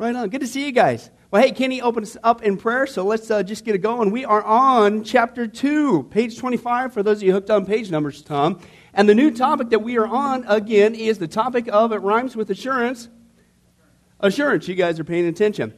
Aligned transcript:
Right 0.00 0.16
on. 0.16 0.30
Good 0.30 0.40
to 0.40 0.46
see 0.46 0.64
you 0.64 0.72
guys. 0.72 1.10
Well, 1.30 1.42
hey, 1.42 1.52
Kenny 1.52 1.82
open 1.82 2.04
us 2.04 2.16
up 2.22 2.42
in 2.42 2.56
prayer, 2.56 2.86
so 2.86 3.04
let's 3.04 3.30
uh, 3.30 3.42
just 3.42 3.66
get 3.66 3.74
it 3.74 3.80
going. 3.80 4.10
We 4.10 4.24
are 4.24 4.42
on 4.42 5.04
chapter 5.04 5.46
2, 5.46 6.04
page 6.04 6.38
25, 6.38 6.94
for 6.94 7.02
those 7.02 7.18
of 7.18 7.24
you 7.24 7.32
hooked 7.32 7.50
on 7.50 7.66
page 7.66 7.90
numbers, 7.90 8.22
Tom. 8.22 8.60
And 8.94 9.06
the 9.06 9.14
new 9.14 9.30
topic 9.30 9.68
that 9.68 9.80
we 9.80 9.98
are 9.98 10.06
on, 10.06 10.46
again, 10.48 10.94
is 10.94 11.18
the 11.18 11.28
topic 11.28 11.68
of, 11.70 11.92
it 11.92 11.98
rhymes 11.98 12.34
with 12.34 12.48
assurance. 12.48 13.10
Assurance. 14.20 14.66
You 14.68 14.74
guys 14.74 14.98
are 14.98 15.04
paying 15.04 15.26
attention. 15.26 15.74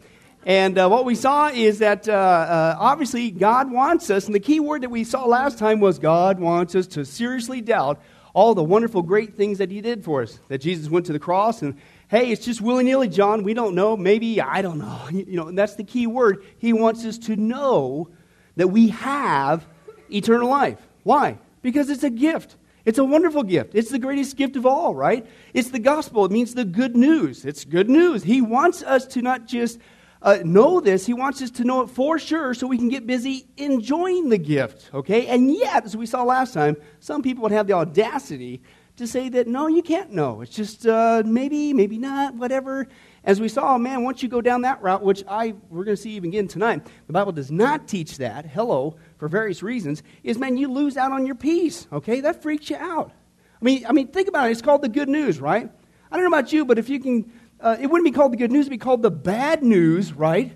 And 0.46 0.78
uh, 0.78 0.88
what 0.88 1.04
we 1.04 1.16
saw 1.16 1.48
is 1.48 1.80
that 1.80 2.08
uh, 2.08 2.12
uh, 2.12 2.76
obviously 2.78 3.32
God 3.32 3.72
wants 3.72 4.08
us, 4.08 4.26
and 4.26 4.34
the 4.36 4.40
key 4.40 4.60
word 4.60 4.84
that 4.84 4.90
we 4.90 5.02
saw 5.02 5.24
last 5.24 5.58
time 5.58 5.80
was 5.80 5.98
God 5.98 6.38
wants 6.38 6.76
us 6.76 6.86
to 6.86 7.04
seriously 7.04 7.60
doubt 7.60 8.00
all 8.34 8.54
the 8.54 8.62
wonderful, 8.62 9.02
great 9.02 9.34
things 9.34 9.58
that 9.58 9.70
He 9.70 9.80
did 9.80 10.04
for 10.04 10.22
us. 10.22 10.38
That 10.48 10.58
Jesus 10.58 10.88
went 10.88 11.06
to 11.06 11.12
the 11.12 11.18
cross 11.18 11.62
and 11.62 11.76
hey, 12.12 12.30
it's 12.30 12.44
just 12.44 12.60
willy 12.60 12.84
nilly, 12.84 13.08
John. 13.08 13.42
We 13.42 13.54
don't 13.54 13.74
know. 13.74 13.96
Maybe, 13.96 14.38
I 14.38 14.60
don't 14.60 14.78
know. 14.78 15.00
You 15.10 15.36
know, 15.36 15.50
that's 15.50 15.76
the 15.76 15.84
key 15.84 16.06
word. 16.06 16.44
He 16.58 16.74
wants 16.74 17.06
us 17.06 17.16
to 17.18 17.36
know 17.36 18.10
that 18.56 18.68
we 18.68 18.88
have 18.88 19.66
eternal 20.12 20.50
life. 20.50 20.78
Why? 21.04 21.38
Because 21.62 21.88
it's 21.88 22.02
a 22.02 22.10
gift. 22.10 22.56
It's 22.84 22.98
a 22.98 23.04
wonderful 23.04 23.44
gift. 23.44 23.74
It's 23.74 23.90
the 23.90 23.98
greatest 23.98 24.36
gift 24.36 24.56
of 24.56 24.66
all, 24.66 24.94
right? 24.94 25.26
It's 25.54 25.70
the 25.70 25.78
gospel. 25.78 26.26
It 26.26 26.32
means 26.32 26.52
the 26.52 26.66
good 26.66 26.96
news. 26.96 27.46
It's 27.46 27.64
good 27.64 27.88
news. 27.88 28.24
He 28.24 28.42
wants 28.42 28.82
us 28.82 29.06
to 29.06 29.22
not 29.22 29.46
just 29.46 29.78
uh, 30.20 30.38
know 30.44 30.80
this, 30.80 31.06
He 31.06 31.14
wants 31.14 31.40
us 31.40 31.50
to 31.52 31.64
know 31.64 31.80
it 31.80 31.88
for 31.88 32.18
sure 32.18 32.52
so 32.52 32.66
we 32.66 32.76
can 32.76 32.90
get 32.90 33.06
busy 33.06 33.46
enjoying 33.56 34.28
the 34.28 34.38
gift, 34.38 34.90
okay? 34.92 35.26
And 35.26 35.52
yet, 35.52 35.84
as 35.84 35.96
we 35.96 36.06
saw 36.06 36.22
last 36.24 36.52
time, 36.52 36.76
some 37.00 37.22
people 37.22 37.42
would 37.42 37.52
have 37.52 37.66
the 37.66 37.72
audacity 37.72 38.60
to 38.96 39.06
say 39.06 39.28
that 39.30 39.46
no, 39.46 39.66
you 39.68 39.82
can't 39.82 40.12
know. 40.12 40.42
It's 40.42 40.54
just 40.54 40.86
uh, 40.86 41.22
maybe, 41.24 41.72
maybe 41.72 41.98
not, 41.98 42.34
whatever. 42.34 42.88
As 43.24 43.40
we 43.40 43.48
saw, 43.48 43.78
man, 43.78 44.02
once 44.02 44.22
you 44.22 44.28
go 44.28 44.40
down 44.40 44.62
that 44.62 44.82
route, 44.82 45.02
which 45.02 45.24
I 45.28 45.54
we're 45.70 45.84
going 45.84 45.96
to 45.96 46.02
see 46.02 46.10
even 46.12 46.30
again 46.30 46.48
tonight, 46.48 46.86
the 47.06 47.12
Bible 47.12 47.32
does 47.32 47.50
not 47.50 47.88
teach 47.88 48.18
that. 48.18 48.46
Hello, 48.46 48.96
for 49.18 49.28
various 49.28 49.62
reasons, 49.62 50.02
is 50.22 50.38
man, 50.38 50.56
you 50.56 50.70
lose 50.70 50.96
out 50.96 51.12
on 51.12 51.24
your 51.24 51.34
peace. 51.34 51.86
Okay, 51.92 52.20
that 52.20 52.42
freaks 52.42 52.68
you 52.68 52.76
out. 52.76 53.12
I 53.60 53.64
mean, 53.64 53.86
I 53.86 53.92
mean, 53.92 54.08
think 54.08 54.28
about 54.28 54.48
it. 54.48 54.52
It's 54.52 54.62
called 54.62 54.82
the 54.82 54.88
good 54.88 55.08
news, 55.08 55.40
right? 55.40 55.70
I 56.10 56.16
don't 56.16 56.28
know 56.28 56.36
about 56.36 56.52
you, 56.52 56.64
but 56.64 56.78
if 56.78 56.88
you 56.88 57.00
can, 57.00 57.32
uh, 57.60 57.76
it 57.80 57.86
wouldn't 57.86 58.04
be 58.04 58.10
called 58.10 58.32
the 58.32 58.36
good 58.36 58.52
news; 58.52 58.66
it'd 58.66 58.70
be 58.70 58.78
called 58.78 59.02
the 59.02 59.10
bad 59.10 59.62
news, 59.62 60.12
right? 60.12 60.52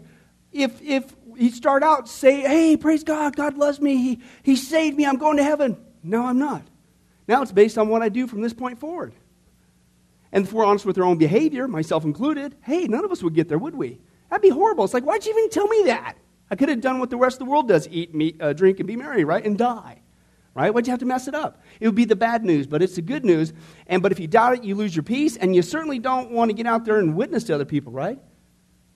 If 0.52 0.82
if 0.82 1.14
you 1.36 1.50
start 1.50 1.82
out 1.82 2.08
say, 2.08 2.40
"Hey, 2.40 2.76
praise 2.76 3.04
God, 3.04 3.36
God 3.36 3.56
loves 3.56 3.80
me. 3.80 3.96
He 3.96 4.20
He 4.42 4.56
saved 4.56 4.96
me. 4.96 5.06
I'm 5.06 5.16
going 5.16 5.36
to 5.38 5.44
heaven." 5.44 5.78
No, 6.02 6.26
I'm 6.26 6.38
not. 6.38 6.62
Now 7.28 7.42
it's 7.42 7.52
based 7.52 7.78
on 7.78 7.88
what 7.88 8.02
I 8.02 8.08
do 8.08 8.26
from 8.26 8.40
this 8.40 8.52
point 8.52 8.78
forward. 8.78 9.12
And 10.32 10.44
if 10.44 10.52
we're 10.52 10.64
honest 10.64 10.84
with 10.84 10.98
our 10.98 11.04
own 11.04 11.18
behavior, 11.18 11.66
myself 11.68 12.04
included, 12.04 12.56
hey, 12.62 12.84
none 12.84 13.04
of 13.04 13.12
us 13.12 13.22
would 13.22 13.34
get 13.34 13.48
there, 13.48 13.58
would 13.58 13.74
we? 13.74 13.98
That'd 14.30 14.42
be 14.42 14.48
horrible. 14.48 14.84
It's 14.84 14.94
like, 14.94 15.04
why'd 15.04 15.24
you 15.24 15.32
even 15.36 15.50
tell 15.50 15.68
me 15.68 15.84
that? 15.86 16.16
I 16.50 16.56
could 16.56 16.68
have 16.68 16.80
done 16.80 16.98
what 16.98 17.10
the 17.10 17.16
rest 17.16 17.40
of 17.40 17.46
the 17.46 17.50
world 17.50 17.68
does 17.68 17.88
eat, 17.90 18.14
meat, 18.14 18.40
uh, 18.40 18.52
drink, 18.52 18.78
and 18.78 18.86
be 18.86 18.96
merry, 18.96 19.24
right? 19.24 19.44
And 19.44 19.56
die. 19.56 20.02
Right? 20.54 20.72
Why'd 20.72 20.86
you 20.86 20.90
have 20.90 21.00
to 21.00 21.06
mess 21.06 21.28
it 21.28 21.34
up? 21.34 21.62
It 21.80 21.86
would 21.86 21.94
be 21.94 22.06
the 22.06 22.16
bad 22.16 22.42
news, 22.42 22.66
but 22.66 22.82
it's 22.82 22.96
the 22.96 23.02
good 23.02 23.26
news. 23.26 23.52
And 23.88 24.02
but 24.02 24.10
if 24.10 24.18
you 24.18 24.26
doubt 24.26 24.54
it, 24.54 24.64
you 24.64 24.74
lose 24.74 24.96
your 24.96 25.02
peace, 25.02 25.36
and 25.36 25.54
you 25.54 25.60
certainly 25.60 25.98
don't 25.98 26.30
want 26.30 26.48
to 26.48 26.54
get 26.54 26.66
out 26.66 26.86
there 26.86 26.98
and 26.98 27.14
witness 27.14 27.44
to 27.44 27.54
other 27.54 27.66
people, 27.66 27.92
right? 27.92 28.18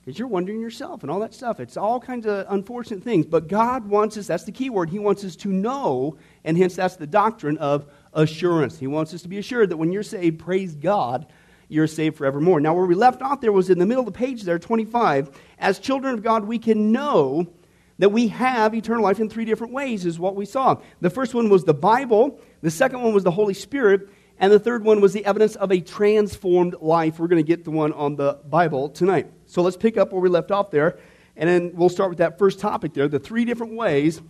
Because 0.00 0.18
you're 0.18 0.28
wondering 0.28 0.58
yourself 0.60 1.02
and 1.02 1.10
all 1.10 1.20
that 1.20 1.34
stuff. 1.34 1.60
It's 1.60 1.76
all 1.76 2.00
kinds 2.00 2.24
of 2.24 2.46
unfortunate 2.48 3.02
things. 3.02 3.26
But 3.26 3.46
God 3.46 3.86
wants 3.86 4.16
us, 4.16 4.26
that's 4.26 4.44
the 4.44 4.52
key 4.52 4.70
word, 4.70 4.88
He 4.88 4.98
wants 4.98 5.22
us 5.22 5.36
to 5.36 5.48
know, 5.48 6.16
and 6.44 6.56
hence 6.56 6.76
that's 6.76 6.96
the 6.96 7.06
doctrine 7.06 7.58
of 7.58 7.86
assurance. 8.12 8.78
He 8.78 8.86
wants 8.86 9.14
us 9.14 9.22
to 9.22 9.28
be 9.28 9.38
assured 9.38 9.70
that 9.70 9.76
when 9.76 9.92
you're 9.92 10.02
saved, 10.02 10.38
praise 10.38 10.74
God, 10.74 11.26
you're 11.68 11.86
saved 11.86 12.16
forevermore. 12.16 12.60
Now, 12.60 12.74
where 12.74 12.86
we 12.86 12.94
left 12.94 13.22
off 13.22 13.40
there 13.40 13.52
was 13.52 13.70
in 13.70 13.78
the 13.78 13.86
middle 13.86 14.06
of 14.06 14.12
the 14.12 14.18
page 14.18 14.42
there, 14.42 14.58
25. 14.58 15.30
As 15.58 15.78
children 15.78 16.14
of 16.14 16.22
God, 16.22 16.44
we 16.44 16.58
can 16.58 16.92
know 16.92 17.46
that 17.98 18.10
we 18.10 18.28
have 18.28 18.74
eternal 18.74 19.04
life 19.04 19.20
in 19.20 19.28
three 19.28 19.44
different 19.44 19.72
ways, 19.72 20.06
is 20.06 20.18
what 20.18 20.34
we 20.34 20.46
saw. 20.46 20.80
The 21.00 21.10
first 21.10 21.34
one 21.34 21.48
was 21.48 21.64
the 21.64 21.74
Bible, 21.74 22.40
the 22.62 22.70
second 22.70 23.02
one 23.02 23.12
was 23.12 23.24
the 23.24 23.30
Holy 23.30 23.54
Spirit, 23.54 24.08
and 24.38 24.50
the 24.50 24.58
third 24.58 24.84
one 24.84 25.02
was 25.02 25.12
the 25.12 25.24
evidence 25.24 25.54
of 25.54 25.70
a 25.70 25.80
transformed 25.80 26.76
life. 26.80 27.18
We're 27.18 27.28
going 27.28 27.44
to 27.44 27.46
get 27.46 27.64
the 27.64 27.70
one 27.70 27.92
on 27.92 28.16
the 28.16 28.38
Bible 28.48 28.88
tonight. 28.88 29.30
So 29.46 29.60
let's 29.60 29.76
pick 29.76 29.98
up 29.98 30.12
where 30.12 30.20
we 30.20 30.30
left 30.30 30.50
off 30.50 30.70
there, 30.70 30.98
and 31.36 31.48
then 31.48 31.72
we'll 31.74 31.90
start 31.90 32.08
with 32.08 32.18
that 32.18 32.38
first 32.38 32.58
topic 32.58 32.94
there 32.94 33.06
the 33.06 33.18
three 33.18 33.44
different 33.44 33.74
ways 33.74 34.22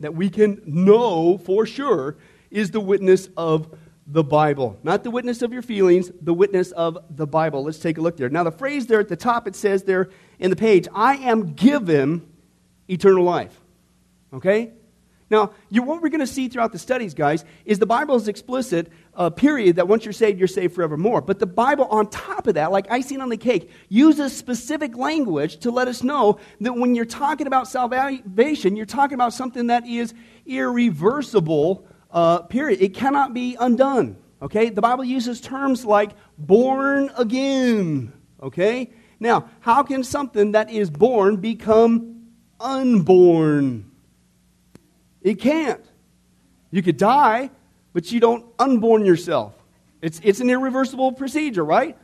that 0.00 0.14
we 0.14 0.28
can 0.28 0.60
know 0.66 1.38
for 1.38 1.66
sure 1.66 2.16
is 2.54 2.70
the 2.70 2.80
witness 2.80 3.28
of 3.36 3.76
the 4.06 4.22
Bible. 4.22 4.78
Not 4.82 5.02
the 5.02 5.10
witness 5.10 5.42
of 5.42 5.52
your 5.52 5.62
feelings, 5.62 6.10
the 6.20 6.32
witness 6.32 6.70
of 6.72 6.96
the 7.10 7.26
Bible. 7.26 7.64
Let's 7.64 7.80
take 7.80 7.98
a 7.98 8.00
look 8.00 8.16
there. 8.16 8.28
Now, 8.28 8.44
the 8.44 8.52
phrase 8.52 8.86
there 8.86 9.00
at 9.00 9.08
the 9.08 9.16
top, 9.16 9.48
it 9.48 9.56
says 9.56 9.82
there 9.82 10.08
in 10.38 10.50
the 10.50 10.56
page, 10.56 10.86
I 10.94 11.16
am 11.16 11.54
given 11.54 12.26
eternal 12.88 13.24
life. 13.24 13.60
Okay? 14.32 14.72
Now, 15.30 15.52
what 15.70 16.00
we're 16.00 16.10
going 16.10 16.20
to 16.20 16.26
see 16.28 16.48
throughout 16.48 16.70
the 16.70 16.78
studies, 16.78 17.14
guys, 17.14 17.44
is 17.64 17.78
the 17.78 17.86
Bible 17.86 18.14
is 18.14 18.28
explicit, 18.28 18.92
uh, 19.14 19.30
period, 19.30 19.76
that 19.76 19.88
once 19.88 20.04
you're 20.04 20.12
saved, 20.12 20.38
you're 20.38 20.46
saved 20.46 20.74
forevermore. 20.74 21.22
But 21.22 21.40
the 21.40 21.46
Bible, 21.46 21.86
on 21.86 22.08
top 22.08 22.46
of 22.46 22.54
that, 22.54 22.70
like 22.70 22.88
icing 22.90 23.20
on 23.20 23.30
the 23.30 23.36
cake, 23.36 23.70
uses 23.88 24.36
specific 24.36 24.96
language 24.96 25.56
to 25.60 25.72
let 25.72 25.88
us 25.88 26.04
know 26.04 26.38
that 26.60 26.74
when 26.74 26.94
you're 26.94 27.04
talking 27.04 27.48
about 27.48 27.66
salvation, 27.66 28.76
you're 28.76 28.86
talking 28.86 29.14
about 29.14 29.32
something 29.32 29.68
that 29.68 29.86
is 29.88 30.14
irreversible 30.46 31.88
uh, 32.14 32.42
period. 32.42 32.80
It 32.80 32.94
cannot 32.94 33.34
be 33.34 33.56
undone. 33.60 34.16
Okay? 34.40 34.70
The 34.70 34.80
Bible 34.80 35.04
uses 35.04 35.40
terms 35.40 35.84
like 35.84 36.12
born 36.38 37.10
again. 37.18 38.12
Okay? 38.42 38.90
Now, 39.20 39.50
how 39.60 39.82
can 39.82 40.04
something 40.04 40.52
that 40.52 40.70
is 40.70 40.88
born 40.90 41.36
become 41.36 42.30
unborn? 42.60 43.90
It 45.20 45.40
can't. 45.40 45.84
You 46.70 46.82
could 46.82 46.96
die, 46.96 47.50
but 47.92 48.10
you 48.12 48.20
don't 48.20 48.44
unborn 48.58 49.04
yourself. 49.04 49.54
It's, 50.00 50.20
it's 50.22 50.40
an 50.40 50.50
irreversible 50.50 51.12
procedure, 51.12 51.64
right? 51.64 51.96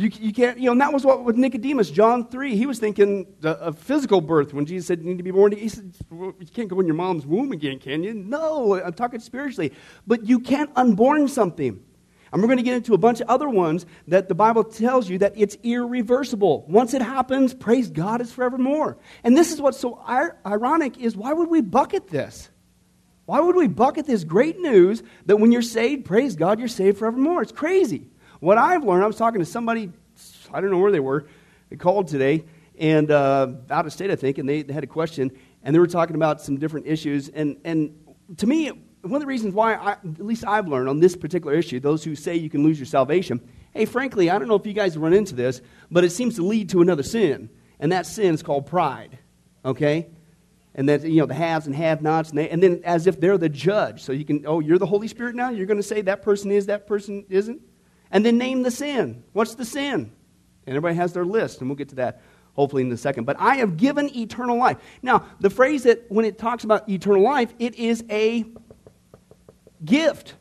You, 0.00 0.10
you 0.18 0.32
can't, 0.32 0.58
you 0.58 0.64
know, 0.64 0.72
and 0.72 0.80
that 0.80 0.94
was 0.94 1.04
what 1.04 1.24
with 1.24 1.36
Nicodemus, 1.36 1.90
John 1.90 2.26
3. 2.26 2.56
He 2.56 2.64
was 2.64 2.78
thinking 2.78 3.26
of 3.44 3.78
physical 3.78 4.22
birth 4.22 4.54
when 4.54 4.64
Jesus 4.64 4.86
said 4.86 5.00
you 5.00 5.04
need 5.04 5.18
to 5.18 5.22
be 5.22 5.30
born. 5.30 5.52
He 5.52 5.68
said, 5.68 5.94
well, 6.08 6.32
You 6.40 6.46
can't 6.46 6.68
go 6.68 6.80
in 6.80 6.86
your 6.86 6.94
mom's 6.94 7.26
womb 7.26 7.52
again, 7.52 7.78
can 7.78 8.02
you? 8.02 8.14
No, 8.14 8.82
I'm 8.82 8.94
talking 8.94 9.20
spiritually. 9.20 9.74
But 10.06 10.24
you 10.26 10.38
can't 10.40 10.70
unborn 10.74 11.28
something. 11.28 11.84
And 12.32 12.40
we're 12.40 12.48
going 12.48 12.56
to 12.56 12.64
get 12.64 12.76
into 12.76 12.94
a 12.94 12.98
bunch 12.98 13.20
of 13.20 13.28
other 13.28 13.50
ones 13.50 13.84
that 14.08 14.30
the 14.30 14.34
Bible 14.34 14.64
tells 14.64 15.10
you 15.10 15.18
that 15.18 15.34
it's 15.36 15.58
irreversible. 15.62 16.64
Once 16.66 16.94
it 16.94 17.02
happens, 17.02 17.52
praise 17.52 17.90
God, 17.90 18.22
it's 18.22 18.32
forevermore. 18.32 18.96
And 19.22 19.36
this 19.36 19.52
is 19.52 19.60
what's 19.60 19.78
so 19.78 20.02
ironic 20.46 20.96
is 20.96 21.14
why 21.14 21.34
would 21.34 21.50
we 21.50 21.60
bucket 21.60 22.08
this? 22.08 22.48
Why 23.26 23.40
would 23.40 23.54
we 23.54 23.68
bucket 23.68 24.06
this 24.06 24.24
great 24.24 24.60
news 24.60 25.02
that 25.26 25.36
when 25.36 25.52
you're 25.52 25.60
saved, 25.60 26.06
praise 26.06 26.36
God, 26.36 26.58
you're 26.58 26.68
saved 26.68 26.96
forevermore? 26.96 27.42
It's 27.42 27.52
crazy. 27.52 28.09
What 28.40 28.56
I've 28.56 28.84
learned, 28.84 29.04
I 29.04 29.06
was 29.06 29.16
talking 29.16 29.40
to 29.40 29.44
somebody, 29.44 29.92
I 30.50 30.62
don't 30.62 30.70
know 30.70 30.78
where 30.78 30.90
they 30.90 31.00
were, 31.00 31.26
they 31.68 31.76
called 31.76 32.08
today, 32.08 32.44
and 32.78 33.10
uh, 33.10 33.48
out 33.70 33.84
of 33.84 33.92
state, 33.92 34.10
I 34.10 34.16
think, 34.16 34.38
and 34.38 34.48
they, 34.48 34.62
they 34.62 34.72
had 34.72 34.82
a 34.82 34.86
question, 34.86 35.30
and 35.62 35.74
they 35.74 35.78
were 35.78 35.86
talking 35.86 36.16
about 36.16 36.40
some 36.40 36.56
different 36.56 36.86
issues. 36.86 37.28
And, 37.28 37.58
and 37.64 37.94
to 38.38 38.46
me, 38.46 38.68
one 39.02 39.14
of 39.14 39.20
the 39.20 39.26
reasons 39.26 39.52
why, 39.52 39.74
I, 39.74 39.92
at 39.92 40.20
least 40.20 40.46
I've 40.46 40.68
learned 40.68 40.88
on 40.88 41.00
this 41.00 41.14
particular 41.16 41.54
issue, 41.54 41.80
those 41.80 42.02
who 42.02 42.14
say 42.14 42.36
you 42.36 42.48
can 42.48 42.62
lose 42.62 42.78
your 42.78 42.86
salvation, 42.86 43.46
hey, 43.74 43.84
frankly, 43.84 44.30
I 44.30 44.38
don't 44.38 44.48
know 44.48 44.54
if 44.54 44.66
you 44.66 44.72
guys 44.72 44.96
run 44.96 45.12
into 45.12 45.34
this, 45.34 45.60
but 45.90 46.02
it 46.02 46.10
seems 46.10 46.36
to 46.36 46.42
lead 46.42 46.70
to 46.70 46.80
another 46.80 47.02
sin, 47.02 47.50
and 47.78 47.92
that 47.92 48.06
sin 48.06 48.32
is 48.32 48.42
called 48.42 48.64
pride, 48.64 49.18
okay? 49.66 50.08
And 50.74 50.88
that, 50.88 51.02
you 51.02 51.16
know, 51.16 51.26
the 51.26 51.34
haves 51.34 51.66
and 51.66 51.76
have 51.76 52.00
nots, 52.00 52.30
and, 52.30 52.38
they, 52.38 52.48
and 52.48 52.62
then 52.62 52.80
as 52.84 53.06
if 53.06 53.20
they're 53.20 53.36
the 53.36 53.50
judge. 53.50 54.02
So 54.02 54.12
you 54.12 54.24
can, 54.24 54.46
oh, 54.46 54.60
you're 54.60 54.78
the 54.78 54.86
Holy 54.86 55.08
Spirit 55.08 55.34
now? 55.34 55.50
You're 55.50 55.66
going 55.66 55.76
to 55.76 55.82
say 55.82 56.00
that 56.00 56.22
person 56.22 56.50
is, 56.50 56.66
that 56.66 56.86
person 56.86 57.26
isn't? 57.28 57.60
And 58.10 58.24
then 58.24 58.38
name 58.38 58.62
the 58.62 58.70
sin. 58.70 59.22
What's 59.32 59.54
the 59.54 59.64
sin? 59.64 60.12
And 60.66 60.76
everybody 60.76 60.96
has 60.96 61.12
their 61.12 61.24
list, 61.24 61.60
and 61.60 61.68
we'll 61.68 61.76
get 61.76 61.90
to 61.90 61.96
that 61.96 62.22
hopefully 62.54 62.82
in 62.82 62.92
a 62.92 62.96
second. 62.96 63.24
But 63.24 63.36
I 63.38 63.56
have 63.56 63.76
given 63.76 64.14
eternal 64.16 64.58
life. 64.58 64.78
Now, 65.02 65.26
the 65.40 65.50
phrase 65.50 65.84
that 65.84 66.10
when 66.10 66.24
it 66.24 66.38
talks 66.38 66.64
about 66.64 66.88
eternal 66.88 67.22
life, 67.22 67.54
it 67.58 67.76
is 67.76 68.04
a 68.10 68.44
gift, 69.84 70.34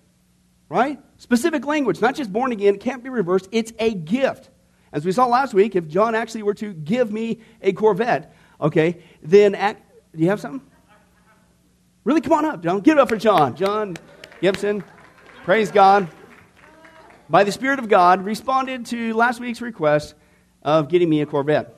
right? 0.68 1.00
Specific 1.18 1.66
language, 1.66 2.02
not 2.02 2.16
just 2.16 2.32
born 2.34 2.52
again, 2.52 2.76
it 2.76 2.82
can't 2.82 3.04
be 3.04 3.10
reversed. 3.10 3.48
It's 3.52 3.74
a 3.80 3.94
gift. 3.94 4.50
As 4.92 5.06
we 5.06 5.12
saw 5.12 5.28
last 5.28 5.54
week, 5.54 5.76
if 5.76 5.88
John 5.88 6.16
actually 6.16 6.44
were 6.44 6.56
to 6.56 6.74
give 6.74 7.12
me 7.12 7.40
a 7.62 7.74
Corvette, 7.74 8.36
okay, 8.60 9.02
then 9.22 9.52
do 9.54 10.22
you 10.22 10.30
have 10.30 10.42
something? 10.42 10.68
Really, 12.04 12.22
come 12.22 12.34
on 12.34 12.46
up, 12.46 12.64
John. 12.64 12.80
Give 12.82 12.98
it 12.98 13.02
up 13.02 13.10
for 13.10 13.18
John. 13.18 13.56
John 13.56 13.96
Gibson. 14.42 14.84
Praise 15.44 15.70
God 15.72 16.10
by 17.30 17.44
the 17.44 17.52
Spirit 17.52 17.80
of 17.80 17.88
God, 17.88 18.24
responded 18.26 18.86
to 18.88 19.14
last 19.14 19.40
week's 19.40 19.62
request 19.62 20.16
of 20.64 20.90
getting 20.90 21.10
me 21.10 21.22
a 21.22 21.26
Corvette. 21.26 21.76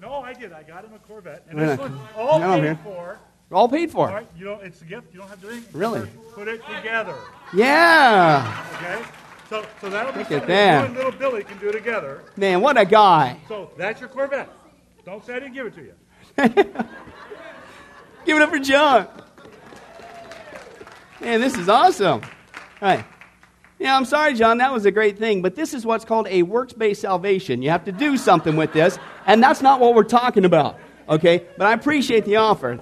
No, 0.00 0.14
I 0.14 0.32
did. 0.32 0.52
I 0.52 0.62
got 0.62 0.84
him 0.84 0.94
a 0.94 0.98
Corvette. 0.98 1.44
And 1.48 1.58
this 1.58 1.78
one's 1.78 2.00
all 2.16 2.38
no, 2.38 2.60
paid 2.60 2.78
for. 2.80 3.18
All 3.52 3.68
paid 3.68 3.90
for. 3.90 4.08
All 4.08 4.14
right, 4.14 4.28
you 4.36 4.44
know, 4.44 4.54
it's 4.60 4.80
a 4.80 4.84
gift. 4.84 5.12
You 5.12 5.20
don't 5.20 5.28
have 5.28 5.40
to 5.40 5.46
do 5.46 5.52
anything. 5.52 5.78
Really? 5.78 6.08
Put 6.34 6.48
it 6.48 6.62
together. 6.66 7.14
Yeah. 7.52 8.66
Okay? 8.76 9.02
So, 9.48 9.66
so 9.80 9.90
that'll 9.90 10.12
be 10.12 10.20
Look 10.20 10.28
something 10.28 10.48
that. 10.48 10.80
you 10.80 10.86
and 10.86 10.94
little 10.94 11.12
Billy 11.12 11.42
can 11.42 11.58
do 11.58 11.72
together. 11.72 12.22
Man, 12.36 12.60
what 12.60 12.78
a 12.78 12.84
guy. 12.84 13.36
So 13.48 13.72
that's 13.76 14.00
your 14.00 14.08
Corvette. 14.08 14.48
Don't 15.04 15.24
say 15.24 15.34
I 15.34 15.40
didn't 15.40 15.54
give 15.54 15.66
it 15.66 15.74
to 15.74 15.82
you. 15.82 15.94
give 18.24 18.36
it 18.36 18.42
up 18.42 18.50
for 18.50 18.60
John. 18.60 19.08
Man, 21.20 21.40
this 21.40 21.56
is 21.56 21.68
awesome. 21.68 22.22
All 22.22 22.88
right. 22.88 23.04
Yeah, 23.80 23.96
I'm 23.96 24.04
sorry, 24.04 24.34
John, 24.34 24.58
that 24.58 24.74
was 24.74 24.84
a 24.84 24.90
great 24.90 25.18
thing, 25.18 25.40
but 25.40 25.54
this 25.54 25.72
is 25.72 25.86
what's 25.86 26.04
called 26.04 26.28
a 26.28 26.42
works 26.42 26.74
based 26.74 27.00
salvation. 27.00 27.62
You 27.62 27.70
have 27.70 27.86
to 27.86 27.92
do 27.92 28.18
something 28.18 28.54
with 28.54 28.74
this, 28.74 28.98
and 29.24 29.42
that's 29.42 29.62
not 29.62 29.80
what 29.80 29.94
we're 29.94 30.04
talking 30.04 30.44
about. 30.44 30.78
Okay? 31.08 31.46
But 31.56 31.66
I 31.66 31.72
appreciate 31.72 32.26
the 32.26 32.36
offer. 32.36 32.78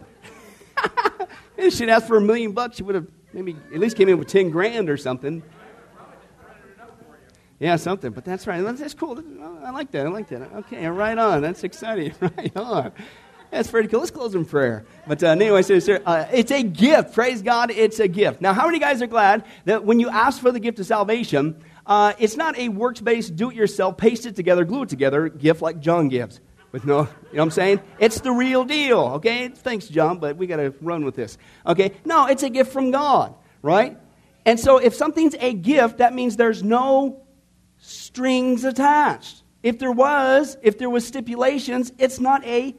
if 1.56 1.74
she'd 1.74 1.88
asked 1.88 2.08
for 2.08 2.16
a 2.16 2.20
million 2.20 2.50
bucks, 2.50 2.78
she 2.78 2.82
would 2.82 2.96
have 2.96 3.06
maybe 3.32 3.56
at 3.72 3.78
least 3.78 3.96
came 3.96 4.08
in 4.08 4.18
with 4.18 4.26
10 4.26 4.50
grand 4.50 4.90
or 4.90 4.96
something. 4.96 5.40
Yeah, 7.60 7.76
something, 7.76 8.10
but 8.10 8.24
that's 8.24 8.48
right. 8.48 8.60
That's, 8.60 8.94
cool. 8.94 9.22
I 9.64 9.70
like 9.70 9.92
that. 9.92 10.04
I 10.04 10.10
like 10.10 10.28
that. 10.30 10.52
Okay, 10.52 10.84
right 10.88 11.16
on. 11.16 11.42
That's 11.42 11.62
exciting. 11.62 12.12
Right 12.20 12.56
on. 12.56 12.92
That's 13.50 13.70
pretty 13.70 13.88
cool. 13.88 14.00
Let's 14.00 14.10
close 14.10 14.34
in 14.34 14.44
prayer. 14.44 14.84
But 15.06 15.22
uh, 15.22 15.28
anyway, 15.28 15.62
so, 15.62 15.78
so, 15.78 15.94
uh, 16.04 16.26
it's 16.32 16.50
a 16.50 16.62
gift. 16.62 17.14
Praise 17.14 17.40
God, 17.40 17.70
it's 17.70 17.98
a 17.98 18.08
gift. 18.08 18.40
Now, 18.40 18.52
how 18.52 18.66
many 18.66 18.78
guys 18.78 19.00
are 19.00 19.06
glad 19.06 19.44
that 19.64 19.84
when 19.84 20.00
you 20.00 20.10
ask 20.10 20.40
for 20.40 20.52
the 20.52 20.60
gift 20.60 20.78
of 20.80 20.86
salvation, 20.86 21.62
uh, 21.86 22.12
it's 22.18 22.36
not 22.36 22.58
a 22.58 22.68
works 22.68 23.00
based, 23.00 23.36
do 23.36 23.50
it 23.50 23.56
yourself, 23.56 23.96
paste 23.96 24.26
it 24.26 24.36
together, 24.36 24.64
glue 24.64 24.82
it 24.82 24.90
together 24.90 25.28
gift 25.28 25.62
like 25.62 25.80
John 25.80 26.08
gives? 26.08 26.40
With 26.70 26.84
no, 26.84 26.98
you 26.98 27.04
know 27.04 27.08
what 27.30 27.42
I'm 27.44 27.50
saying? 27.50 27.80
It's 27.98 28.20
the 28.20 28.30
real 28.30 28.64
deal, 28.64 29.00
okay? 29.14 29.48
Thanks, 29.48 29.88
John, 29.88 30.18
but 30.18 30.36
we 30.36 30.46
got 30.46 30.56
to 30.56 30.74
run 30.82 31.02
with 31.02 31.16
this, 31.16 31.38
okay? 31.64 31.92
No, 32.04 32.26
it's 32.26 32.42
a 32.42 32.50
gift 32.50 32.72
from 32.72 32.90
God, 32.90 33.34
right? 33.62 33.96
And 34.44 34.60
so 34.60 34.76
if 34.76 34.94
something's 34.94 35.34
a 35.40 35.54
gift, 35.54 35.98
that 35.98 36.14
means 36.14 36.36
there's 36.36 36.62
no 36.62 37.22
strings 37.78 38.64
attached. 38.64 39.42
If 39.62 39.78
there 39.78 39.92
was, 39.92 40.58
if 40.62 40.76
there 40.76 40.90
was 40.90 41.06
stipulations, 41.06 41.90
it's 41.98 42.20
not 42.20 42.44
a 42.44 42.74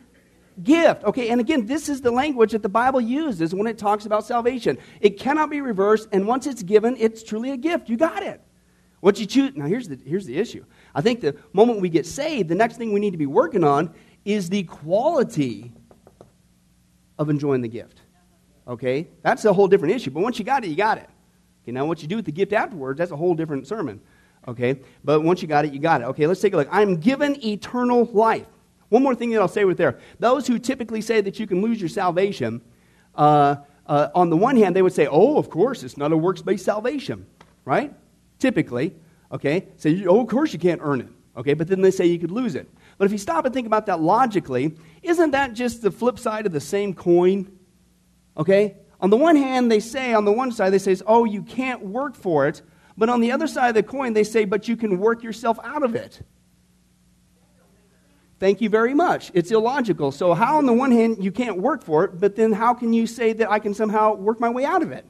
gift. 0.64 1.04
Okay, 1.04 1.30
and 1.30 1.40
again, 1.40 1.66
this 1.66 1.90
is 1.90 2.02
the 2.02 2.12
language 2.12 2.52
that 2.52 2.62
the 2.62 2.70
Bible 2.70 3.02
uses 3.02 3.54
when 3.54 3.68
it 3.68 3.78
talks 3.78 4.06
about 4.06 4.26
salvation. 4.26 4.78
It 5.02 5.20
cannot 5.20 5.50
be 5.50 5.62
reversed, 5.62 6.08
and 6.12 6.28
once 6.28 6.48
it's 6.48 6.64
given, 6.64 6.96
it's 6.98 7.24
truly 7.24 7.52
a 7.52 7.58
gift. 7.58 7.90
You 7.90 7.98
got 7.98 8.24
it. 8.24 8.42
What 9.02 9.20
you 9.20 9.26
choose. 9.26 9.56
Now, 9.56 9.66
here's 9.66 9.88
the, 9.88 9.98
here's 10.06 10.26
the 10.26 10.38
issue. 10.38 10.66
I 10.94 11.02
think 11.02 11.22
the 11.22 11.36
moment 11.54 11.80
we 11.80 11.90
get 11.90 12.06
saved, 12.06 12.50
the 12.50 12.56
next 12.56 12.78
thing 12.78 12.92
we 12.92 13.00
need 13.00 13.12
to 13.12 13.18
be 13.18 13.26
working 13.26 13.64
on 13.64 13.94
is 14.26 14.50
the 14.50 14.64
quality 14.64 15.72
of 17.18 17.30
enjoying 17.30 17.62
the 17.62 17.68
gift. 17.68 18.02
Okay? 18.68 19.08
That's 19.22 19.46
a 19.46 19.54
whole 19.54 19.68
different 19.68 19.96
issue. 19.96 20.12
But 20.12 20.22
once 20.22 20.38
you 20.38 20.46
got 20.46 20.64
it, 20.64 20.68
you 20.68 20.76
got 20.76 20.98
it. 20.98 21.10
Okay, 21.64 21.72
now 21.72 21.86
what 21.86 22.02
you 22.02 22.08
do 22.08 22.18
with 22.18 22.26
the 22.26 22.32
gift 22.32 22.54
afterwards, 22.54 22.98
that's 22.98 23.12
a 23.12 23.16
whole 23.16 23.36
different 23.36 23.68
sermon. 23.68 24.02
Okay? 24.48 24.82
But 25.04 25.22
once 25.22 25.42
you 25.42 25.48
got 25.48 25.66
it, 25.66 25.74
you 25.74 25.80
got 25.80 26.02
it. 26.02 26.06
Okay, 26.06 26.28
let's 26.28 26.42
take 26.42 26.54
a 26.54 26.58
look. 26.58 26.68
I'm 26.72 26.98
given 26.98 27.44
eternal 27.46 28.06
life. 28.06 28.48
One 28.90 29.04
more 29.04 29.16
thing 29.16 29.30
that 29.32 29.40
I'll 29.40 29.48
say 29.48 29.66
with 29.66 29.78
there. 29.78 30.00
Those 30.20 30.48
who 30.48 30.60
typically 30.60 31.02
say 31.02 31.22
that 31.22 31.40
you 31.40 31.48
can 31.48 31.62
lose 31.62 31.80
your 31.80 31.90
salvation, 31.90 32.62
uh, 33.16 33.58
uh, 33.86 34.10
on 34.14 34.30
the 34.30 34.38
one 34.38 34.56
hand, 34.56 34.76
they 34.76 34.82
would 34.82 34.94
say, 34.94 35.08
oh, 35.08 35.38
of 35.38 35.50
course, 35.50 35.84
it's 35.84 35.98
not 35.98 36.12
a 36.12 36.18
works 36.18 36.42
based 36.42 36.66
salvation, 36.66 37.26
right? 37.66 37.94
Typically, 38.40 38.96
okay? 39.32 39.68
Say, 39.78 40.06
oh, 40.06 40.22
of 40.22 40.28
course 40.28 40.54
you 40.54 40.60
can't 40.60 40.82
earn 40.84 41.02
it, 41.02 41.08
okay? 41.38 41.54
But 41.54 41.68
then 41.68 41.82
they 41.82 41.92
say 41.92 42.06
you 42.06 42.20
could 42.20 42.32
lose 42.32 42.56
it. 42.56 42.70
But 42.98 43.06
if 43.06 43.12
you 43.12 43.18
stop 43.18 43.46
and 43.46 43.54
think 43.54 43.66
about 43.66 43.86
that 43.86 44.02
logically, 44.02 44.76
isn't 45.02 45.32
that 45.32 45.54
just 45.54 45.82
the 45.82 45.92
flip 45.92 46.20
side 46.20 46.46
of 46.46 46.52
the 46.52 46.60
same 46.60 46.94
coin? 46.94 47.52
Okay? 48.38 48.76
On 49.02 49.10
the 49.10 49.18
one 49.18 49.36
hand, 49.36 49.72
they 49.72 49.80
say, 49.80 50.14
on 50.14 50.26
the 50.26 50.32
one 50.32 50.52
side, 50.52 50.72
they 50.72 50.80
say, 50.80 50.96
oh, 51.08 51.26
you 51.26 51.42
can't 51.42 51.82
work 51.82 52.16
for 52.16 52.48
it. 52.48 52.62
But 52.98 53.08
on 53.08 53.22
the 53.22 53.32
other 53.32 53.48
side 53.48 53.70
of 53.70 53.76
the 53.76 53.84
coin, 53.84 54.14
they 54.14 54.26
say, 54.26 54.44
but 54.44 54.68
you 54.68 54.76
can 54.76 55.00
work 55.00 55.24
yourself 55.24 55.58
out 55.64 55.84
of 55.84 55.96
it. 55.96 56.22
Thank 58.40 58.62
you 58.62 58.70
very 58.70 58.94
much. 58.94 59.32
It's 59.34 59.52
illogical. 59.52 60.14
So, 60.14 60.34
how, 60.34 60.58
on 60.58 60.66
the 60.66 60.74
one 60.74 60.92
hand, 60.92 61.22
you 61.24 61.32
can't 61.32 61.58
work 61.58 61.84
for 61.84 62.06
it, 62.06 62.20
but 62.20 62.38
then 62.38 62.54
how 62.54 62.74
can 62.74 62.94
you 62.94 63.06
say 63.06 63.34
that 63.34 63.52
I 63.52 63.60
can 63.60 63.74
somehow 63.74 64.16
work 64.16 64.40
my 64.40 64.50
way 64.50 64.64
out 64.64 64.82
of 64.82 64.92
it? 64.92 65.06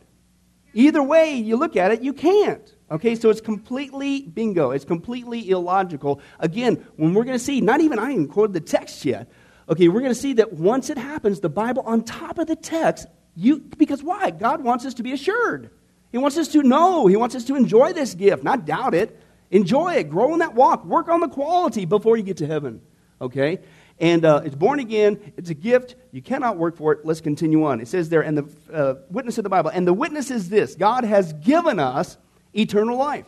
Either 0.73 1.01
way 1.03 1.35
you 1.35 1.55
look 1.55 1.75
at 1.75 1.91
it, 1.91 2.01
you 2.01 2.13
can't. 2.13 2.75
Okay, 2.89 3.13
so 3.15 3.29
it's 3.29 3.41
completely 3.41 4.21
bingo. 4.21 4.71
It's 4.71 4.85
completely 4.85 5.47
illogical. 5.49 6.21
Again, 6.39 6.87
when 6.95 7.13
we're 7.13 7.23
going 7.23 7.37
to 7.37 7.43
see, 7.43 7.61
not 7.61 7.81
even 7.81 7.99
I 7.99 8.11
even 8.11 8.27
quoted 8.27 8.53
the 8.53 8.61
text 8.61 9.05
yet. 9.05 9.29
Okay, 9.67 9.87
we're 9.87 9.99
going 9.99 10.11
to 10.11 10.19
see 10.19 10.33
that 10.33 10.53
once 10.53 10.89
it 10.89 10.97
happens, 10.97 11.39
the 11.39 11.49
Bible 11.49 11.83
on 11.85 12.03
top 12.03 12.39
of 12.39 12.47
the 12.47 12.55
text, 12.55 13.05
you 13.35 13.59
because 13.59 14.01
why? 14.01 14.31
God 14.31 14.63
wants 14.63 14.85
us 14.85 14.95
to 14.95 15.03
be 15.03 15.11
assured. 15.11 15.69
He 16.11 16.17
wants 16.17 16.37
us 16.37 16.47
to 16.49 16.63
know. 16.63 17.05
He 17.05 17.15
wants 17.15 17.35
us 17.35 17.45
to 17.45 17.55
enjoy 17.55 17.93
this 17.93 18.15
gift, 18.15 18.43
not 18.43 18.65
doubt 18.65 18.95
it. 18.95 19.19
Enjoy 19.51 19.93
it. 19.93 20.09
Grow 20.09 20.33
in 20.33 20.39
that 20.39 20.55
walk. 20.55 20.83
Work 20.83 21.09
on 21.09 21.19
the 21.19 21.27
quality 21.27 21.85
before 21.85 22.17
you 22.17 22.23
get 22.23 22.37
to 22.37 22.47
heaven 22.47 22.81
okay? 23.21 23.59
And 23.99 24.23
uh, 24.23 24.41
it's 24.45 24.55
born 24.55 24.79
again. 24.79 25.33
It's 25.35 25.49
a 25.49 25.53
gift. 25.53 25.95
You 26.11 26.21
cannot 26.21 26.57
work 26.57 26.77
for 26.77 26.93
it. 26.93 26.99
Let's 27.03 27.21
continue 27.21 27.65
on. 27.65 27.81
It 27.81 27.87
says 27.87 28.09
there, 28.09 28.21
and 28.21 28.37
the 28.37 28.49
uh, 28.73 28.95
witness 29.09 29.37
of 29.37 29.43
the 29.43 29.49
Bible, 29.49 29.71
and 29.71 29.85
the 29.85 29.93
witness 29.93 30.31
is 30.31 30.49
this 30.49 30.75
God 30.75 31.03
has 31.03 31.33
given 31.33 31.79
us 31.79 32.17
eternal 32.53 32.97
life. 32.97 33.25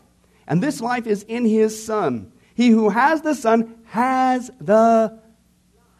And 0.48 0.62
this 0.62 0.82
life 0.82 1.08
is 1.08 1.24
in 1.24 1.46
his 1.46 1.84
Son. 1.84 2.32
He 2.56 2.70
who 2.70 2.90
has 2.90 3.22
the 3.22 3.36
Son 3.36 3.76
has 3.86 4.52
the 4.60 5.20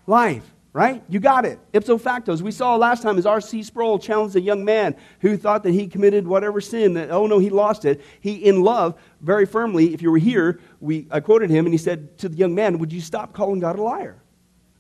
life 0.08 0.51
right? 0.74 1.04
You 1.10 1.20
got 1.20 1.46
it. 1.46 1.60
Ipso 1.74 1.98
facto. 1.98 2.32
As 2.32 2.42
we 2.42 2.52
saw 2.52 2.76
last 2.76 3.04
time, 3.04 3.18
as 3.18 3.26
R.C. 3.26 3.64
Sproul 3.64 4.00
challenged 4.00 4.36
a 4.36 4.42
young 4.42 4.64
man 4.64 4.96
who 5.20 5.36
thought 5.36 5.64
that 5.64 5.72
he 5.72 5.88
committed 5.88 6.26
whatever 6.26 6.62
sin, 6.62 6.94
that, 6.94 7.12
oh 7.12 7.28
no, 7.28 7.40
he 7.40 7.50
lost 7.50 7.84
it. 7.84 8.02
He, 8.22 8.36
in 8.36 8.62
love, 8.62 9.00
very 9.20 9.46
firmly, 9.46 9.94
if 9.94 10.02
you 10.02 10.12
were 10.12 10.18
here, 10.18 10.60
we, 10.80 11.08
I 11.12 11.20
quoted 11.20 11.50
him, 11.50 11.66
and 11.66 11.74
he 11.74 11.78
said 11.78 12.18
to 12.20 12.30
the 12.30 12.38
young 12.38 12.56
man, 12.56 12.78
Would 12.80 12.94
you 12.94 13.02
stop 13.02 13.34
calling 13.34 13.60
God 13.60 13.78
a 13.78 13.82
liar? 13.82 14.22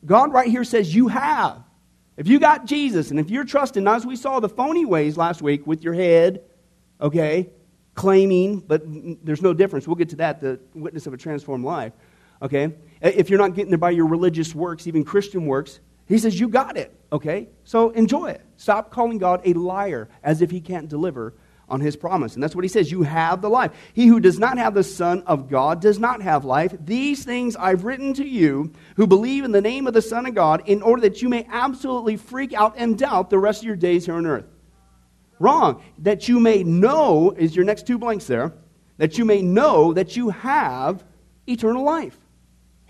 God 0.05 0.31
right 0.33 0.49
here 0.49 0.63
says, 0.63 0.95
You 0.95 1.09
have. 1.09 1.63
If 2.17 2.27
you 2.27 2.39
got 2.39 2.65
Jesus, 2.65 3.11
and 3.11 3.19
if 3.19 3.29
you're 3.29 3.45
trusting, 3.45 3.87
as 3.87 4.05
we 4.05 4.15
saw 4.15 4.39
the 4.39 4.49
phony 4.49 4.85
ways 4.85 5.17
last 5.17 5.41
week 5.41 5.65
with 5.65 5.83
your 5.83 5.93
head, 5.93 6.43
okay, 7.01 7.49
claiming, 7.95 8.59
but 8.59 8.83
there's 9.25 9.41
no 9.41 9.53
difference. 9.53 9.87
We'll 9.87 9.95
get 9.95 10.09
to 10.09 10.17
that, 10.17 10.39
the 10.39 10.59
witness 10.73 11.07
of 11.07 11.13
a 11.13 11.17
transformed 11.17 11.65
life. 11.65 11.93
Okay? 12.41 12.73
Uh, 13.03 13.11
if 13.13 13.29
you're 13.29 13.39
not 13.39 13.55
getting 13.55 13.71
there 13.71 13.77
by 13.77 13.91
your 13.91 14.07
religious 14.07 14.53
works, 14.53 14.87
even 14.87 15.03
Christian 15.03 15.45
works, 15.45 15.79
he 16.07 16.17
says, 16.17 16.39
You 16.39 16.47
got 16.47 16.77
it. 16.77 16.93
Okay? 17.11 17.49
So 17.63 17.89
enjoy 17.91 18.31
it. 18.31 18.41
Stop 18.57 18.91
calling 18.91 19.17
God 19.17 19.41
a 19.45 19.53
liar 19.53 20.09
as 20.23 20.41
if 20.41 20.51
he 20.51 20.61
can't 20.61 20.87
deliver 20.87 21.33
on 21.71 21.79
his 21.79 21.95
promise. 21.95 22.33
And 22.33 22.43
that's 22.43 22.53
what 22.53 22.65
he 22.65 22.69
says. 22.69 22.91
You 22.91 23.03
have 23.03 23.41
the 23.41 23.49
life. 23.49 23.71
He 23.93 24.07
who 24.07 24.19
does 24.19 24.37
not 24.37 24.57
have 24.57 24.73
the 24.73 24.83
Son 24.83 25.23
of 25.25 25.49
God 25.49 25.81
does 25.81 25.99
not 25.99 26.21
have 26.21 26.43
life. 26.43 26.75
These 26.79 27.23
things 27.23 27.55
I've 27.55 27.85
written 27.85 28.13
to 28.15 28.27
you 28.27 28.73
who 28.97 29.07
believe 29.07 29.45
in 29.45 29.51
the 29.51 29.61
name 29.61 29.87
of 29.87 29.93
the 29.93 30.01
Son 30.01 30.25
of 30.25 30.35
God 30.35 30.67
in 30.67 30.81
order 30.81 31.01
that 31.03 31.21
you 31.21 31.29
may 31.29 31.47
absolutely 31.49 32.17
freak 32.17 32.53
out 32.53 32.75
and 32.77 32.97
doubt 32.97 33.29
the 33.29 33.39
rest 33.39 33.61
of 33.61 33.67
your 33.67 33.77
days 33.77 34.05
here 34.05 34.15
on 34.15 34.25
earth. 34.25 34.45
Wrong. 35.39 35.81
That 35.99 36.27
you 36.27 36.39
may 36.39 36.63
know, 36.63 37.31
is 37.31 37.55
your 37.55 37.65
next 37.65 37.87
two 37.87 37.97
blanks 37.97 38.27
there, 38.27 38.53
that 38.97 39.17
you 39.17 39.25
may 39.25 39.41
know 39.41 39.93
that 39.93 40.15
you 40.15 40.29
have 40.29 41.03
eternal 41.47 41.83
life. 41.83 42.17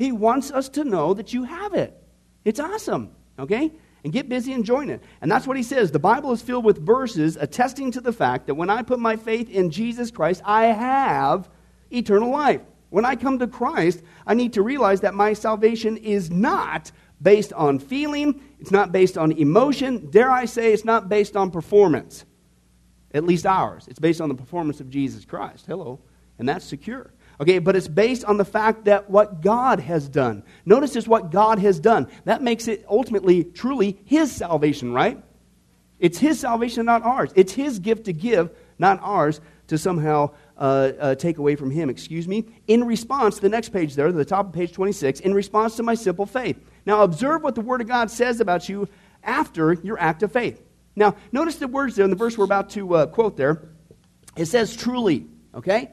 He 0.01 0.11
wants 0.11 0.49
us 0.49 0.67
to 0.69 0.83
know 0.83 1.13
that 1.13 1.31
you 1.31 1.43
have 1.43 1.75
it. 1.75 1.95
It's 2.43 2.59
awesome, 2.59 3.11
okay? 3.37 3.71
And 4.03 4.11
get 4.11 4.27
busy 4.27 4.51
enjoying 4.51 4.89
it. 4.89 5.03
And 5.21 5.31
that's 5.31 5.45
what 5.45 5.57
he 5.57 5.61
says. 5.61 5.91
The 5.91 5.99
Bible 5.99 6.31
is 6.31 6.41
filled 6.41 6.65
with 6.65 6.83
verses 6.83 7.37
attesting 7.39 7.91
to 7.91 8.01
the 8.01 8.11
fact 8.11 8.47
that 8.47 8.55
when 8.55 8.71
I 8.71 8.81
put 8.81 8.97
my 8.97 9.15
faith 9.15 9.47
in 9.47 9.69
Jesus 9.69 10.09
Christ, 10.09 10.41
I 10.43 10.65
have 10.65 11.51
eternal 11.91 12.31
life. 12.31 12.61
When 12.89 13.05
I 13.05 13.15
come 13.15 13.37
to 13.37 13.45
Christ, 13.45 14.01
I 14.25 14.33
need 14.33 14.53
to 14.53 14.63
realize 14.63 15.01
that 15.01 15.13
my 15.13 15.33
salvation 15.33 15.97
is 15.97 16.31
not 16.31 16.91
based 17.21 17.53
on 17.53 17.77
feeling, 17.77 18.41
it's 18.59 18.71
not 18.71 18.91
based 18.91 19.19
on 19.19 19.31
emotion. 19.33 20.09
Dare 20.09 20.31
I 20.31 20.45
say, 20.45 20.73
it's 20.73 20.83
not 20.83 21.09
based 21.09 21.35
on 21.35 21.51
performance, 21.51 22.25
at 23.13 23.23
least 23.23 23.45
ours. 23.45 23.87
It's 23.87 23.99
based 23.99 24.19
on 24.19 24.29
the 24.29 24.35
performance 24.35 24.79
of 24.79 24.89
Jesus 24.89 25.25
Christ. 25.25 25.67
Hello. 25.67 25.99
And 26.39 26.49
that's 26.49 26.65
secure. 26.65 27.11
Okay, 27.41 27.57
but 27.57 27.75
it's 27.75 27.87
based 27.87 28.23
on 28.25 28.37
the 28.37 28.45
fact 28.45 28.85
that 28.85 29.09
what 29.09 29.41
God 29.41 29.79
has 29.79 30.07
done. 30.07 30.43
Notice 30.63 30.93
just 30.93 31.07
what 31.07 31.31
God 31.31 31.57
has 31.57 31.79
done. 31.79 32.07
That 32.25 32.43
makes 32.43 32.67
it 32.67 32.85
ultimately, 32.87 33.43
truly 33.43 33.99
His 34.05 34.31
salvation, 34.31 34.93
right? 34.93 35.21
It's 35.97 36.19
His 36.19 36.39
salvation, 36.39 36.85
not 36.85 37.01
ours. 37.01 37.31
It's 37.35 37.51
His 37.51 37.79
gift 37.79 38.05
to 38.05 38.13
give, 38.13 38.51
not 38.77 38.99
ours 39.01 39.41
to 39.67 39.79
somehow 39.79 40.35
uh, 40.55 40.91
uh, 40.99 41.15
take 41.15 41.39
away 41.39 41.55
from 41.55 41.71
Him. 41.71 41.89
Excuse 41.89 42.27
me. 42.27 42.45
In 42.67 42.83
response, 42.83 43.39
the 43.39 43.49
next 43.49 43.69
page 43.69 43.95
there, 43.95 44.11
the 44.11 44.23
top 44.23 44.47
of 44.47 44.53
page 44.53 44.71
26, 44.71 45.21
in 45.21 45.33
response 45.33 45.75
to 45.77 45.83
my 45.83 45.95
simple 45.95 46.27
faith. 46.27 46.57
Now, 46.85 47.01
observe 47.01 47.41
what 47.41 47.55
the 47.55 47.61
Word 47.61 47.81
of 47.81 47.87
God 47.87 48.11
says 48.11 48.39
about 48.39 48.69
you 48.69 48.87
after 49.23 49.73
your 49.73 49.99
act 49.99 50.21
of 50.21 50.31
faith. 50.31 50.61
Now, 50.95 51.15
notice 51.31 51.55
the 51.55 51.67
words 51.67 51.95
there 51.95 52.03
in 52.03 52.11
the 52.11 52.15
verse 52.15 52.37
we're 52.37 52.45
about 52.45 52.69
to 52.71 52.93
uh, 52.93 53.05
quote 53.07 53.35
there. 53.35 53.69
It 54.37 54.45
says 54.45 54.75
truly, 54.75 55.25
okay? 55.55 55.89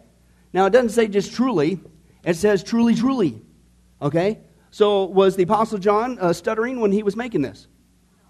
Now, 0.52 0.66
it 0.66 0.70
doesn't 0.70 0.90
say 0.90 1.08
just 1.08 1.32
truly, 1.32 1.80
it 2.24 2.36
says 2.36 2.62
truly, 2.62 2.94
truly. 2.94 3.40
Okay? 4.00 4.38
So, 4.70 5.04
was 5.04 5.36
the 5.36 5.42
Apostle 5.44 5.78
John 5.78 6.18
uh, 6.18 6.32
stuttering 6.32 6.80
when 6.80 6.92
he 6.92 7.02
was 7.02 7.16
making 7.16 7.42
this? 7.42 7.66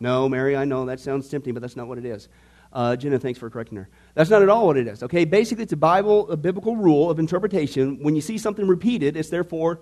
No, 0.01 0.29
Mary, 0.29 0.57
I 0.57 0.65
know 0.65 0.87
that 0.87 1.01
sounds 1.01 1.29
tempting, 1.29 1.55
but 1.55 1.61
that's 1.61 1.77
not 1.77 1.89
what 1.89 1.99
it 1.99 2.05
is. 2.05 2.29
Uh, 2.73 2.97
Jenna, 2.97 3.19
thanks 3.19 3.39
for 3.39 3.51
correcting 3.51 3.79
her. 3.79 3.89
That's 4.15 4.31
not 4.31 4.43
at 4.43 4.49
all 4.49 4.67
what 4.67 4.77
it 4.77 4.87
is. 4.87 5.03
Okay, 5.03 5.25
basically, 5.25 5.65
it's 5.65 5.73
a 5.73 5.77
Bible, 5.77 6.31
a 6.31 6.37
biblical 6.37 6.77
rule 6.77 7.11
of 7.11 7.19
interpretation. 7.19 8.03
When 8.03 8.15
you 8.15 8.21
see 8.21 8.39
something 8.39 8.67
repeated, 8.67 9.17
it's 9.17 9.31
therefore 9.31 9.81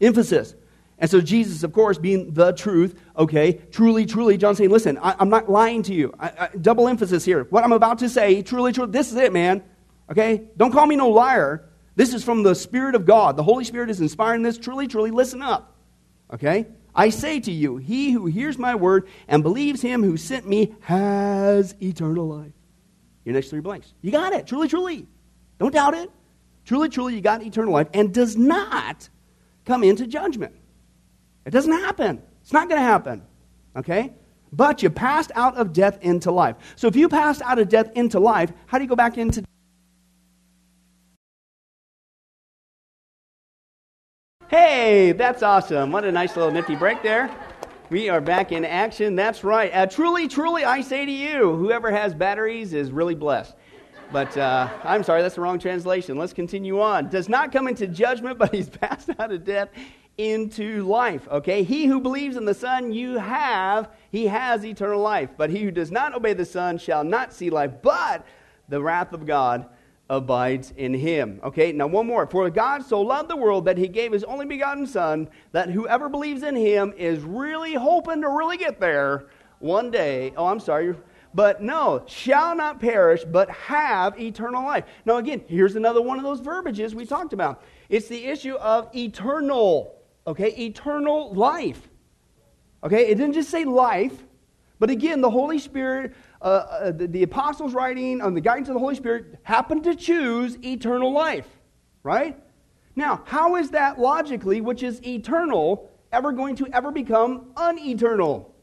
emphasis. 0.00 0.54
And 0.98 1.10
so 1.10 1.20
Jesus, 1.20 1.62
of 1.64 1.72
course, 1.72 1.98
being 1.98 2.32
the 2.32 2.52
truth, 2.52 2.98
okay, 3.16 3.54
truly, 3.72 4.06
truly, 4.06 4.36
John 4.36 4.54
saying, 4.54 4.70
listen, 4.70 4.96
I, 4.98 5.20
am 5.20 5.28
not 5.28 5.50
lying 5.50 5.82
to 5.84 5.94
you. 5.94 6.14
I, 6.18 6.28
I, 6.28 6.48
double 6.60 6.88
emphasis 6.88 7.24
here. 7.24 7.44
What 7.50 7.64
I'm 7.64 7.72
about 7.72 7.98
to 7.98 8.08
say, 8.08 8.42
truly, 8.42 8.72
truly, 8.72 8.90
this 8.90 9.10
is 9.10 9.16
it, 9.16 9.32
man. 9.32 9.62
Okay? 10.10 10.42
Don't 10.56 10.72
call 10.72 10.86
me 10.86 10.96
no 10.96 11.08
liar. 11.08 11.68
This 11.96 12.12
is 12.12 12.24
from 12.24 12.42
the 12.42 12.54
Spirit 12.54 12.94
of 12.94 13.06
God. 13.06 13.36
The 13.36 13.42
Holy 13.42 13.64
Spirit 13.64 13.90
is 13.90 14.00
inspiring 14.00 14.42
this. 14.42 14.58
Truly, 14.58 14.86
truly, 14.86 15.10
listen 15.10 15.42
up. 15.42 15.76
Okay? 16.32 16.66
I 16.94 17.08
say 17.10 17.40
to 17.40 17.52
you, 17.52 17.76
he 17.76 18.12
who 18.12 18.26
hears 18.26 18.58
my 18.58 18.74
word 18.74 19.08
and 19.26 19.42
believes 19.42 19.82
him 19.82 20.02
who 20.02 20.16
sent 20.16 20.46
me 20.46 20.74
has 20.80 21.74
eternal 21.80 22.28
life. 22.28 22.52
Your 23.24 23.34
next 23.34 23.48
three 23.48 23.60
blanks. 23.60 23.92
You 24.02 24.12
got 24.12 24.32
it. 24.32 24.46
Truly, 24.46 24.68
truly. 24.68 25.06
Don't 25.58 25.72
doubt 25.72 25.94
it. 25.94 26.10
Truly, 26.64 26.88
truly, 26.88 27.14
you 27.14 27.20
got 27.20 27.42
eternal 27.42 27.72
life 27.72 27.88
and 27.94 28.12
does 28.12 28.36
not 28.36 29.08
come 29.64 29.82
into 29.82 30.06
judgment. 30.06 30.54
It 31.44 31.50
doesn't 31.50 31.72
happen. 31.72 32.22
It's 32.42 32.52
not 32.52 32.68
going 32.68 32.80
to 32.80 32.86
happen. 32.86 33.22
Okay? 33.76 34.12
But 34.52 34.82
you 34.82 34.90
passed 34.90 35.32
out 35.34 35.56
of 35.56 35.72
death 35.72 35.98
into 36.00 36.30
life. 36.30 36.56
So 36.76 36.86
if 36.86 36.96
you 36.96 37.08
passed 37.08 37.42
out 37.42 37.58
of 37.58 37.68
death 37.68 37.90
into 37.94 38.20
life, 38.20 38.52
how 38.66 38.78
do 38.78 38.84
you 38.84 38.88
go 38.88 38.96
back 38.96 39.18
into 39.18 39.42
Hey, 44.56 45.10
that's 45.10 45.42
awesome. 45.42 45.90
What 45.90 46.04
a 46.04 46.12
nice 46.12 46.36
little 46.36 46.52
nifty 46.52 46.76
break 46.76 47.02
there. 47.02 47.28
We 47.90 48.08
are 48.08 48.20
back 48.20 48.52
in 48.52 48.64
action. 48.64 49.16
That's 49.16 49.42
right. 49.42 49.68
Uh, 49.74 49.86
truly, 49.86 50.28
truly, 50.28 50.64
I 50.64 50.80
say 50.80 51.04
to 51.04 51.10
you, 51.10 51.56
whoever 51.56 51.90
has 51.90 52.14
batteries 52.14 52.72
is 52.72 52.92
really 52.92 53.16
blessed. 53.16 53.56
But 54.12 54.36
uh, 54.38 54.68
I'm 54.84 55.02
sorry, 55.02 55.22
that's 55.22 55.34
the 55.34 55.40
wrong 55.40 55.58
translation. 55.58 56.16
Let's 56.16 56.32
continue 56.32 56.80
on. 56.80 57.08
Does 57.08 57.28
not 57.28 57.50
come 57.50 57.66
into 57.66 57.88
judgment, 57.88 58.38
but 58.38 58.54
he's 58.54 58.68
passed 58.68 59.10
out 59.18 59.32
of 59.32 59.44
death 59.44 59.70
into 60.18 60.84
life. 60.84 61.26
Okay? 61.26 61.64
He 61.64 61.86
who 61.86 62.00
believes 62.00 62.36
in 62.36 62.44
the 62.44 62.54
Son, 62.54 62.92
you 62.92 63.18
have, 63.18 63.90
he 64.12 64.28
has 64.28 64.64
eternal 64.64 65.00
life. 65.00 65.30
But 65.36 65.50
he 65.50 65.64
who 65.64 65.72
does 65.72 65.90
not 65.90 66.14
obey 66.14 66.32
the 66.32 66.44
Son 66.44 66.78
shall 66.78 67.02
not 67.02 67.32
see 67.32 67.50
life, 67.50 67.72
but 67.82 68.24
the 68.68 68.80
wrath 68.80 69.12
of 69.14 69.26
God 69.26 69.68
abides 70.10 70.72
in 70.76 70.94
him. 70.94 71.40
Okay, 71.42 71.72
now 71.72 71.86
one 71.86 72.06
more. 72.06 72.26
For 72.26 72.48
God 72.50 72.84
so 72.84 73.00
loved 73.00 73.30
the 73.30 73.36
world 73.36 73.64
that 73.64 73.78
he 73.78 73.88
gave 73.88 74.12
his 74.12 74.24
only 74.24 74.46
begotten 74.46 74.86
Son, 74.86 75.28
that 75.52 75.70
whoever 75.70 76.08
believes 76.08 76.42
in 76.42 76.56
him 76.56 76.92
is 76.96 77.20
really 77.20 77.74
hoping 77.74 78.20
to 78.20 78.28
really 78.28 78.56
get 78.56 78.80
there 78.80 79.26
one 79.60 79.90
day. 79.90 80.32
Oh, 80.36 80.46
I'm 80.46 80.60
sorry. 80.60 80.94
But 81.32 81.62
no, 81.62 82.04
shall 82.06 82.54
not 82.54 82.80
perish, 82.80 83.24
but 83.24 83.50
have 83.50 84.20
eternal 84.20 84.62
life. 84.62 84.84
Now, 85.04 85.16
again, 85.16 85.42
here's 85.48 85.74
another 85.74 86.00
one 86.00 86.18
of 86.18 86.24
those 86.24 86.38
verbiages 86.38 86.94
we 86.94 87.06
talked 87.06 87.32
about. 87.32 87.62
It's 87.88 88.06
the 88.06 88.24
issue 88.26 88.54
of 88.54 88.94
eternal, 88.94 89.96
okay, 90.26 90.54
eternal 90.56 91.34
life. 91.34 91.88
Okay, 92.84 93.06
it 93.08 93.16
didn't 93.16 93.32
just 93.32 93.50
say 93.50 93.64
life, 93.64 94.22
but 94.78 94.90
again, 94.90 95.22
the 95.22 95.30
Holy 95.30 95.58
Spirit 95.58 96.14
uh, 96.44 96.46
uh, 96.46 96.90
the, 96.92 97.06
the, 97.06 97.22
apostles 97.22 97.72
writing 97.72 98.20
on 98.20 98.34
the 98.34 98.40
guidance 98.40 98.68
of 98.68 98.74
the 98.74 98.78
Holy 98.80 98.94
Spirit 98.94 99.38
happened 99.44 99.82
to 99.82 99.94
choose 99.94 100.58
eternal 100.62 101.10
life, 101.10 101.48
right? 102.02 102.38
Now, 102.94 103.22
how 103.24 103.56
is 103.56 103.70
that 103.70 103.98
logically, 103.98 104.60
which 104.60 104.82
is 104.82 105.02
eternal, 105.06 105.90
ever 106.12 106.32
going 106.32 106.54
to 106.56 106.68
ever 106.68 106.90
become 106.90 107.46
uneternal? 107.56 108.54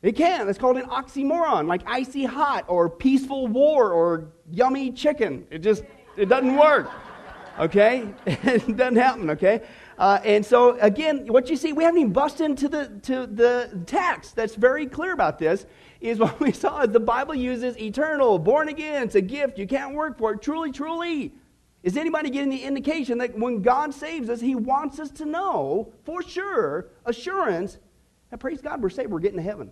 It 0.00 0.16
can. 0.16 0.48
It's 0.48 0.58
called 0.58 0.78
an 0.78 0.86
oxymoron, 0.86 1.66
like 1.66 1.82
icy 1.84 2.24
hot 2.24 2.64
or 2.66 2.88
peaceful 2.88 3.46
war 3.46 3.92
or 3.92 4.32
yummy 4.50 4.90
chicken. 4.90 5.46
It 5.50 5.58
just 5.58 5.84
it 6.16 6.30
doesn't 6.30 6.56
work. 6.56 6.90
Okay? 7.58 8.08
it 8.26 8.74
doesn't 8.74 8.96
happen, 8.96 9.28
okay? 9.30 9.60
Uh, 9.98 10.18
and 10.24 10.44
so 10.44 10.78
again, 10.80 11.26
what 11.26 11.50
you 11.50 11.56
see, 11.56 11.74
we 11.74 11.84
haven't 11.84 12.00
even 12.00 12.12
busted 12.14 12.46
into 12.46 12.70
the 12.70 12.88
to 13.02 13.26
the 13.26 13.82
text 13.84 14.34
that's 14.34 14.54
very 14.54 14.86
clear 14.86 15.12
about 15.12 15.38
this 15.38 15.66
is 16.04 16.18
what 16.18 16.38
we 16.38 16.52
saw. 16.52 16.84
The 16.84 17.00
Bible 17.00 17.34
uses 17.34 17.78
eternal, 17.78 18.38
born 18.38 18.68
again. 18.68 19.04
It's 19.04 19.14
a 19.14 19.22
gift. 19.22 19.58
You 19.58 19.66
can't 19.66 19.94
work 19.94 20.18
for 20.18 20.32
it. 20.32 20.42
Truly, 20.42 20.70
truly. 20.70 21.32
Is 21.82 21.96
anybody 21.96 22.30
getting 22.30 22.50
the 22.50 22.62
indication 22.62 23.18
that 23.18 23.38
when 23.38 23.62
God 23.62 23.92
saves 23.92 24.28
us, 24.28 24.40
He 24.40 24.54
wants 24.54 24.98
us 25.00 25.10
to 25.12 25.24
know 25.24 25.92
for 26.04 26.22
sure, 26.22 26.88
assurance, 27.04 27.78
that 28.30 28.38
praise 28.38 28.60
God, 28.60 28.82
we're 28.82 28.90
saved, 28.90 29.10
we're 29.10 29.18
getting 29.18 29.38
to 29.38 29.42
heaven. 29.42 29.70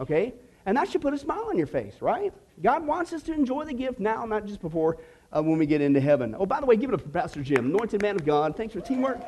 Okay? 0.00 0.34
And 0.66 0.76
that 0.76 0.90
should 0.90 1.00
put 1.00 1.14
a 1.14 1.18
smile 1.18 1.46
on 1.48 1.56
your 1.56 1.66
face, 1.66 1.94
right? 2.00 2.32
God 2.62 2.86
wants 2.86 3.12
us 3.12 3.22
to 3.24 3.32
enjoy 3.32 3.64
the 3.64 3.74
gift 3.74 4.00
now, 4.00 4.24
not 4.26 4.44
just 4.46 4.60
before 4.60 4.98
uh, 5.32 5.42
when 5.42 5.58
we 5.58 5.66
get 5.66 5.80
into 5.80 6.00
heaven. 6.00 6.34
Oh, 6.38 6.46
by 6.46 6.60
the 6.60 6.66
way, 6.66 6.76
give 6.76 6.90
it 6.90 6.94
up 6.94 7.00
for 7.00 7.08
Pastor 7.08 7.42
Jim, 7.42 7.66
anointed 7.66 8.02
man 8.02 8.16
of 8.16 8.24
God. 8.24 8.56
Thanks 8.56 8.74
for 8.74 8.80
teamwork. 8.80 9.20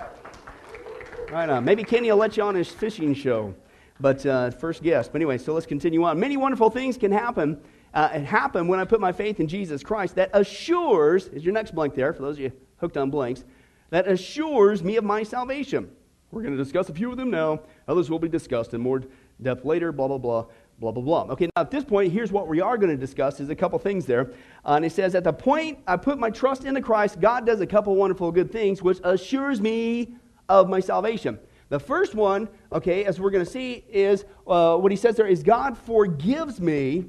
Right 1.31 1.49
on. 1.49 1.65
Maybe 1.65 1.85
Kenny 1.85 2.11
will 2.11 2.19
let 2.19 2.37
you 2.37 2.43
on 2.43 2.55
his 2.55 2.69
fishing 2.69 3.15
show 3.15 3.55
but 4.01 4.25
uh, 4.27 4.51
first 4.51 4.83
guess. 4.83 5.09
But 5.09 5.17
anyway, 5.17 5.39
so 5.39 5.53
let's 5.53 5.67
continue 5.67 6.03
on. 6.05 6.19
Many 6.19 6.37
wonderful 6.37 6.71
things 6.71 6.97
can 6.97 7.13
happen. 7.13 7.61
Uh, 7.93 8.09
it 8.15 8.25
happen 8.25 8.69
when 8.69 8.81
I 8.81 8.85
put 8.85 9.01
my 9.01 9.13
faith 9.13 9.41
in 9.41 9.49
Jesus 9.49 9.83
Christ. 9.83 10.15
That 10.15 10.31
assures 10.33 11.29
is 11.29 11.45
your 11.45 11.53
next 11.53 11.75
blank 11.75 11.95
there 11.95 12.13
for 12.13 12.23
those 12.23 12.37
of 12.37 12.41
you 12.41 12.53
hooked 12.79 12.97
on 12.97 13.11
blanks. 13.11 13.45
That 13.91 14.09
assures 14.09 14.83
me 14.83 14.97
of 14.97 15.05
my 15.05 15.23
salvation. 15.23 15.91
We're 16.31 16.43
going 16.43 16.57
to 16.57 16.63
discuss 16.63 16.89
a 16.89 16.95
few 16.95 17.11
of 17.11 17.17
them 17.17 17.31
now. 17.31 17.61
Others 17.89 18.09
will 18.09 18.21
be 18.21 18.29
discussed 18.29 18.73
in 18.73 18.81
more 18.81 19.03
depth 19.43 19.65
later. 19.65 19.93
Blah 19.93 20.09
blah 20.09 20.19
blah. 20.19 20.47
Blah, 20.79 20.93
blah, 20.93 21.03
blah. 21.03 21.33
Okay, 21.35 21.45
now 21.55 21.61
at 21.61 21.71
this 21.71 21.85
point, 21.85 22.11
here's 22.11 22.33
what 22.33 22.49
we 22.49 22.63
are 22.63 22.79
going 22.79 22.89
to 22.89 22.97
discuss 22.97 23.39
is 23.39 23.51
a 23.51 23.55
couple 23.55 23.79
things 23.79 24.07
there. 24.07 24.33
Uh, 24.65 24.77
and 24.77 24.85
it 24.87 24.93
says, 24.93 25.15
at 25.15 25.25
the 25.25 25.33
point 25.33 25.79
I 25.87 25.99
put 25.99 26.19
my 26.19 26.31
trust 26.31 26.65
into 26.65 26.81
Christ, 26.81 27.21
God 27.21 27.45
does 27.45 27.61
a 27.61 27.67
couple 27.67 27.95
wonderful 27.97 28.33
good 28.33 28.51
things, 28.51 28.81
which 28.81 28.99
assures 29.05 29.61
me 29.61 30.15
of 30.49 30.71
my 30.71 30.81
salvation. 30.81 31.39
The 31.71 31.79
first 31.79 32.15
one, 32.15 32.49
okay, 32.73 33.05
as 33.05 33.19
we're 33.19 33.31
going 33.31 33.45
to 33.45 33.51
see, 33.51 33.85
is 33.89 34.25
uh, 34.47 34.77
what 34.77 34.93
he 34.93 34.97
says 34.97 35.17
there 35.17 35.27
is 35.27 35.43
God 35.43 35.79
forgives 35.79 36.61
me, 36.61 37.07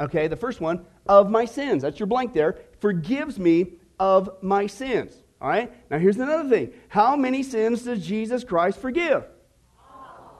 okay, 0.00 0.26
the 0.26 0.36
first 0.36 0.60
one, 0.60 0.86
of 1.06 1.30
my 1.30 1.44
sins. 1.44 1.82
That's 1.82 2.00
your 2.00 2.06
blank 2.06 2.32
there. 2.32 2.58
Forgives 2.80 3.38
me 3.38 3.74
of 4.00 4.30
my 4.42 4.66
sins. 4.66 5.12
All 5.40 5.48
right? 5.48 5.70
Now 5.90 5.98
here's 5.98 6.16
another 6.16 6.48
thing. 6.48 6.72
How 6.88 7.14
many 7.14 7.42
sins 7.42 7.82
does 7.82 8.04
Jesus 8.04 8.42
Christ 8.42 8.80
forgive? 8.80 9.24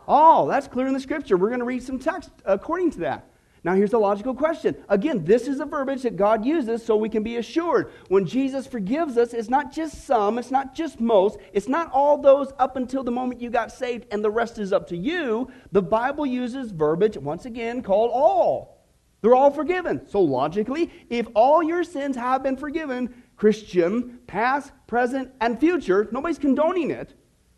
All. 0.08 0.46
That's 0.46 0.66
clear 0.66 0.86
in 0.86 0.94
the 0.94 1.00
scripture. 1.00 1.36
We're 1.36 1.48
going 1.48 1.60
to 1.60 1.66
read 1.66 1.82
some 1.82 1.98
text 1.98 2.30
according 2.46 2.92
to 2.92 3.00
that. 3.00 3.30
Now, 3.64 3.74
here's 3.74 3.92
the 3.92 3.98
logical 3.98 4.34
question. 4.34 4.76
Again, 4.90 5.24
this 5.24 5.48
is 5.48 5.58
a 5.58 5.64
verbiage 5.64 6.02
that 6.02 6.16
God 6.16 6.44
uses 6.44 6.84
so 6.84 6.96
we 6.96 7.08
can 7.08 7.22
be 7.22 7.38
assured. 7.38 7.90
When 8.08 8.26
Jesus 8.26 8.66
forgives 8.66 9.16
us, 9.16 9.32
it's 9.32 9.48
not 9.48 9.72
just 9.72 10.04
some, 10.04 10.38
it's 10.38 10.50
not 10.50 10.74
just 10.74 11.00
most, 11.00 11.38
it's 11.54 11.66
not 11.66 11.90
all 11.90 12.18
those 12.18 12.52
up 12.58 12.76
until 12.76 13.02
the 13.02 13.10
moment 13.10 13.40
you 13.40 13.48
got 13.48 13.72
saved 13.72 14.06
and 14.10 14.22
the 14.22 14.30
rest 14.30 14.58
is 14.58 14.74
up 14.74 14.86
to 14.88 14.96
you. 14.96 15.50
The 15.72 15.80
Bible 15.80 16.26
uses 16.26 16.72
verbiage, 16.72 17.16
once 17.16 17.46
again, 17.46 17.82
called 17.82 18.10
all. 18.12 18.84
They're 19.22 19.34
all 19.34 19.50
forgiven. 19.50 20.06
So, 20.10 20.20
logically, 20.20 20.92
if 21.08 21.26
all 21.34 21.62
your 21.62 21.84
sins 21.84 22.16
have 22.16 22.42
been 22.42 22.58
forgiven, 22.58 23.22
Christian, 23.36 24.18
past, 24.26 24.72
present, 24.86 25.32
and 25.40 25.58
future, 25.58 26.06
nobody's 26.12 26.38
condoning 26.38 26.90
it, 26.90 27.14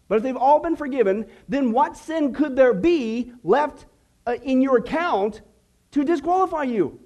but 0.07 0.19
if 0.19 0.23
they've 0.23 0.37
all 0.37 0.61
been 0.61 0.77
forgiven, 0.77 1.27
then 1.49 1.73
what 1.73 1.97
sin 1.97 2.33
could 2.33 2.55
there 2.55 2.73
be 2.73 3.33
left 3.43 3.87
uh, 4.25 4.37
in 4.45 4.63
your 4.63 4.77
account 4.77 5.43
to 5.93 6.05
disqualify 6.05 6.65
you. 6.65 7.01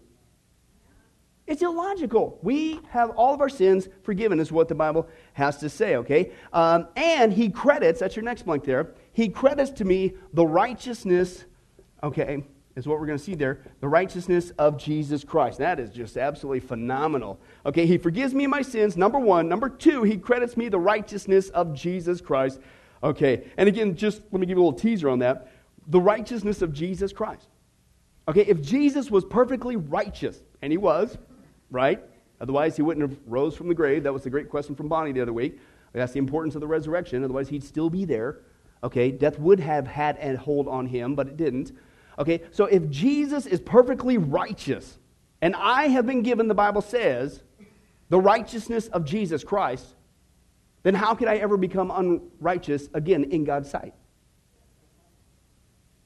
It's 1.46 1.62
illogical. 1.62 2.38
We 2.42 2.80
have 2.90 3.10
all 3.10 3.34
of 3.34 3.40
our 3.40 3.48
sins 3.48 3.88
forgiven, 4.04 4.38
is 4.38 4.52
what 4.52 4.68
the 4.68 4.74
Bible 4.76 5.08
has 5.32 5.56
to 5.58 5.68
say, 5.68 5.96
okay? 5.96 6.30
Um, 6.52 6.86
and 6.94 7.32
he 7.32 7.48
credits, 7.48 7.98
that's 7.98 8.14
your 8.14 8.24
next 8.24 8.42
blank 8.42 8.62
there, 8.62 8.94
he 9.12 9.28
credits 9.28 9.72
to 9.72 9.84
me 9.84 10.14
the 10.32 10.46
righteousness, 10.46 11.44
okay, 12.04 12.44
is 12.76 12.86
what 12.86 13.00
we're 13.00 13.06
going 13.06 13.18
to 13.18 13.24
see 13.24 13.34
there, 13.34 13.62
the 13.80 13.88
righteousness 13.88 14.52
of 14.58 14.78
Jesus 14.78 15.24
Christ. 15.24 15.58
That 15.58 15.80
is 15.80 15.90
just 15.90 16.16
absolutely 16.16 16.60
phenomenal. 16.60 17.40
Okay, 17.66 17.84
he 17.84 17.98
forgives 17.98 18.32
me 18.32 18.46
my 18.46 18.62
sins, 18.62 18.96
number 18.96 19.18
one. 19.18 19.48
Number 19.48 19.68
two, 19.68 20.04
he 20.04 20.16
credits 20.16 20.56
me 20.56 20.68
the 20.68 20.78
righteousness 20.78 21.48
of 21.48 21.74
Jesus 21.74 22.20
Christ. 22.20 22.60
Okay, 23.02 23.48
and 23.56 23.68
again, 23.68 23.96
just 23.96 24.22
let 24.30 24.40
me 24.40 24.46
give 24.46 24.56
you 24.56 24.62
a 24.62 24.66
little 24.66 24.78
teaser 24.78 25.08
on 25.08 25.18
that. 25.18 25.50
The 25.88 26.00
righteousness 26.00 26.62
of 26.62 26.72
Jesus 26.72 27.12
Christ. 27.12 27.48
Okay, 28.30 28.42
if 28.42 28.62
Jesus 28.62 29.10
was 29.10 29.24
perfectly 29.24 29.74
righteous, 29.74 30.40
and 30.62 30.72
he 30.72 30.78
was, 30.78 31.18
right? 31.68 32.00
Otherwise, 32.40 32.76
he 32.76 32.82
wouldn't 32.82 33.10
have 33.10 33.18
rose 33.26 33.56
from 33.56 33.66
the 33.66 33.74
grave. 33.74 34.04
That 34.04 34.12
was 34.12 34.22
the 34.22 34.30
great 34.30 34.48
question 34.48 34.76
from 34.76 34.88
Bonnie 34.88 35.10
the 35.10 35.20
other 35.20 35.32
week. 35.32 35.58
That's 35.92 36.12
the 36.12 36.20
importance 36.20 36.54
of 36.54 36.60
the 36.60 36.68
resurrection. 36.68 37.24
Otherwise, 37.24 37.48
he'd 37.48 37.64
still 37.64 37.90
be 37.90 38.04
there. 38.04 38.42
Okay, 38.84 39.10
death 39.10 39.36
would 39.40 39.58
have 39.58 39.88
had 39.88 40.16
a 40.20 40.36
hold 40.36 40.68
on 40.68 40.86
him, 40.86 41.16
but 41.16 41.26
it 41.26 41.36
didn't. 41.36 41.72
Okay, 42.20 42.42
so 42.52 42.66
if 42.66 42.88
Jesus 42.88 43.46
is 43.46 43.58
perfectly 43.58 44.16
righteous, 44.16 44.98
and 45.42 45.56
I 45.56 45.88
have 45.88 46.06
been 46.06 46.22
given, 46.22 46.46
the 46.46 46.54
Bible 46.54 46.82
says, 46.82 47.42
the 48.10 48.20
righteousness 48.20 48.86
of 48.86 49.04
Jesus 49.04 49.42
Christ, 49.42 49.96
then 50.84 50.94
how 50.94 51.16
could 51.16 51.26
I 51.26 51.38
ever 51.38 51.56
become 51.56 51.90
unrighteous 51.90 52.90
again 52.94 53.24
in 53.24 53.42
God's 53.42 53.68
sight? 53.68 53.92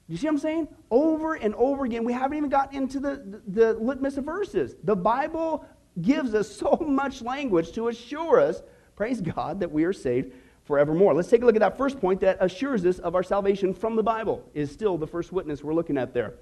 You 0.09 0.17
see 0.17 0.27
what 0.27 0.35
I'm 0.35 0.39
saying? 0.39 0.69
Over 0.91 1.35
and 1.35 1.55
over 1.55 1.85
again. 1.85 2.05
We 2.05 2.13
haven't 2.13 2.37
even 2.37 2.51
gotten 2.51 2.77
into 2.77 3.01
the, 3.01 3.41
the, 3.47 3.73
the 3.73 3.73
litmus 3.75 4.17
of 4.17 4.25
verses. 4.25 4.77
The 4.85 4.97
Bible 4.97 5.65
gives 6.03 6.35
us 6.35 6.51
so 6.57 6.77
much 6.87 7.23
language 7.23 7.73
to 7.73 7.89
assure 7.89 8.41
us, 8.41 8.63
praise 8.97 9.21
God, 9.21 9.61
that 9.61 9.71
we 9.71 9.85
are 9.85 9.93
saved 9.93 10.33
forevermore. 10.65 11.15
Let's 11.15 11.29
take 11.29 11.43
a 11.43 11.47
look 11.47 11.57
at 11.57 11.61
that 11.61 11.77
first 11.77 12.01
point 12.01 12.21
that 12.21 12.39
assures 12.41 12.85
us 12.85 12.99
of 12.99 13.15
our 13.15 13.23
salvation 13.23 13.75
from 13.75 13.97
the 13.97 14.03
Bible, 14.03 14.43
is 14.55 14.71
still 14.71 14.97
the 14.99 15.07
first 15.07 15.33
witness 15.33 15.63
we're 15.63 15.75
looking 15.75 15.99
at 15.99 16.15
there. 16.15 16.35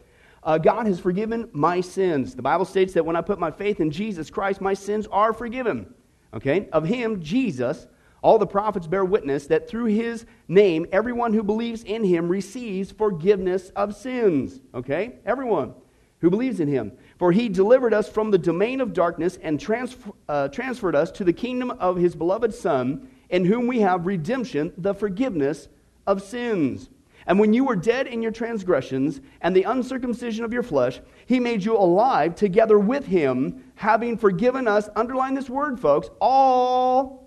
Uh, 0.45 0.59
God 0.59 0.87
has 0.87 0.99
forgiven 0.99 1.49
my 1.53 1.81
sins. 1.81 2.35
The 2.35 2.43
Bible 2.43 2.65
states 2.65 2.93
that 2.95 3.05
when 3.05 3.15
I 3.15 3.21
put 3.21 3.39
my 3.39 3.51
faith 3.51 3.81
in 3.81 3.91
Jesus 3.91 4.29
Christ, 4.29 4.61
my 4.61 4.75
sins 4.75 5.07
are 5.11 5.33
forgiven. 5.33 5.93
Okay? 6.35 6.69
Of 6.73 6.85
him, 6.85 7.23
Jesus, 7.23 7.87
all 8.23 8.39
the 8.39 8.47
prophets 8.47 8.87
bear 8.87 9.05
witness 9.05 9.49
that 9.49 9.69
through 9.69 9.87
his 9.87 10.25
name, 10.47 10.87
everyone 10.93 11.33
who 11.33 11.43
believes 11.43 11.83
in 11.83 12.05
him 12.05 12.29
receives 12.29 12.93
forgiveness 12.93 13.71
of 13.71 13.97
sins. 13.97 14.61
Okay? 14.75 15.17
Everyone 15.27 15.75
who 16.21 16.31
believes 16.31 16.61
in 16.61 16.69
him. 16.69 16.93
For 17.19 17.33
he 17.33 17.49
delivered 17.49 17.93
us 17.93 18.09
from 18.09 18.31
the 18.31 18.39
domain 18.39 18.81
of 18.81 18.93
darkness 18.93 19.39
and 19.43 19.61
uh, 20.29 20.49
transferred 20.49 20.95
us 20.95 21.11
to 21.11 21.25
the 21.25 21.33
kingdom 21.33 21.73
of 21.73 21.97
his 21.97 22.15
beloved 22.15 22.55
Son, 22.55 23.09
in 23.29 23.45
whom 23.45 23.67
we 23.67 23.81
have 23.81 24.07
redemption, 24.07 24.73
the 24.79 24.95
forgiveness 24.95 25.69
of 26.07 26.23
sins. 26.23 26.89
And 27.27 27.39
when 27.39 27.53
you 27.53 27.65
were 27.65 27.77
dead 27.77 28.07
in 28.07 28.23
your 28.23 28.33
transgressions 28.33 29.21
and 29.41 29.55
the 29.55 29.65
uncircumcision 29.65 30.45
of 30.45 30.53
your 30.53 30.63
flesh, 30.63 31.01
he 31.27 31.41
made 31.41 31.65
you 31.65 31.77
alive 31.77 32.35
together 32.35 32.79
with 32.79 33.07
him, 33.07 33.65
having 33.75 34.17
forgiven 34.17 34.69
us, 34.69 34.89
underline 34.95 35.35
this 35.35 35.51
word, 35.51 35.79
folks, 35.79 36.09
all 36.21 37.22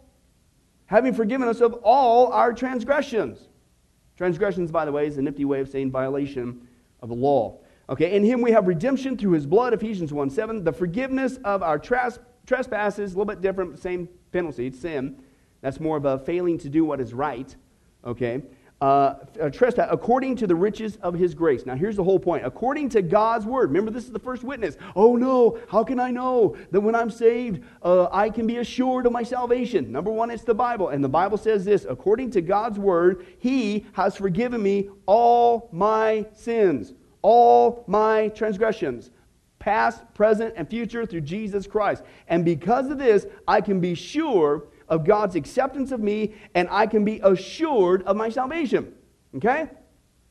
having 0.87 1.13
forgiven 1.13 1.47
us 1.47 1.61
of 1.61 1.73
all 1.83 2.31
our 2.31 2.53
transgressions. 2.53 3.39
Transgressions, 4.17 4.71
by 4.71 4.85
the 4.85 4.91
way, 4.91 5.07
is 5.07 5.17
a 5.17 5.21
nifty 5.21 5.45
way 5.45 5.59
of 5.59 5.69
saying 5.69 5.91
violation 5.91 6.67
of 7.01 7.09
the 7.09 7.15
law. 7.15 7.59
Okay, 7.89 8.15
in 8.15 8.23
him 8.23 8.41
we 8.41 8.51
have 8.51 8.67
redemption 8.67 9.17
through 9.17 9.33
his 9.33 9.45
blood, 9.45 9.73
Ephesians 9.73 10.11
1 10.11 10.29
7, 10.29 10.63
the 10.63 10.71
forgiveness 10.71 11.37
of 11.43 11.61
our 11.61 11.77
tres- 11.77 12.19
trespasses, 12.47 13.13
a 13.13 13.17
little 13.17 13.25
bit 13.25 13.41
different, 13.41 13.77
same 13.79 14.09
penalty, 14.31 14.67
it's 14.67 14.79
sin. 14.79 15.21
That's 15.61 15.79
more 15.79 15.97
of 15.97 16.05
a 16.05 16.17
failing 16.19 16.57
to 16.59 16.69
do 16.69 16.85
what 16.85 16.99
is 16.99 17.13
right. 17.13 17.55
Okay, 18.03 18.41
uh, 18.81 19.13
trespass 19.53 19.87
according 19.89 20.35
to 20.35 20.47
the 20.47 20.55
riches 20.55 20.97
of 20.97 21.13
his 21.13 21.33
grace. 21.33 21.65
Now, 21.65 21.75
here's 21.75 21.95
the 21.95 22.03
whole 22.03 22.19
point. 22.19 22.45
According 22.45 22.89
to 22.89 23.01
God's 23.01 23.45
word. 23.45 23.69
Remember, 23.69 23.89
this 23.89 24.03
is 24.03 24.11
the 24.11 24.19
first 24.19 24.43
witness. 24.43 24.77
Oh, 24.95 25.15
no. 25.15 25.59
How 25.69 25.83
can 25.83 25.99
I 25.99 26.11
know 26.11 26.57
that 26.71 26.81
when 26.81 26.93
I'm 26.93 27.09
saved, 27.09 27.63
uh, 27.83 28.07
I 28.11 28.29
can 28.29 28.45
be 28.45 28.57
assured 28.57 29.05
of 29.05 29.13
my 29.13 29.23
salvation? 29.23 29.91
Number 29.91 30.11
one, 30.11 30.29
it's 30.29 30.43
the 30.43 30.53
Bible. 30.53 30.89
And 30.89 31.03
the 31.03 31.09
Bible 31.09 31.37
says 31.37 31.63
this 31.63 31.85
according 31.89 32.31
to 32.31 32.41
God's 32.41 32.77
word, 32.77 33.25
he 33.39 33.85
has 33.93 34.15
forgiven 34.15 34.61
me 34.61 34.89
all 35.05 35.69
my 35.71 36.25
sins, 36.33 36.93
all 37.21 37.85
my 37.87 38.27
transgressions 38.29 39.11
past, 39.57 40.03
present, 40.13 40.53
and 40.57 40.69
future 40.69 41.07
through 41.07 41.21
Jesus 41.21 41.65
Christ. 41.65 42.03
And 42.27 42.45
because 42.45 42.91
of 42.91 42.99
this, 42.99 43.25
I 43.47 43.61
can 43.61 43.79
be 43.79 43.95
sure 43.95 44.65
of 44.89 45.05
God's 45.05 45.35
acceptance 45.35 45.91
of 45.91 45.99
me, 45.99 46.35
and 46.53 46.67
I 46.71 46.87
can 46.87 47.03
be 47.03 47.19
assured 47.23 48.03
of 48.03 48.15
my 48.15 48.29
salvation. 48.29 48.93
Okay? 49.35 49.69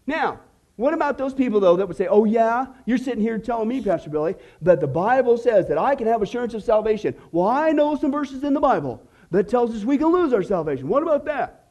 Now, 0.07 0.41
what 0.77 0.93
about 0.93 1.19
those 1.19 1.35
people, 1.35 1.61
though, 1.61 1.77
that 1.77 1.87
would 1.87 1.97
say, 1.97 2.09
oh, 2.09 2.25
yeah, 2.25 2.67
you're 2.85 2.99
sitting 2.99 3.21
here 3.21 3.39
telling 3.39 3.69
me, 3.69 3.81
Pastor 3.81 4.11
Billy, 4.11 4.35
that 4.63 4.81
the 4.81 4.87
Bible 4.87 5.39
says 5.39 5.69
that 5.69 5.79
I 5.79 5.95
can 5.95 6.07
have 6.09 6.21
assurance 6.21 6.53
of 6.55 6.65
salvation. 6.65 7.15
Well, 7.31 7.47
I 7.47 7.71
know 7.71 7.97
some 7.97 8.11
verses 8.11 8.43
in 8.43 8.55
the 8.55 8.61
Bible 8.61 9.01
that 9.31 9.49
tells 9.49 9.75
us 9.75 9.85
we 9.85 9.99
can 9.99 10.09
lose 10.09 10.33
our 10.33 10.43
salvation. 10.43 10.89
What 10.89 11.03
about 11.03 11.25
that? 11.27 11.69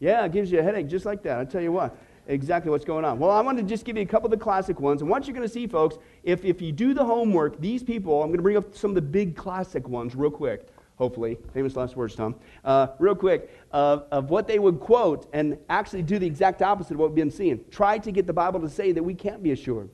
Yeah, 0.00 0.24
it 0.24 0.32
gives 0.32 0.50
you 0.50 0.58
a 0.58 0.62
headache 0.62 0.88
just 0.88 1.04
like 1.04 1.22
that. 1.22 1.38
I'll 1.38 1.46
tell 1.46 1.62
you 1.62 1.72
what, 1.72 1.96
exactly 2.26 2.70
what's 2.70 2.84
going 2.84 3.04
on. 3.04 3.18
Well, 3.20 3.30
I 3.30 3.40
want 3.40 3.58
to 3.58 3.64
just 3.64 3.84
give 3.84 3.96
you 3.96 4.02
a 4.02 4.06
couple 4.06 4.26
of 4.26 4.32
the 4.32 4.42
classic 4.42 4.80
ones. 4.80 5.00
And 5.00 5.10
what 5.10 5.26
you're 5.26 5.34
going 5.34 5.46
to 5.46 5.52
see, 5.52 5.66
folks, 5.66 5.96
if, 6.24 6.44
if 6.44 6.60
you 6.60 6.72
do 6.72 6.94
the 6.94 7.04
homework, 7.04 7.60
these 7.60 7.82
people, 7.84 8.22
I'm 8.22 8.28
going 8.28 8.38
to 8.38 8.42
bring 8.42 8.56
up 8.56 8.76
some 8.76 8.90
of 8.90 8.94
the 8.96 9.02
big 9.02 9.36
classic 9.36 9.88
ones 9.88 10.14
real 10.16 10.30
quick 10.30 10.68
hopefully. 10.98 11.38
Famous 11.54 11.76
last 11.76 11.96
words, 11.96 12.14
Tom. 12.14 12.34
Uh, 12.64 12.88
real 12.98 13.14
quick, 13.14 13.50
uh, 13.72 14.00
of 14.10 14.30
what 14.30 14.46
they 14.46 14.58
would 14.58 14.80
quote 14.80 15.28
and 15.32 15.56
actually 15.70 16.02
do 16.02 16.18
the 16.18 16.26
exact 16.26 16.60
opposite 16.60 16.94
of 16.94 16.98
what 16.98 17.10
we've 17.10 17.16
been 17.16 17.30
seeing. 17.30 17.64
Try 17.70 17.98
to 17.98 18.12
get 18.12 18.26
the 18.26 18.32
Bible 18.32 18.60
to 18.60 18.68
say 18.68 18.92
that 18.92 19.02
we 19.02 19.14
can't 19.14 19.42
be 19.42 19.52
assured 19.52 19.88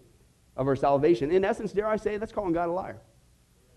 of 0.57 0.67
our 0.67 0.77
salvation. 0.77 1.31
In 1.31 1.45
essence, 1.45 1.73
dare 1.73 1.87
I 1.87 1.97
say, 1.97 2.17
that's 2.17 2.33
calling 2.33 2.53
God 2.53 2.69
a 2.69 2.73
liar. 2.73 3.01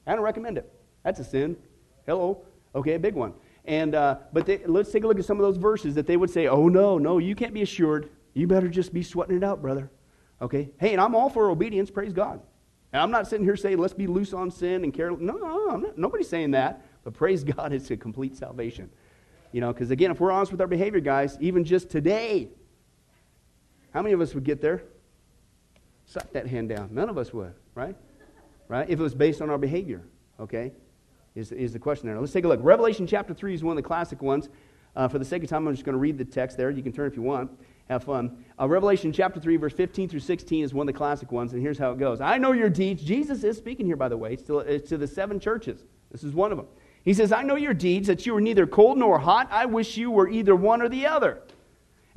I 0.07 0.15
don't 0.15 0.23
recommend 0.23 0.57
it. 0.57 0.71
That's 1.03 1.19
a 1.19 1.23
sin. 1.23 1.57
Hello. 2.05 2.45
Okay, 2.73 2.93
a 2.93 2.99
big 2.99 3.13
one. 3.13 3.33
And 3.65 3.95
uh, 3.95 4.17
but 4.31 4.45
they, 4.45 4.59
let's 4.65 4.91
take 4.91 5.03
a 5.03 5.07
look 5.07 5.19
at 5.19 5.25
some 5.25 5.37
of 5.37 5.43
those 5.43 5.57
verses 5.57 5.95
that 5.95 6.07
they 6.07 6.15
would 6.15 6.29
say, 6.29 6.47
"Oh 6.47 6.69
no, 6.69 6.97
no, 6.97 7.17
you 7.17 7.35
can't 7.35 7.53
be 7.53 7.61
assured. 7.61 8.09
You 8.33 8.47
better 8.47 8.69
just 8.69 8.93
be 8.93 9.03
sweating 9.03 9.35
it 9.35 9.43
out, 9.43 9.61
brother." 9.61 9.91
Okay. 10.41 10.69
Hey, 10.79 10.93
and 10.93 11.01
I'm 11.01 11.15
all 11.15 11.29
for 11.29 11.49
obedience. 11.49 11.91
Praise 11.91 12.13
God. 12.13 12.39
And 12.93 13.01
I'm 13.01 13.11
not 13.11 13.27
sitting 13.27 13.45
here 13.45 13.57
saying, 13.57 13.77
"Let's 13.77 13.93
be 13.93 14.07
loose 14.07 14.31
on 14.31 14.51
sin 14.51 14.85
and 14.85 14.93
care." 14.93 15.11
No, 15.11 15.33
no, 15.33 15.75
not, 15.75 15.97
nobody's 15.97 16.29
saying 16.29 16.51
that. 16.51 16.85
But 17.07 17.13
praise 17.13 17.41
God, 17.55 17.71
it's 17.71 17.89
a 17.89 17.95
complete 17.95 18.35
salvation. 18.35 18.89
You 19.53 19.61
know, 19.61 19.71
because 19.71 19.91
again, 19.91 20.11
if 20.11 20.19
we're 20.19 20.29
honest 20.29 20.51
with 20.51 20.59
our 20.59 20.67
behavior, 20.67 20.99
guys, 20.99 21.37
even 21.39 21.63
just 21.63 21.89
today, 21.89 22.49
how 23.93 24.01
many 24.01 24.13
of 24.13 24.19
us 24.19 24.35
would 24.35 24.43
get 24.43 24.59
there? 24.59 24.83
Suck 26.05 26.29
that 26.33 26.47
hand 26.47 26.67
down. 26.67 26.89
None 26.91 27.07
of 27.07 27.17
us 27.17 27.31
would, 27.31 27.53
right? 27.75 27.95
Right? 28.67 28.89
If 28.89 28.99
it 28.99 29.01
was 29.01 29.15
based 29.15 29.41
on 29.41 29.49
our 29.49 29.57
behavior, 29.57 30.01
okay? 30.37 30.73
Is, 31.33 31.53
is 31.53 31.71
the 31.71 31.79
question 31.79 32.07
there. 32.07 32.19
Let's 32.19 32.33
take 32.33 32.43
a 32.43 32.47
look. 32.49 32.59
Revelation 32.61 33.07
chapter 33.07 33.33
3 33.33 33.53
is 33.53 33.63
one 33.63 33.77
of 33.77 33.81
the 33.81 33.87
classic 33.87 34.21
ones. 34.21 34.49
Uh, 34.93 35.07
for 35.07 35.17
the 35.17 35.23
sake 35.23 35.43
of 35.43 35.49
time, 35.49 35.65
I'm 35.65 35.73
just 35.73 35.85
going 35.85 35.93
to 35.93 35.99
read 35.99 36.17
the 36.17 36.25
text 36.25 36.57
there. 36.57 36.69
You 36.71 36.83
can 36.83 36.91
turn 36.91 37.07
if 37.07 37.15
you 37.15 37.21
want. 37.21 37.51
Have 37.89 38.03
fun. 38.03 38.43
Uh, 38.59 38.67
Revelation 38.67 39.13
chapter 39.13 39.39
3, 39.39 39.55
verse 39.55 39.71
15 39.71 40.09
through 40.09 40.19
16 40.19 40.65
is 40.65 40.73
one 40.73 40.89
of 40.89 40.93
the 40.93 40.97
classic 40.97 41.31
ones, 41.31 41.53
and 41.53 41.61
here's 41.61 41.77
how 41.77 41.91
it 41.91 41.99
goes. 41.99 42.19
I 42.19 42.37
know 42.37 42.51
your 42.51 42.69
deeds. 42.69 43.01
Jesus 43.01 43.45
is 43.45 43.55
speaking 43.55 43.85
here, 43.85 43.95
by 43.95 44.09
the 44.09 44.17
way. 44.17 44.35
To, 44.35 44.59
it's 44.59 44.89
to 44.89 44.97
the 44.97 45.07
seven 45.07 45.39
churches. 45.39 45.85
This 46.11 46.25
is 46.25 46.33
one 46.33 46.51
of 46.51 46.57
them. 46.57 46.67
He 47.07 47.13
says, 47.13 47.31
I 47.31 47.41
know 47.41 47.55
your 47.55 47.73
deeds, 47.73 48.07
that 48.07 48.25
you 48.25 48.35
are 48.35 48.41
neither 48.41 48.67
cold 48.67 48.97
nor 48.97 49.17
hot. 49.17 49.47
I 49.49 49.65
wish 49.65 49.95
you 49.95 50.11
were 50.11 50.27
either 50.27 50.53
one 50.53 50.81
or 50.81 50.89
the 50.89 51.05
other. 51.05 51.39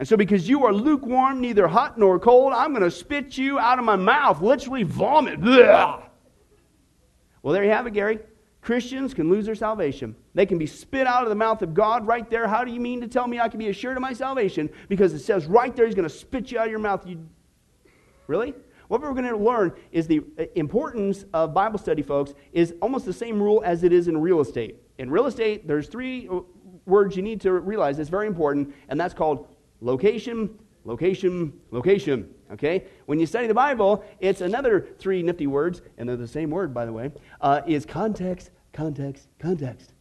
And 0.00 0.08
so, 0.08 0.16
because 0.16 0.48
you 0.48 0.64
are 0.64 0.72
lukewarm, 0.72 1.40
neither 1.40 1.68
hot 1.68 1.96
nor 1.96 2.18
cold, 2.18 2.52
I'm 2.52 2.72
going 2.72 2.82
to 2.82 2.90
spit 2.90 3.38
you 3.38 3.56
out 3.60 3.78
of 3.78 3.84
my 3.84 3.94
mouth, 3.94 4.42
literally 4.42 4.82
vomit. 4.82 5.40
Blah. 5.40 6.02
Well, 7.40 7.54
there 7.54 7.62
you 7.62 7.70
have 7.70 7.86
it, 7.86 7.92
Gary. 7.92 8.18
Christians 8.62 9.14
can 9.14 9.30
lose 9.30 9.46
their 9.46 9.54
salvation. 9.54 10.16
They 10.34 10.44
can 10.44 10.58
be 10.58 10.66
spit 10.66 11.06
out 11.06 11.22
of 11.22 11.28
the 11.28 11.36
mouth 11.36 11.62
of 11.62 11.72
God 11.72 12.04
right 12.04 12.28
there. 12.28 12.48
How 12.48 12.64
do 12.64 12.72
you 12.72 12.80
mean 12.80 13.00
to 13.00 13.06
tell 13.06 13.28
me 13.28 13.38
I 13.38 13.48
can 13.48 13.60
be 13.60 13.68
assured 13.68 13.96
of 13.96 14.00
my 14.00 14.12
salvation? 14.12 14.68
Because 14.88 15.14
it 15.14 15.20
says 15.20 15.46
right 15.46 15.76
there, 15.76 15.86
He's 15.86 15.94
going 15.94 16.08
to 16.08 16.12
spit 16.12 16.50
you 16.50 16.58
out 16.58 16.64
of 16.64 16.70
your 16.72 16.80
mouth. 16.80 17.06
You... 17.06 17.24
Really? 18.26 18.54
What 18.90 19.02
we're 19.02 19.12
going 19.12 19.28
to 19.28 19.36
learn 19.36 19.72
is 19.92 20.08
the 20.08 20.20
uh, 20.36 20.46
importance 20.56 21.24
of 21.32 21.54
Bible 21.54 21.78
study, 21.78 22.02
folks, 22.02 22.34
is 22.52 22.74
almost 22.82 23.04
the 23.06 23.12
same 23.12 23.40
rule 23.40 23.62
as 23.64 23.84
it 23.84 23.92
is 23.92 24.08
in 24.08 24.18
real 24.18 24.40
estate. 24.40 24.82
In 24.98 25.08
real 25.08 25.26
estate, 25.26 25.68
there's 25.68 25.86
three 25.86 26.26
uh, 26.26 26.40
words 26.86 27.14
you 27.14 27.22
need 27.22 27.40
to 27.42 27.52
realize 27.52 27.98
that's 27.98 28.08
very 28.08 28.26
important, 28.26 28.74
and 28.88 28.98
that's 28.98 29.14
called 29.14 29.46
location, 29.80 30.58
location, 30.84 31.52
location. 31.70 32.34
Okay? 32.50 32.84
When 33.06 33.20
you 33.20 33.26
study 33.26 33.46
the 33.46 33.54
Bible, 33.54 34.04
it's 34.18 34.40
another 34.40 34.88
three 34.98 35.22
nifty 35.22 35.46
words, 35.46 35.82
and 35.96 36.08
they're 36.08 36.16
the 36.16 36.26
same 36.26 36.50
word, 36.50 36.74
by 36.74 36.84
the 36.84 36.92
way, 36.92 37.12
uh, 37.40 37.60
is 37.68 37.86
context, 37.86 38.50
context, 38.72 39.28
context. 39.38 39.92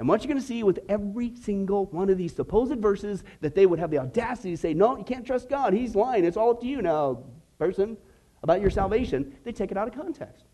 And 0.00 0.08
what 0.08 0.20
you're 0.20 0.28
going 0.28 0.40
to 0.40 0.44
see 0.44 0.64
with 0.64 0.80
every 0.88 1.32
single 1.36 1.86
one 1.86 2.10
of 2.10 2.18
these 2.18 2.34
supposed 2.34 2.80
verses 2.80 3.22
that 3.40 3.54
they 3.54 3.66
would 3.66 3.78
have 3.78 3.92
the 3.92 3.98
audacity 3.98 4.50
to 4.50 4.56
say, 4.56 4.74
no, 4.74 4.98
you 4.98 5.04
can't 5.04 5.24
trust 5.24 5.48
God. 5.48 5.72
He's 5.72 5.94
lying. 5.94 6.24
It's 6.24 6.36
all 6.36 6.50
up 6.50 6.60
to 6.62 6.66
you 6.66 6.82
now, 6.82 7.22
person 7.56 7.96
about 8.42 8.60
your 8.60 8.70
salvation, 8.70 9.34
they 9.44 9.52
take 9.52 9.70
it 9.70 9.76
out 9.76 9.88
of 9.88 9.94
context. 9.94 10.44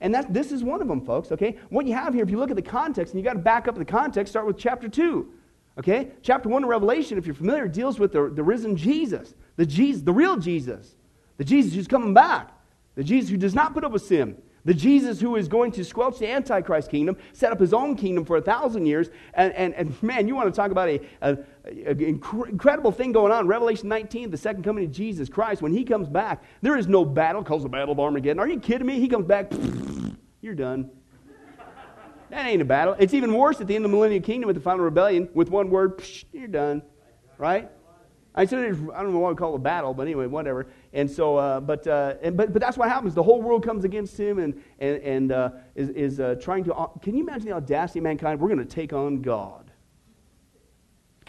And 0.00 0.14
that, 0.14 0.32
this 0.32 0.52
is 0.52 0.62
one 0.62 0.80
of 0.80 0.88
them, 0.88 1.04
folks, 1.04 1.32
okay? 1.32 1.56
What 1.70 1.86
you 1.86 1.94
have 1.94 2.14
here, 2.14 2.22
if 2.22 2.30
you 2.30 2.38
look 2.38 2.50
at 2.50 2.56
the 2.56 2.62
context, 2.62 3.12
and 3.12 3.20
you 3.20 3.24
got 3.24 3.34
to 3.34 3.40
back 3.40 3.66
up 3.66 3.74
the 3.74 3.84
context, 3.84 4.32
start 4.32 4.46
with 4.46 4.56
chapter 4.56 4.88
2, 4.88 5.28
okay? 5.78 6.08
Chapter 6.22 6.48
1 6.48 6.64
of 6.64 6.70
Revelation, 6.70 7.18
if 7.18 7.26
you're 7.26 7.34
familiar, 7.34 7.66
deals 7.66 7.98
with 7.98 8.12
the, 8.12 8.30
the 8.30 8.42
risen 8.42 8.76
Jesus, 8.76 9.34
the 9.56 9.66
Jesus, 9.66 10.02
the 10.02 10.12
real 10.12 10.36
Jesus, 10.36 10.94
the 11.36 11.44
Jesus 11.44 11.74
who's 11.74 11.88
coming 11.88 12.14
back, 12.14 12.52
the 12.94 13.04
Jesus 13.04 13.30
who 13.30 13.36
does 13.36 13.54
not 13.54 13.74
put 13.74 13.84
up 13.84 13.92
with 13.92 14.02
sin, 14.02 14.40
the 14.68 14.74
Jesus 14.74 15.18
who 15.18 15.36
is 15.36 15.48
going 15.48 15.72
to 15.72 15.82
squelch 15.82 16.18
the 16.18 16.28
Antichrist 16.28 16.90
kingdom, 16.90 17.16
set 17.32 17.52
up 17.52 17.58
his 17.58 17.72
own 17.72 17.96
kingdom 17.96 18.26
for 18.26 18.36
a 18.36 18.40
thousand 18.42 18.84
years. 18.84 19.08
And, 19.32 19.50
and, 19.54 19.72
and 19.72 20.02
man, 20.02 20.28
you 20.28 20.34
want 20.34 20.52
to 20.52 20.54
talk 20.54 20.70
about 20.70 20.90
a, 20.90 21.00
a, 21.22 21.38
incredible 21.90 22.92
thing 22.92 23.12
going 23.12 23.32
on. 23.32 23.46
Revelation 23.46 23.88
19, 23.88 24.30
the 24.30 24.36
second 24.36 24.64
coming 24.64 24.84
of 24.84 24.92
Jesus 24.92 25.30
Christ, 25.30 25.62
when 25.62 25.72
he 25.72 25.84
comes 25.84 26.06
back, 26.06 26.44
there 26.60 26.76
is 26.76 26.86
no 26.86 27.02
battle, 27.02 27.42
calls 27.42 27.62
the 27.62 27.70
battle 27.70 27.92
of 27.92 27.98
Armageddon. 27.98 28.38
Are 28.38 28.46
you 28.46 28.60
kidding 28.60 28.86
me? 28.86 29.00
He 29.00 29.08
comes 29.08 29.24
back, 29.24 29.50
you're 30.42 30.54
done. 30.54 30.90
That 32.28 32.44
ain't 32.44 32.60
a 32.60 32.66
battle. 32.66 32.94
It's 32.98 33.14
even 33.14 33.32
worse 33.32 33.62
at 33.62 33.68
the 33.68 33.74
end 33.74 33.86
of 33.86 33.90
the 33.90 33.96
millennial 33.96 34.22
kingdom 34.22 34.48
with 34.48 34.56
the 34.56 34.62
final 34.62 34.84
rebellion. 34.84 35.30
With 35.32 35.48
one 35.48 35.70
word, 35.70 36.02
you're 36.34 36.46
done. 36.46 36.82
Right? 37.38 37.70
I 38.38 38.44
said, 38.46 38.60
I 38.94 39.02
don't 39.02 39.12
know 39.12 39.18
what 39.18 39.32
we 39.32 39.36
call 39.36 39.52
it 39.54 39.56
a 39.56 39.58
battle, 39.58 39.92
but 39.92 40.02
anyway, 40.02 40.26
whatever. 40.26 40.68
And 40.92 41.10
so, 41.10 41.36
uh, 41.36 41.60
but, 41.60 41.86
uh, 41.86 42.14
and, 42.22 42.36
but, 42.36 42.52
but 42.52 42.62
that's 42.62 42.78
what 42.78 42.88
happens. 42.88 43.14
The 43.14 43.22
whole 43.22 43.42
world 43.42 43.64
comes 43.64 43.84
against 43.84 44.18
him 44.18 44.38
and, 44.38 44.62
and, 44.78 45.02
and 45.02 45.32
uh, 45.32 45.50
is, 45.74 45.88
is 45.90 46.20
uh, 46.20 46.36
trying 46.40 46.62
to. 46.64 46.90
Can 47.02 47.16
you 47.16 47.24
imagine 47.24 47.48
the 47.48 47.54
audacity 47.54 47.98
of 47.98 48.04
mankind? 48.04 48.40
We're 48.40 48.48
going 48.48 48.58
to 48.60 48.64
take 48.64 48.92
on 48.92 49.22
God. 49.22 49.72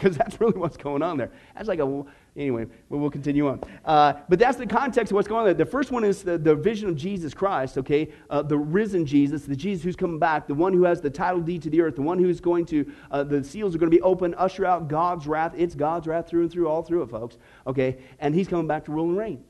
because 0.00 0.16
that's 0.16 0.40
really 0.40 0.58
what's 0.58 0.76
going 0.76 1.02
on 1.02 1.18
there. 1.18 1.30
That's 1.54 1.68
like 1.68 1.78
a, 1.78 2.04
anyway, 2.36 2.66
we'll 2.88 3.10
continue 3.10 3.48
on. 3.48 3.60
Uh, 3.84 4.14
but 4.28 4.38
that's 4.38 4.56
the 4.56 4.66
context 4.66 5.12
of 5.12 5.16
what's 5.16 5.28
going 5.28 5.48
on. 5.48 5.56
The 5.56 5.66
first 5.66 5.90
one 5.90 6.04
is 6.04 6.22
the, 6.22 6.38
the 6.38 6.54
vision 6.54 6.88
of 6.88 6.96
Jesus 6.96 7.34
Christ, 7.34 7.78
okay? 7.78 8.12
Uh, 8.28 8.42
the 8.42 8.56
risen 8.56 9.04
Jesus, 9.04 9.44
the 9.44 9.56
Jesus 9.56 9.84
who's 9.84 9.96
coming 9.96 10.18
back, 10.18 10.46
the 10.46 10.54
one 10.54 10.72
who 10.72 10.84
has 10.84 11.00
the 11.00 11.10
title 11.10 11.40
deed 11.40 11.62
to 11.62 11.70
the 11.70 11.80
earth, 11.80 11.96
the 11.96 12.02
one 12.02 12.18
who's 12.18 12.40
going 12.40 12.66
to, 12.66 12.90
uh, 13.10 13.22
the 13.24 13.42
seals 13.42 13.74
are 13.74 13.78
going 13.78 13.90
to 13.90 13.96
be 13.96 14.02
open, 14.02 14.34
usher 14.34 14.64
out 14.64 14.88
God's 14.88 15.26
wrath. 15.26 15.52
It's 15.56 15.74
God's 15.74 16.06
wrath 16.06 16.28
through 16.28 16.42
and 16.42 16.50
through, 16.50 16.68
all 16.68 16.82
through 16.82 17.02
it, 17.02 17.10
folks, 17.10 17.36
okay? 17.66 17.98
And 18.18 18.34
he's 18.34 18.48
coming 18.48 18.66
back 18.66 18.84
to 18.86 18.92
rule 18.92 19.08
and 19.08 19.16
reign, 19.16 19.44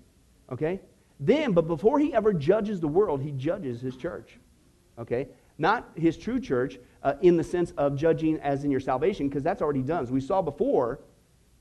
okay? 0.51 0.81
Then, 1.19 1.53
but 1.53 1.66
before 1.66 1.99
he 1.99 2.14
ever 2.14 2.33
judges 2.33 2.81
the 2.81 2.88
world, 2.88 3.21
he 3.21 3.33
judges 3.33 3.81
his 3.81 3.97
church, 3.97 4.38
okay? 4.99 5.29
Not 5.59 5.90
his 5.95 6.16
true 6.16 6.40
church 6.40 6.79
uh, 7.03 7.14
in 7.21 7.37
the 7.37 7.45
sense 7.45 7.73
of 7.77 7.95
judging 7.95 8.40
as 8.40 8.64
in 8.64 8.71
your 8.71 8.81
salvation, 8.81 9.29
because 9.29 9.43
that's 9.43 9.61
already 9.61 9.83
done. 9.83 10.03
As 10.03 10.11
we 10.11 10.21
saw 10.21 10.40
before, 10.40 11.01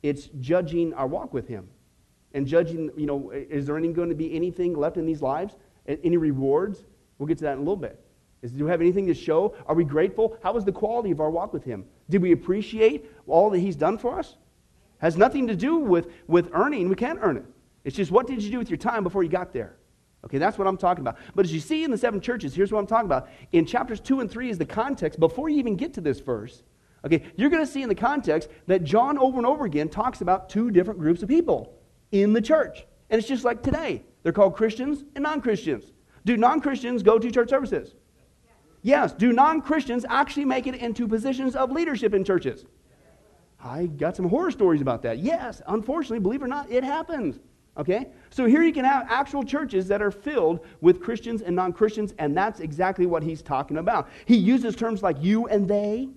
it's 0.04 0.28
judging 0.40 0.94
our 0.94 1.08
walk 1.08 1.34
with 1.34 1.48
him. 1.48 1.68
And 2.34 2.46
judging, 2.46 2.92
you 2.96 3.06
know, 3.06 3.32
is 3.32 3.66
there 3.66 3.78
any, 3.78 3.92
going 3.92 4.10
to 4.10 4.16
be 4.16 4.34
anything 4.36 4.76
left 4.76 4.98
in 4.98 5.06
these 5.06 5.22
lives? 5.22 5.56
Any 5.88 6.18
rewards? 6.18 6.86
We'll 7.18 7.28
get 7.28 7.38
to 7.40 7.44
that 7.46 7.54
in 7.54 7.58
a 7.58 7.62
little 7.62 7.76
bit. 7.76 8.00
Is, 8.42 8.52
do 8.52 8.66
we 8.66 8.72
have 8.72 8.82
anything 8.82 9.08
to 9.08 9.14
show? 9.14 9.56
Are 9.66 9.76
we 9.76 9.84
grateful? 9.84 10.38
How 10.44 10.54
was 10.54 10.64
the 10.64 10.72
quality 10.72 11.12
of 11.12 11.20
our 11.20 11.30
walk 11.30 11.52
with 11.52 11.64
him? 11.64 11.86
Did 12.10 12.22
we 12.22 12.32
appreciate 12.32 13.12
all 13.28 13.50
that 13.50 13.60
he's 13.60 13.76
done 13.76 13.98
for 13.98 14.18
us? 14.20 14.36
Has 15.00 15.18
nothing 15.18 15.48
to 15.48 15.56
do 15.56 15.78
with, 15.78 16.08
with 16.28 16.50
earning. 16.54 16.88
We 16.90 16.96
can't 16.96 17.20
earn 17.22 17.38
it. 17.38 17.46
It's 17.84 17.96
just 17.96 18.12
what 18.12 18.28
did 18.28 18.44
you 18.44 18.52
do 18.52 18.60
with 18.60 18.70
your 18.70 18.78
time 18.78 19.04
before 19.04 19.24
you 19.24 19.30
got 19.30 19.54
there? 19.54 19.76
Okay, 20.26 20.38
that's 20.38 20.58
what 20.58 20.68
I'm 20.68 20.78
talking 20.78 21.02
about. 21.02 21.18
But 21.34 21.46
as 21.46 21.54
you 21.54 21.62
see 21.62 21.84
in 21.84 21.92
the 21.92 21.98
seven 21.98 22.20
churches, 22.20 22.54
here's 22.54 22.72
what 22.72 22.80
I'm 22.80 22.88
talking 22.88 23.06
about. 23.06 23.30
In 23.54 23.66
chapters 23.66 24.00
2 24.02 24.20
and 24.20 24.30
3 24.30 24.50
is 24.50 24.58
the 24.58 24.66
context. 24.66 25.20
Before 25.20 25.48
you 25.50 25.58
even 25.58 25.76
get 25.76 25.94
to 25.94 26.02
this 26.02 26.20
verse, 26.20 26.64
okay, 27.06 27.24
you're 27.36 27.50
going 27.50 27.66
to 27.66 27.72
see 27.72 27.82
in 27.82 27.90
the 27.90 27.96
context 27.96 28.50
that 28.68 28.84
John 28.84 29.18
over 29.18 29.38
and 29.38 29.46
over 29.46 29.66
again 29.66 29.90
talks 29.90 30.22
about 30.22 30.50
two 30.50 30.72
different 30.72 31.00
groups 31.00 31.24
of 31.24 31.30
people 31.30 31.74
in 32.12 32.34
the 32.34 32.42
church. 32.42 32.86
And 33.10 33.20
it's 33.20 33.28
just 33.28 33.44
like 33.44 33.64
today. 33.64 34.04
They're 34.24 34.34
called 34.34 34.56
Christians 34.56 35.04
and 35.16 35.24
non 35.24 35.42
Christians. 35.42 35.94
Do 36.26 36.38
non 36.38 36.62
Christians 36.62 37.04
go 37.04 37.18
to 37.18 37.32
church 37.32 37.50
services? 37.50 37.96
Yes. 38.82 39.14
Do 39.14 39.32
non 39.32 39.62
Christians 39.62 40.06
actually 40.10 40.46
make 40.46 40.68
it 40.68 40.76
into 40.76 41.08
positions 41.08 41.56
of 41.56 41.72
leadership 41.72 42.14
in 42.14 42.24
churches? 42.24 42.66
I 43.62 43.88
got 43.88 44.16
some 44.16 44.30
horror 44.30 44.52
stories 44.52 44.82
about 44.82 45.02
that. 45.04 45.20
Yes. 45.20 45.62
Unfortunately, 45.68 46.20
believe 46.20 46.42
it 46.42 46.46
or 46.46 46.48
not, 46.48 46.72
it 46.72 46.84
happens. 46.84 47.40
Okay? 47.78 48.08
So 48.30 48.46
here 48.46 48.62
you 48.62 48.74
can 48.74 48.86
have 48.86 49.08
actual 49.10 49.44
churches 49.44 49.88
that 49.88 50.02
are 50.02 50.12
filled 50.12 50.66
with 50.82 51.02
Christians 51.02 51.42
and 51.42 51.56
non 51.56 51.74
Christians, 51.74 52.14
and 52.20 52.36
that's 52.36 52.60
exactly 52.60 53.06
what 53.06 53.24
he's 53.24 53.42
talking 53.42 53.78
about. 53.78 54.10
He 54.26 54.36
uses 54.36 54.76
terms 54.76 55.02
like 55.02 55.18
you 55.22 55.48
and 55.48 55.68
they, 55.68 56.10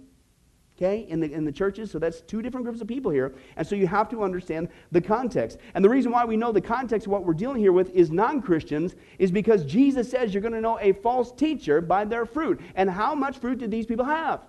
okay, 0.82 1.06
in 1.08 1.20
the, 1.20 1.32
in 1.32 1.44
the 1.44 1.52
churches. 1.52 1.90
So 1.90 1.98
that's 1.98 2.20
two 2.22 2.42
different 2.42 2.64
groups 2.64 2.80
of 2.80 2.88
people 2.88 3.10
here. 3.10 3.34
And 3.56 3.66
so 3.66 3.74
you 3.74 3.86
have 3.86 4.08
to 4.10 4.22
understand 4.22 4.68
the 4.90 5.00
context. 5.00 5.58
And 5.74 5.84
the 5.84 5.88
reason 5.88 6.12
why 6.12 6.24
we 6.24 6.36
know 6.36 6.52
the 6.52 6.60
context 6.60 7.06
of 7.06 7.12
what 7.12 7.24
we're 7.24 7.34
dealing 7.34 7.60
here 7.60 7.72
with 7.72 7.90
is 7.90 8.10
non 8.10 8.42
Christians 8.42 8.94
is 9.18 9.30
because 9.30 9.64
Jesus 9.64 10.10
says 10.10 10.34
you're 10.34 10.42
going 10.42 10.54
to 10.54 10.60
know 10.60 10.78
a 10.80 10.92
false 10.92 11.32
teacher 11.32 11.80
by 11.80 12.04
their 12.04 12.26
fruit. 12.26 12.60
And 12.74 12.90
how 12.90 13.14
much 13.14 13.38
fruit 13.38 13.58
did 13.58 13.70
these 13.70 13.86
people 13.86 14.04
have? 14.04 14.40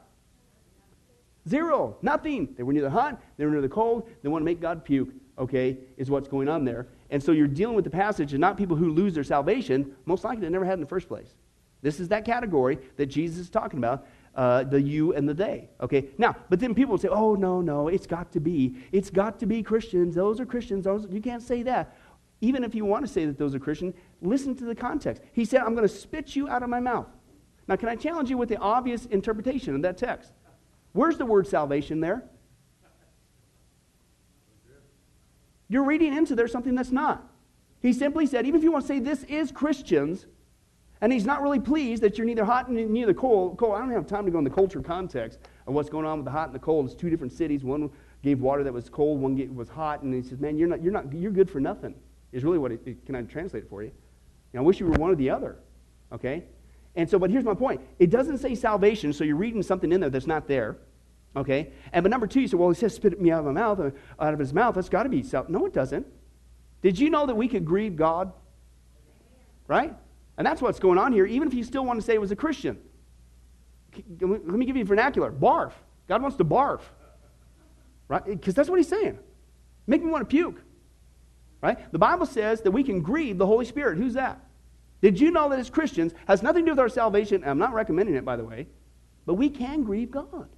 Zero. 1.47 1.97
Nothing. 2.01 2.53
They 2.57 2.63
were 2.63 2.73
neither 2.73 2.89
hot, 2.89 3.21
they 3.37 3.45
were 3.45 3.51
neither 3.51 3.69
cold. 3.69 4.09
They 4.21 4.29
want 4.29 4.41
to 4.41 4.45
make 4.45 4.61
God 4.61 4.85
puke, 4.85 5.09
okay, 5.37 5.77
is 5.97 6.09
what's 6.09 6.27
going 6.27 6.47
on 6.47 6.65
there. 6.65 6.87
And 7.09 7.21
so 7.21 7.31
you're 7.31 7.47
dealing 7.47 7.75
with 7.75 7.83
the 7.83 7.91
passage 7.91 8.33
and 8.33 8.41
not 8.41 8.57
people 8.57 8.75
who 8.75 8.89
lose 8.89 9.13
their 9.13 9.23
salvation, 9.23 9.95
most 10.05 10.23
likely 10.23 10.41
they 10.41 10.49
never 10.49 10.65
had 10.65 10.75
in 10.75 10.79
the 10.79 10.87
first 10.87 11.07
place. 11.07 11.35
This 11.83 11.99
is 11.99 12.07
that 12.07 12.23
category 12.23 12.79
that 12.95 13.07
Jesus 13.07 13.37
is 13.39 13.49
talking 13.49 13.77
about. 13.77 14.07
Uh, 14.35 14.63
the 14.63 14.81
you 14.81 15.13
and 15.13 15.29
the 15.29 15.33
they. 15.33 15.69
Okay. 15.79 16.09
Now, 16.17 16.35
but 16.49 16.59
then 16.59 16.73
people 16.73 16.93
would 16.93 17.01
say, 17.01 17.07
"Oh 17.07 17.35
no, 17.35 17.61
no, 17.61 17.87
it's 17.87 18.07
got 18.07 18.31
to 18.31 18.39
be. 18.39 18.75
It's 18.91 19.11
got 19.11 19.39
to 19.39 19.45
be 19.45 19.61
Christians. 19.61 20.15
Those 20.15 20.39
are 20.39 20.45
Christians. 20.45 20.85
Those, 20.85 21.07
you 21.11 21.21
can't 21.21 21.43
say 21.43 21.61
that." 21.63 21.95
Even 22.41 22.63
if 22.63 22.73
you 22.73 22.83
want 22.83 23.05
to 23.05 23.11
say 23.11 23.25
that 23.25 23.37
those 23.37 23.53
are 23.53 23.59
Christian, 23.59 23.93
listen 24.21 24.55
to 24.55 24.65
the 24.65 24.75
context. 24.75 25.21
He 25.33 25.45
said, 25.45 25.61
"I'm 25.61 25.75
going 25.75 25.87
to 25.87 25.93
spit 25.93 26.35
you 26.35 26.49
out 26.49 26.63
of 26.63 26.69
my 26.69 26.79
mouth." 26.79 27.07
Now, 27.67 27.75
can 27.75 27.89
I 27.89 27.95
challenge 27.95 28.29
you 28.29 28.37
with 28.37 28.49
the 28.49 28.57
obvious 28.57 29.05
interpretation 29.05 29.75
of 29.75 29.83
that 29.83 29.97
text? 29.97 30.31
Where's 30.93 31.17
the 31.17 31.25
word 31.25 31.47
salvation 31.47 31.99
there? 31.99 32.23
You're 35.69 35.83
reading 35.83 36.13
into 36.15 36.35
there 36.35 36.47
something 36.47 36.75
that's 36.75 36.91
not. 36.91 37.27
He 37.81 37.93
simply 37.93 38.25
said, 38.25 38.45
even 38.45 38.59
if 38.59 38.63
you 38.63 38.71
want 38.71 38.85
to 38.85 38.87
say 38.87 38.99
this 38.99 39.23
is 39.23 39.51
Christians, 39.51 40.25
and 41.03 41.11
he's 41.11 41.25
not 41.25 41.41
really 41.41 41.59
pleased 41.59 42.01
that 42.01 42.17
you're 42.17 42.25
neither 42.25 42.45
hot 42.45 42.69
and 42.69 42.89
neither 42.89 43.13
cold. 43.13 43.57
cold. 43.57 43.75
I 43.75 43.79
don't 43.79 43.91
have 43.91 44.07
time 44.07 44.23
to 44.23 44.31
go 44.31 44.37
in 44.37 44.45
the 44.45 44.49
culture 44.49 44.81
context 44.81 45.37
of 45.67 45.73
what's 45.73 45.89
going 45.89 46.05
on 46.05 46.19
with 46.19 46.25
the 46.25 46.31
hot 46.31 46.47
and 46.47 46.55
the 46.55 46.59
cold. 46.59 46.85
It's 46.85 46.95
two 46.95 47.09
different 47.09 47.33
cities. 47.33 47.61
One 47.61 47.89
gave 48.21 48.39
water 48.39 48.63
that 48.63 48.71
was 48.71 48.87
cold, 48.87 49.19
one 49.19 49.53
was 49.53 49.67
hot, 49.67 50.01
and 50.01 50.13
he 50.13 50.21
says, 50.21 50.39
"Man, 50.39 50.57
you're 50.57 50.69
not, 50.69 50.81
you're 50.81 50.93
not, 50.93 51.11
you're 51.11 51.33
good 51.33 51.51
for 51.51 51.59
nothing." 51.59 51.93
Is 52.31 52.45
really 52.45 52.57
what 52.57 52.71
it, 52.71 53.05
can 53.05 53.15
I 53.15 53.21
translate 53.23 53.63
it 53.63 53.69
for 53.69 53.83
you? 53.83 53.91
know, 54.53 54.61
I 54.61 54.63
wish 54.63 54.79
you 54.79 54.85
were 54.85 54.93
one 54.93 55.11
or 55.11 55.15
the 55.15 55.29
other. 55.29 55.57
Okay, 56.13 56.45
and 56.95 57.09
so, 57.09 57.19
but 57.19 57.29
here's 57.29 57.43
my 57.43 57.53
point. 57.53 57.81
It 57.99 58.09
doesn't 58.09 58.37
say 58.37 58.55
salvation, 58.55 59.11
so 59.11 59.25
you're 59.25 59.35
reading 59.35 59.61
something 59.61 59.91
in 59.91 59.99
there 59.99 60.09
that's 60.09 60.25
not 60.25 60.47
there. 60.47 60.77
Okay? 61.35 61.71
And 61.91 62.01
but 62.03 62.11
number 62.11 62.27
two, 62.27 62.39
you 62.39 62.47
say, 62.47 62.55
well, 62.55 62.69
he 62.69 62.75
says, 62.75 62.93
spit 62.93 63.19
me 63.19 63.31
out 63.31 63.39
of 63.39 63.45
my 63.45 63.51
mouth, 63.51 63.79
uh, 63.79 63.91
out 64.23 64.33
of 64.33 64.39
his 64.39 64.53
mouth. 64.53 64.75
That's 64.75 64.89
got 64.89 65.03
to 65.03 65.09
be 65.09 65.21
self. 65.23 65.49
No, 65.49 65.65
it 65.65 65.73
doesn't. 65.73 66.05
Did 66.81 66.99
you 66.99 67.09
know 67.09 67.25
that 67.25 67.35
we 67.35 67.47
could 67.47 67.65
grieve 67.65 67.95
God? 67.95 68.31
Right? 69.67 69.95
And 70.37 70.45
that's 70.45 70.61
what's 70.61 70.79
going 70.79 70.97
on 70.97 71.13
here, 71.13 71.25
even 71.25 71.47
if 71.47 71.53
you 71.53 71.63
still 71.63 71.85
want 71.85 71.99
to 71.99 72.05
say 72.05 72.13
it 72.13 72.21
was 72.21 72.31
a 72.31 72.35
Christian. 72.35 72.79
Let 74.19 74.45
me 74.45 74.65
give 74.65 74.75
you 74.75 74.85
vernacular. 74.85 75.31
Barf. 75.31 75.73
God 76.07 76.21
wants 76.21 76.37
to 76.37 76.45
barf. 76.45 76.81
Right? 78.07 78.25
Because 78.25 78.55
that's 78.55 78.69
what 78.69 78.77
he's 78.77 78.87
saying. 78.87 79.19
Make 79.85 80.03
me 80.03 80.09
want 80.09 80.21
to 80.21 80.33
puke. 80.33 80.61
Right? 81.61 81.91
The 81.91 81.99
Bible 81.99 82.25
says 82.25 82.61
that 82.61 82.71
we 82.71 82.83
can 82.83 83.01
grieve 83.01 83.37
the 83.37 83.45
Holy 83.45 83.65
Spirit. 83.65 83.97
Who's 83.97 84.15
that? 84.15 84.39
Did 85.01 85.19
you 85.19 85.31
know 85.31 85.49
that 85.49 85.59
as 85.59 85.69
Christians, 85.69 86.13
has 86.27 86.41
nothing 86.41 86.63
to 86.63 86.69
do 86.69 86.71
with 86.71 86.79
our 86.79 86.89
salvation, 86.89 87.43
I'm 87.45 87.57
not 87.57 87.73
recommending 87.73 88.15
it, 88.15 88.25
by 88.25 88.35
the 88.35 88.43
way, 88.43 88.67
but 89.25 89.35
we 89.35 89.49
can 89.49 89.83
grieve 89.83 90.11
God. 90.11 90.49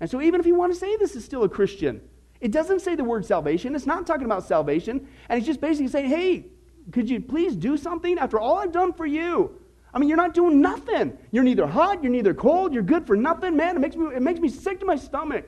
And 0.00 0.08
so, 0.08 0.20
even 0.20 0.40
if 0.40 0.46
you 0.46 0.54
want 0.54 0.72
to 0.72 0.78
say 0.78 0.96
this 0.96 1.16
is 1.16 1.24
still 1.24 1.42
a 1.42 1.48
Christian, 1.48 2.00
it 2.40 2.52
doesn't 2.52 2.80
say 2.80 2.94
the 2.94 3.04
word 3.04 3.26
salvation. 3.26 3.74
It's 3.74 3.86
not 3.86 4.06
talking 4.06 4.24
about 4.24 4.44
salvation. 4.44 5.08
And 5.28 5.38
it's 5.38 5.46
just 5.46 5.60
basically 5.60 5.88
saying, 5.88 6.08
hey, 6.08 6.46
could 6.92 7.08
you 7.08 7.20
please 7.20 7.54
do 7.54 7.76
something 7.76 8.18
after 8.18 8.38
all 8.38 8.58
I've 8.58 8.72
done 8.72 8.92
for 8.92 9.06
you? 9.06 9.58
I 9.92 9.98
mean, 9.98 10.08
you're 10.08 10.18
not 10.18 10.34
doing 10.34 10.60
nothing. 10.60 11.16
You're 11.30 11.44
neither 11.44 11.66
hot, 11.66 12.02
you're 12.02 12.12
neither 12.12 12.34
cold, 12.34 12.72
you're 12.72 12.82
good 12.82 13.06
for 13.06 13.16
nothing. 13.16 13.56
Man, 13.56 13.76
it 13.76 13.80
makes 13.80 13.96
me, 13.96 14.14
it 14.14 14.22
makes 14.22 14.40
me 14.40 14.48
sick 14.48 14.80
to 14.80 14.86
my 14.86 14.96
stomach. 14.96 15.46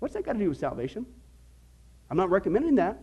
What's 0.00 0.14
that 0.14 0.24
got 0.24 0.34
to 0.34 0.38
do 0.38 0.48
with 0.48 0.58
salvation? 0.58 1.06
I'm 2.10 2.16
not 2.16 2.30
recommending 2.30 2.74
that. 2.76 3.02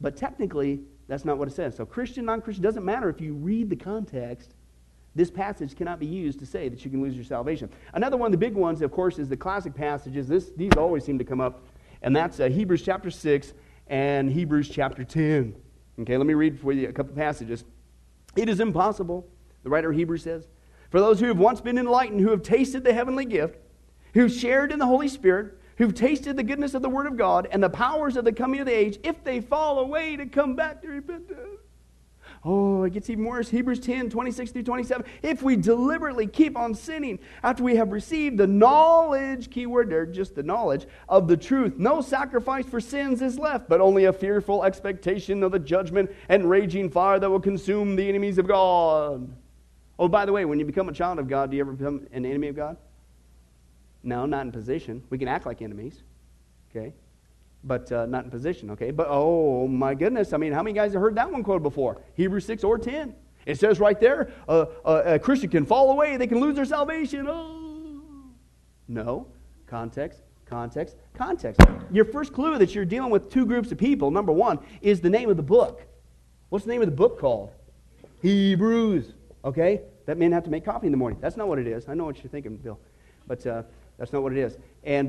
But 0.00 0.16
technically, 0.16 0.80
that's 1.06 1.24
not 1.24 1.38
what 1.38 1.48
it 1.48 1.54
says. 1.54 1.76
So, 1.76 1.86
Christian, 1.86 2.24
non 2.24 2.40
Christian, 2.40 2.62
doesn't 2.62 2.84
matter 2.84 3.08
if 3.08 3.20
you 3.20 3.34
read 3.34 3.70
the 3.70 3.76
context. 3.76 4.54
This 5.14 5.30
passage 5.30 5.76
cannot 5.76 6.00
be 6.00 6.06
used 6.06 6.38
to 6.40 6.46
say 6.46 6.68
that 6.68 6.84
you 6.84 6.90
can 6.90 7.02
lose 7.02 7.14
your 7.14 7.24
salvation. 7.24 7.68
Another 7.92 8.16
one 8.16 8.26
of 8.26 8.32
the 8.32 8.38
big 8.38 8.54
ones, 8.54 8.80
of 8.80 8.90
course, 8.90 9.18
is 9.18 9.28
the 9.28 9.36
classic 9.36 9.74
passages. 9.74 10.26
This, 10.26 10.50
these 10.56 10.72
always 10.76 11.04
seem 11.04 11.18
to 11.18 11.24
come 11.24 11.40
up, 11.40 11.62
and 12.00 12.16
that's 12.16 12.40
uh, 12.40 12.48
Hebrews 12.48 12.82
chapter 12.82 13.10
6 13.10 13.52
and 13.88 14.32
Hebrews 14.32 14.70
chapter 14.70 15.04
10. 15.04 15.54
Okay, 16.00 16.16
let 16.16 16.26
me 16.26 16.34
read 16.34 16.58
for 16.58 16.72
you 16.72 16.88
a 16.88 16.92
couple 16.92 17.14
passages. 17.14 17.64
It 18.34 18.48
is 18.48 18.60
impossible, 18.60 19.28
the 19.62 19.70
writer 19.70 19.90
of 19.90 19.96
Hebrews 19.96 20.22
says, 20.22 20.48
for 20.90 21.00
those 21.00 21.20
who 21.20 21.26
have 21.26 21.38
once 21.38 21.60
been 21.60 21.78
enlightened, 21.78 22.20
who 22.20 22.30
have 22.30 22.42
tasted 22.42 22.84
the 22.84 22.92
heavenly 22.92 23.24
gift, 23.24 23.58
who've 24.14 24.32
shared 24.32 24.72
in 24.72 24.78
the 24.78 24.86
Holy 24.86 25.08
Spirit, 25.08 25.58
who've 25.76 25.94
tasted 25.94 26.36
the 26.36 26.42
goodness 26.42 26.74
of 26.74 26.82
the 26.82 26.88
Word 26.88 27.06
of 27.06 27.16
God 27.16 27.48
and 27.50 27.62
the 27.62 27.70
powers 27.70 28.16
of 28.16 28.24
the 28.24 28.32
coming 28.32 28.60
of 28.60 28.66
the 28.66 28.76
age, 28.76 28.98
if 29.02 29.22
they 29.24 29.40
fall 29.40 29.78
away, 29.78 30.16
to 30.16 30.26
come 30.26 30.54
back 30.54 30.82
to 30.82 30.88
repentance. 30.88 31.51
Oh, 32.44 32.82
it 32.82 32.92
gets 32.92 33.08
even 33.08 33.24
worse. 33.24 33.48
Hebrews 33.48 33.78
10, 33.78 34.10
26 34.10 34.50
through 34.50 34.64
27. 34.64 35.06
If 35.22 35.42
we 35.42 35.54
deliberately 35.54 36.26
keep 36.26 36.56
on 36.56 36.74
sinning 36.74 37.20
after 37.44 37.62
we 37.62 37.76
have 37.76 37.92
received 37.92 38.36
the 38.36 38.48
knowledge, 38.48 39.48
keyword 39.48 39.90
there, 39.90 40.06
just 40.06 40.34
the 40.34 40.42
knowledge 40.42 40.86
of 41.08 41.28
the 41.28 41.36
truth, 41.36 41.78
no 41.78 42.00
sacrifice 42.00 42.66
for 42.66 42.80
sins 42.80 43.22
is 43.22 43.38
left, 43.38 43.68
but 43.68 43.80
only 43.80 44.06
a 44.06 44.12
fearful 44.12 44.64
expectation 44.64 45.44
of 45.44 45.52
the 45.52 45.58
judgment 45.60 46.10
and 46.28 46.50
raging 46.50 46.90
fire 46.90 47.20
that 47.20 47.30
will 47.30 47.40
consume 47.40 47.94
the 47.94 48.08
enemies 48.08 48.38
of 48.38 48.48
God. 48.48 49.30
Oh, 49.96 50.08
by 50.08 50.26
the 50.26 50.32
way, 50.32 50.44
when 50.44 50.58
you 50.58 50.64
become 50.64 50.88
a 50.88 50.92
child 50.92 51.20
of 51.20 51.28
God, 51.28 51.52
do 51.52 51.56
you 51.56 51.62
ever 51.62 51.72
become 51.72 52.08
an 52.12 52.26
enemy 52.26 52.48
of 52.48 52.56
God? 52.56 52.76
No, 54.02 54.26
not 54.26 54.46
in 54.46 54.50
position. 54.50 55.04
We 55.10 55.18
can 55.18 55.28
act 55.28 55.46
like 55.46 55.62
enemies. 55.62 56.02
Okay? 56.74 56.92
But 57.64 57.90
uh, 57.92 58.06
not 58.06 58.24
in 58.24 58.30
position, 58.30 58.70
okay? 58.70 58.90
But 58.90 59.06
oh 59.10 59.68
my 59.68 59.94
goodness, 59.94 60.32
I 60.32 60.36
mean, 60.36 60.52
how 60.52 60.62
many 60.62 60.74
guys 60.74 60.92
have 60.92 61.00
heard 61.00 61.14
that 61.14 61.30
one 61.30 61.42
quoted 61.42 61.62
before? 61.62 62.00
Hebrews 62.14 62.44
6 62.46 62.64
or 62.64 62.78
10. 62.78 63.14
It 63.46 63.58
says 63.58 63.80
right 63.80 63.98
there, 63.98 64.32
uh, 64.48 64.66
uh, 64.84 65.02
a 65.04 65.18
Christian 65.18 65.50
can 65.50 65.64
fall 65.64 65.90
away, 65.90 66.16
they 66.16 66.26
can 66.26 66.40
lose 66.40 66.56
their 66.56 66.64
salvation. 66.64 67.26
Oh. 67.28 67.60
No. 68.88 69.26
Context, 69.66 70.22
context, 70.46 70.96
context. 71.14 71.60
Your 71.90 72.04
first 72.04 72.32
clue 72.32 72.58
that 72.58 72.74
you're 72.74 72.84
dealing 72.84 73.10
with 73.10 73.30
two 73.30 73.46
groups 73.46 73.72
of 73.72 73.78
people, 73.78 74.10
number 74.10 74.32
one, 74.32 74.58
is 74.80 75.00
the 75.00 75.10
name 75.10 75.30
of 75.30 75.36
the 75.36 75.42
book. 75.42 75.82
What's 76.50 76.64
the 76.64 76.70
name 76.70 76.82
of 76.82 76.88
the 76.88 76.96
book 76.96 77.18
called? 77.18 77.52
Hebrews, 78.20 79.14
okay? 79.44 79.80
That 80.06 80.18
men 80.18 80.32
have 80.32 80.44
to 80.44 80.50
make 80.50 80.64
coffee 80.64 80.86
in 80.86 80.92
the 80.92 80.98
morning. 80.98 81.18
That's 81.20 81.36
not 81.36 81.48
what 81.48 81.58
it 81.58 81.66
is. 81.66 81.88
I 81.88 81.94
know 81.94 82.04
what 82.04 82.22
you're 82.22 82.30
thinking, 82.30 82.56
Bill. 82.56 82.78
But 83.26 83.46
uh, 83.46 83.62
That's 83.98 84.12
not 84.12 84.22
what 84.22 84.32
it 84.32 84.38
is. 84.38 84.58
And 84.84 85.08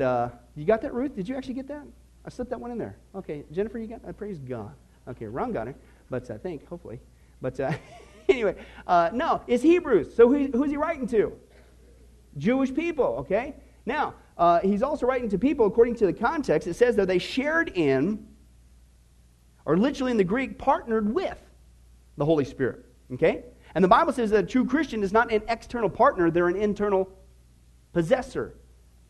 you 0.56 0.66
got 0.66 0.82
that, 0.82 0.94
Ruth? 0.94 1.16
Did 1.16 1.28
you 1.28 1.36
actually 1.36 1.56
get 1.56 1.68
that? 1.68 1.84
I 2.26 2.30
slipped 2.30 2.52
that 2.52 2.60
one 2.60 2.72
in 2.72 2.78
there. 2.78 2.98
Okay, 3.16 3.44
Jennifer, 3.52 3.78
you 3.78 3.88
got 3.88 4.04
that? 4.06 4.18
Praise 4.18 4.40
God. 4.40 4.74
Okay, 5.08 5.26
Ron 5.26 5.52
got 5.52 5.68
it, 5.68 5.76
but 6.10 6.30
I 6.32 6.38
think, 6.38 6.66
hopefully. 6.68 7.00
But 7.42 7.60
uh, 7.60 7.74
anyway, 8.30 8.56
uh, 8.88 9.10
no, 9.14 9.42
it's 9.48 9.64
Hebrews. 9.64 10.16
So 10.16 10.30
who, 10.30 10.48
who's 10.48 10.72
he 10.72 10.78
writing 10.78 11.08
to? 11.08 11.34
Jewish 12.38 12.74
people, 12.74 13.06
okay? 13.20 13.56
Now, 13.86 14.16
uh, 14.38 14.60
he's 14.62 14.82
also 14.82 15.06
writing 15.06 15.30
to 15.30 15.38
people, 15.38 15.66
according 15.66 15.96
to 15.96 16.06
the 16.06 16.14
context, 16.14 16.68
it 16.68 16.76
says 16.76 16.96
that 16.96 17.08
they 17.08 17.20
shared 17.20 17.70
in, 17.76 18.26
or 19.66 19.78
literally 19.78 20.12
in 20.12 20.18
the 20.18 20.24
Greek, 20.24 20.58
partnered 20.58 21.14
with 21.14 21.38
the 22.18 22.26
Holy 22.26 22.46
Spirit, 22.46 22.86
okay? 23.14 23.44
And 23.76 23.84
the 23.84 23.90
Bible 23.90 24.14
says 24.14 24.30
that 24.32 24.46
a 24.46 24.48
true 24.48 24.66
Christian 24.66 25.04
is 25.04 25.12
not 25.12 25.32
an 25.32 25.44
external 25.48 25.90
partner, 25.90 26.32
they're 26.32 26.48
an 26.48 26.56
internal 26.56 27.10
possessor 27.92 28.56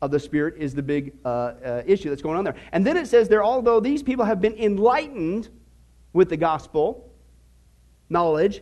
of 0.04 0.12
the 0.12 0.20
Spirit, 0.20 0.56
is 0.58 0.76
the 0.76 0.84
big 0.84 1.14
uh, 1.24 1.28
uh, 1.28 1.84
issue 1.86 2.10
that's 2.10 2.22
going 2.22 2.38
on 2.38 2.44
there. 2.44 2.56
And 2.74 2.86
then 2.86 2.98
it 2.98 3.08
says 3.08 3.30
there, 3.30 3.44
although 3.44 3.80
these 3.80 4.04
people 4.04 4.26
have 4.26 4.42
been 4.42 4.56
enlightened 4.56 5.48
with 6.12 6.28
the 6.28 6.36
gospel, 6.36 7.10
knowledge, 8.10 8.62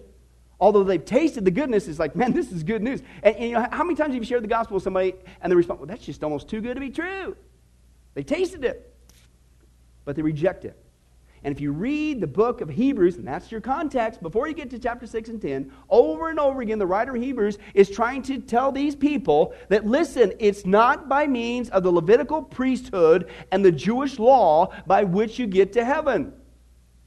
although 0.60 0.84
they've 0.84 1.04
tasted 1.04 1.44
the 1.44 1.52
goodness, 1.52 1.88
it's 1.88 1.98
like, 1.98 2.16
man, 2.16 2.32
this 2.40 2.52
is 2.52 2.62
good 2.62 2.84
news. 2.84 3.02
And, 3.24 3.36
and, 3.36 3.50
you 3.50 3.56
know, 3.56 3.68
how 3.72 3.84
many 3.84 3.96
times 3.96 4.14
have 4.14 4.22
you 4.22 4.28
shared 4.28 4.44
the 4.44 4.48
gospel 4.48 4.76
with 4.76 4.84
somebody 4.84 5.16
and 5.42 5.52
they 5.52 5.56
respond, 5.56 5.80
well, 5.80 5.88
that's 5.88 6.06
just 6.06 6.24
almost 6.24 6.48
too 6.48 6.62
good 6.62 6.76
to 6.76 6.80
be 6.80 6.92
true? 6.92 7.36
They 8.14 8.24
tasted 8.24 8.64
it, 8.64 8.94
but 10.06 10.16
they 10.16 10.22
reject 10.22 10.64
it. 10.64 10.78
And 11.44 11.56
if 11.56 11.60
you 11.60 11.72
read 11.72 12.22
the 12.22 12.28
book 12.28 12.62
of 12.62 12.70
Hebrews, 12.70 13.18
and 13.18 13.28
that's 13.28 13.52
your 13.52 13.62
context, 13.62 14.22
before 14.22 14.48
you 14.48 14.54
get 14.54 14.70
to 14.70 14.80
chapter 14.80 15.08
6 15.08 15.30
and 15.30 15.42
10, 15.42 15.72
over 15.90 16.30
and 16.30 16.40
over 16.40 16.62
again, 16.62 16.78
the 16.78 16.86
writer 16.86 17.16
of 17.16 17.22
Hebrews 17.22 17.58
is 17.74 17.90
trying 17.90 18.22
to 18.24 18.38
tell 18.38 18.72
these 18.72 18.96
people 18.96 19.54
that, 19.70 19.86
listen, 19.86 20.34
it's 20.40 20.66
not 20.66 21.10
by 21.10 21.26
means 21.26 21.70
of 21.70 21.82
the 21.82 21.92
Levitical 21.92 22.44
priesthood 22.44 23.30
and 23.52 23.66
the 23.66 23.72
Jewish 23.72 24.20
law 24.20 24.72
by 24.86 25.04
which 25.04 25.40
you 25.40 25.48
get 25.48 25.74
to 25.74 25.84
heaven. 25.84 26.34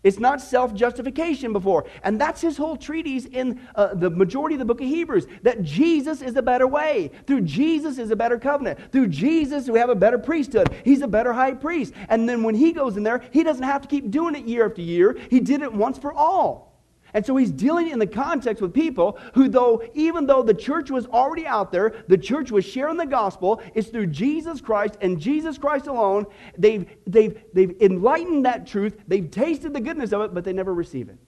It's 0.04 0.18
not 0.18 0.40
self 0.40 0.74
justification 0.74 1.52
before. 1.52 1.86
And 2.04 2.20
that's 2.20 2.40
his 2.40 2.56
whole 2.56 2.76
treatise 2.76 3.24
in 3.24 3.60
uh, 3.74 3.94
the 3.94 4.10
majority 4.10 4.54
of 4.54 4.58
the 4.58 4.64
book 4.66 4.80
of 4.82 4.86
Hebrews 4.86 5.26
that 5.42 5.62
Jesus 5.62 6.20
is 6.20 6.36
a 6.36 6.42
better 6.42 6.66
way. 6.66 7.10
Through 7.26 7.40
Jesus 7.40 7.98
is 7.98 8.10
a 8.10 8.16
better 8.16 8.38
covenant. 8.38 8.78
Through 8.92 9.08
Jesus, 9.08 9.68
we 9.68 9.78
have 9.78 9.88
a 9.88 9.94
better 9.94 10.18
priesthood. 10.18 10.72
He's 10.84 11.00
a 11.00 11.08
better 11.08 11.32
high 11.32 11.54
priest. 11.54 11.94
And 12.10 12.28
then 12.28 12.42
when 12.42 12.54
he 12.54 12.72
goes 12.72 12.98
in 12.98 13.02
there, 13.02 13.22
he 13.32 13.42
doesn't 13.42 13.64
have 13.64 13.82
to 13.82 13.88
keep 13.88 14.10
doing 14.10 14.34
it 14.34 14.44
year 14.44 14.66
after 14.66 14.82
year. 14.82 15.16
He 15.30 15.40
did 15.40 15.62
it 15.62 15.72
once 15.72 15.98
for 15.98 16.12
all. 16.12 16.73
And 17.14 17.24
so 17.24 17.36
he's 17.36 17.52
dealing 17.52 17.90
in 17.90 18.00
the 18.00 18.08
context 18.08 18.60
with 18.60 18.74
people 18.74 19.18
who, 19.34 19.48
though, 19.48 19.82
even 19.94 20.26
though 20.26 20.42
the 20.42 20.52
church 20.52 20.90
was 20.90 21.06
already 21.06 21.46
out 21.46 21.70
there, 21.70 21.94
the 22.08 22.18
church 22.18 22.50
was 22.50 22.64
sharing 22.64 22.96
the 22.96 23.06
gospel, 23.06 23.62
it's 23.74 23.88
through 23.88 24.08
Jesus 24.08 24.60
Christ 24.60 24.98
and 25.00 25.20
Jesus 25.20 25.56
Christ 25.56 25.86
alone. 25.86 26.26
They've, 26.58 26.84
they've, 27.06 27.40
they've 27.54 27.80
enlightened 27.80 28.44
that 28.46 28.66
truth, 28.66 28.98
they've 29.06 29.30
tasted 29.30 29.72
the 29.72 29.80
goodness 29.80 30.12
of 30.12 30.22
it, 30.22 30.34
but 30.34 30.42
they 30.42 30.52
never 30.52 30.74
receive 30.74 31.08
it. 31.08 31.18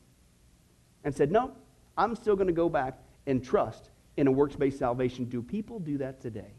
And 1.05 1.15
said, 1.15 1.31
No, 1.31 1.53
I'm 1.97 2.17
still 2.17 2.35
going 2.35 2.49
to 2.49 2.53
go 2.53 2.69
back 2.69 2.99
and 3.29 3.43
trust 3.43 3.91
in 4.17 4.27
a 4.27 4.33
works 4.33 4.57
based 4.57 4.81
salvation. 4.81 5.27
Do 5.27 5.41
people 5.41 5.79
do 5.79 5.99
that 5.99 6.21
today? 6.21 6.53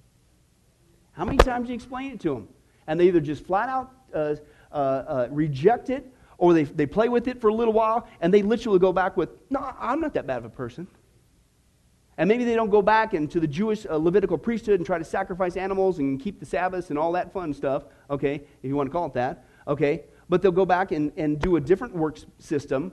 How 1.11 1.25
many 1.25 1.37
times 1.37 1.67
do 1.67 1.73
you 1.73 1.75
explain 1.75 2.13
it 2.13 2.21
to 2.21 2.33
them? 2.33 2.47
And 2.87 2.97
they 2.97 3.07
either 3.07 3.19
just 3.19 3.45
flat 3.45 3.67
out 3.67 3.91
uh, 4.13 4.35
uh, 4.71 4.75
uh, 4.75 5.27
reject 5.31 5.89
it 5.89 6.13
or 6.37 6.53
they, 6.53 6.63
they 6.63 6.85
play 6.85 7.09
with 7.09 7.27
it 7.27 7.41
for 7.41 7.47
a 7.47 7.53
little 7.53 7.73
while 7.73 8.07
and 8.21 8.33
they 8.33 8.41
literally 8.41 8.79
go 8.79 8.93
back 8.93 9.17
with, 9.17 9.29
no, 9.49 9.73
I'm 9.79 9.99
not 9.99 10.13
that 10.13 10.27
bad 10.27 10.37
of 10.37 10.45
a 10.45 10.49
person. 10.49 10.87
And 12.17 12.27
maybe 12.27 12.45
they 12.45 12.55
don't 12.55 12.69
go 12.69 12.81
back 12.81 13.13
into 13.13 13.39
the 13.39 13.47
Jewish 13.47 13.85
uh, 13.85 13.95
Levitical 13.95 14.37
priesthood 14.37 14.79
and 14.79 14.85
try 14.85 14.97
to 14.97 15.03
sacrifice 15.03 15.55
animals 15.55 15.99
and 15.99 16.19
keep 16.19 16.39
the 16.39 16.45
Sabbaths 16.45 16.89
and 16.89 16.97
all 16.97 17.11
that 17.11 17.31
fun 17.31 17.53
stuff, 17.53 17.85
okay, 18.09 18.35
if 18.35 18.63
you 18.63 18.75
want 18.75 18.87
to 18.87 18.91
call 18.91 19.05
it 19.05 19.13
that, 19.13 19.45
okay. 19.67 20.03
But 20.27 20.41
they'll 20.41 20.51
go 20.51 20.65
back 20.65 20.91
and, 20.91 21.11
and 21.15 21.39
do 21.39 21.55
a 21.57 21.61
different 21.61 21.95
works 21.95 22.25
system. 22.39 22.91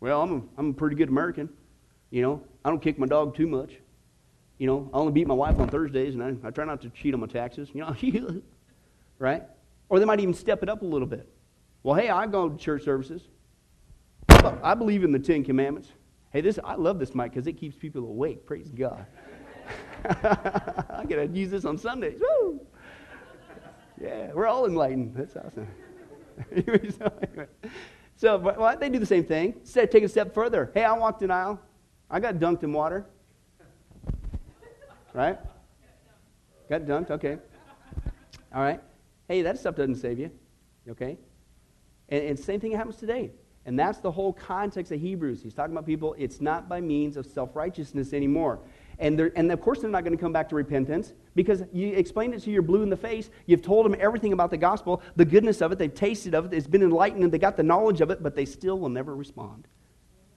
Well, 0.00 0.22
I'm 0.22 0.32
a, 0.32 0.42
I'm 0.58 0.70
a 0.70 0.72
pretty 0.72 0.96
good 0.96 1.10
American. 1.10 1.50
You 2.10 2.22
know, 2.22 2.42
I 2.64 2.70
don't 2.70 2.80
kick 2.80 2.98
my 2.98 3.06
dog 3.06 3.36
too 3.36 3.46
much. 3.46 3.74
You 4.58 4.66
know, 4.66 4.90
I 4.94 4.98
only 4.98 5.12
beat 5.12 5.26
my 5.26 5.34
wife 5.34 5.58
on 5.58 5.68
Thursdays 5.68 6.14
and 6.14 6.22
I, 6.22 6.48
I 6.48 6.50
try 6.50 6.64
not 6.64 6.80
to 6.82 6.90
cheat 6.90 7.12
on 7.12 7.20
my 7.20 7.26
taxes. 7.26 7.68
You 7.74 7.82
know, 7.82 8.42
right? 9.18 9.42
Or 9.88 9.98
they 9.98 10.04
might 10.04 10.20
even 10.20 10.34
step 10.34 10.62
it 10.62 10.68
up 10.68 10.82
a 10.82 10.86
little 10.86 11.08
bit. 11.08 11.28
Well, 11.84 11.94
hey, 11.94 12.08
I 12.08 12.26
go 12.26 12.48
to 12.48 12.56
church 12.56 12.82
services. 12.82 13.28
I 14.62 14.74
believe 14.74 15.04
in 15.04 15.12
the 15.12 15.18
Ten 15.18 15.44
Commandments. 15.44 15.92
Hey, 16.30 16.40
this 16.40 16.58
I 16.64 16.74
love 16.74 16.98
this 16.98 17.14
mic 17.14 17.30
because 17.30 17.46
it 17.46 17.52
keeps 17.52 17.76
people 17.76 18.02
awake. 18.02 18.46
Praise 18.46 18.70
God. 18.70 19.06
I 20.04 21.04
gotta 21.08 21.28
use 21.32 21.50
this 21.50 21.64
on 21.64 21.78
Sundays. 21.78 22.20
Woo! 22.20 22.60
Yeah, 24.00 24.32
we're 24.32 24.46
all 24.46 24.66
enlightened. 24.66 25.14
That's 25.14 25.36
awesome. 25.36 25.68
so, 28.16 28.38
well, 28.38 28.76
they 28.78 28.88
do 28.88 28.98
the 28.98 29.06
same 29.06 29.24
thing. 29.24 29.54
Instead, 29.60 29.90
take 29.90 30.04
a 30.04 30.08
step 30.08 30.34
further. 30.34 30.72
Hey, 30.74 30.84
I 30.84 30.92
walked 30.94 31.22
an 31.22 31.30
aisle. 31.30 31.60
I 32.10 32.18
got 32.18 32.36
dunked 32.36 32.62
in 32.64 32.72
water. 32.72 33.06
Right? 35.12 35.38
Got 36.68 36.82
dunked. 36.82 37.10
Okay. 37.10 37.38
All 38.54 38.62
right. 38.62 38.80
Hey, 39.28 39.42
that 39.42 39.58
stuff 39.58 39.76
doesn't 39.76 39.96
save 39.96 40.18
you. 40.18 40.30
Okay. 40.88 41.18
And, 42.08 42.24
and 42.24 42.38
same 42.38 42.60
thing 42.60 42.72
happens 42.72 42.96
today. 42.96 43.30
And 43.66 43.78
that's 43.78 43.98
the 43.98 44.10
whole 44.10 44.32
context 44.32 44.92
of 44.92 45.00
Hebrews. 45.00 45.42
He's 45.42 45.54
talking 45.54 45.72
about 45.72 45.86
people, 45.86 46.14
it's 46.18 46.40
not 46.40 46.68
by 46.68 46.80
means 46.80 47.16
of 47.16 47.26
self 47.26 47.56
righteousness 47.56 48.12
anymore. 48.12 48.60
And, 48.98 49.18
and 49.34 49.50
of 49.50 49.60
course, 49.60 49.80
they're 49.80 49.90
not 49.90 50.04
going 50.04 50.16
to 50.16 50.20
come 50.20 50.32
back 50.32 50.48
to 50.50 50.54
repentance 50.54 51.14
because 51.34 51.62
you 51.72 51.88
explained 51.94 52.34
it 52.34 52.42
to 52.42 52.50
your 52.50 52.62
blue 52.62 52.82
in 52.82 52.90
the 52.90 52.96
face. 52.96 53.28
You've 53.46 53.62
told 53.62 53.86
them 53.86 53.96
everything 53.98 54.32
about 54.32 54.50
the 54.50 54.56
gospel, 54.56 55.02
the 55.16 55.24
goodness 55.24 55.60
of 55.62 55.72
it. 55.72 55.78
They've 55.78 55.92
tasted 55.92 56.34
of 56.34 56.46
it. 56.46 56.56
It's 56.56 56.68
been 56.68 56.82
enlightened 56.82 57.24
and 57.24 57.32
they 57.32 57.38
got 57.38 57.56
the 57.56 57.64
knowledge 57.64 58.00
of 58.00 58.10
it, 58.10 58.22
but 58.22 58.36
they 58.36 58.44
still 58.44 58.78
will 58.78 58.88
never 58.88 59.16
respond. 59.16 59.66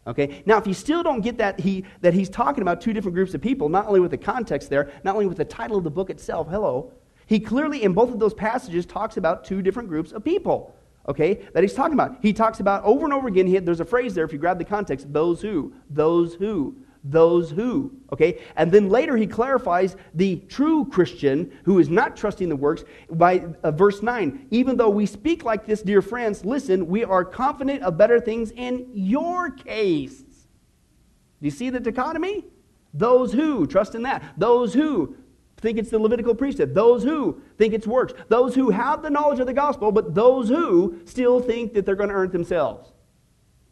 Okay? 0.07 0.41
Now, 0.45 0.57
if 0.57 0.65
you 0.65 0.73
still 0.73 1.03
don't 1.03 1.21
get 1.21 1.37
that, 1.37 1.59
he, 1.59 1.85
that 2.01 2.13
he's 2.13 2.29
talking 2.29 2.63
about 2.63 2.81
two 2.81 2.93
different 2.93 3.13
groups 3.13 3.33
of 3.35 3.41
people, 3.41 3.69
not 3.69 3.85
only 3.87 3.99
with 3.99 4.11
the 4.11 4.17
context 4.17 4.69
there, 4.69 4.89
not 5.03 5.13
only 5.13 5.27
with 5.27 5.37
the 5.37 5.45
title 5.45 5.77
of 5.77 5.83
the 5.83 5.91
book 5.91 6.09
itself, 6.09 6.47
hello, 6.49 6.93
he 7.27 7.39
clearly, 7.39 7.83
in 7.83 7.93
both 7.93 8.09
of 8.09 8.17
those 8.17 8.33
passages, 8.33 8.85
talks 8.85 9.17
about 9.17 9.43
two 9.43 9.61
different 9.61 9.89
groups 9.89 10.13
of 10.13 10.23
people 10.23 10.73
okay, 11.07 11.35
that 11.53 11.63
he's 11.63 11.73
talking 11.73 11.93
about. 11.93 12.17
He 12.21 12.33
talks 12.33 12.59
about 12.59 12.83
over 12.83 13.05
and 13.05 13.13
over 13.13 13.27
again, 13.27 13.47
he, 13.47 13.57
there's 13.59 13.79
a 13.79 13.85
phrase 13.85 14.13
there, 14.13 14.25
if 14.25 14.33
you 14.33 14.39
grab 14.39 14.57
the 14.57 14.65
context, 14.65 15.11
those 15.11 15.41
who, 15.41 15.73
those 15.89 16.35
who, 16.35 16.77
those 17.03 17.51
who, 17.51 17.91
okay? 18.11 18.39
And 18.55 18.71
then 18.71 18.89
later 18.89 19.15
he 19.15 19.27
clarifies 19.27 19.95
the 20.13 20.37
true 20.49 20.85
Christian 20.85 21.57
who 21.63 21.79
is 21.79 21.89
not 21.89 22.17
trusting 22.17 22.49
the 22.49 22.55
works 22.55 22.83
by 23.09 23.45
uh, 23.63 23.71
verse 23.71 24.01
9. 24.01 24.47
Even 24.51 24.75
though 24.75 24.89
we 24.89 25.05
speak 25.05 25.43
like 25.43 25.65
this, 25.65 25.81
dear 25.81 26.01
friends, 26.01 26.43
listen, 26.43 26.87
we 26.87 27.03
are 27.03 27.23
confident 27.23 27.83
of 27.83 27.97
better 27.97 28.19
things 28.19 28.51
in 28.51 28.89
your 28.93 29.51
case. 29.51 30.19
Do 30.19 31.45
you 31.45 31.51
see 31.51 31.69
the 31.69 31.79
dichotomy? 31.79 32.45
Those 32.93 33.31
who 33.31 33.67
trust 33.67 33.95
in 33.95 34.01
that. 34.03 34.23
Those 34.37 34.73
who 34.73 35.15
think 35.57 35.77
it's 35.77 35.89
the 35.89 35.99
Levitical 35.99 36.35
priesthood. 36.35 36.73
Those 36.73 37.03
who 37.03 37.41
think 37.57 37.73
it's 37.73 37.87
works. 37.87 38.13
Those 38.29 38.55
who 38.55 38.69
have 38.69 39.01
the 39.01 39.09
knowledge 39.09 39.39
of 39.39 39.47
the 39.47 39.53
gospel, 39.53 39.91
but 39.91 40.13
those 40.13 40.49
who 40.49 40.99
still 41.05 41.39
think 41.39 41.73
that 41.73 41.85
they're 41.85 41.95
going 41.95 42.09
to 42.09 42.15
earn 42.15 42.27
it 42.27 42.31
themselves. 42.31 42.91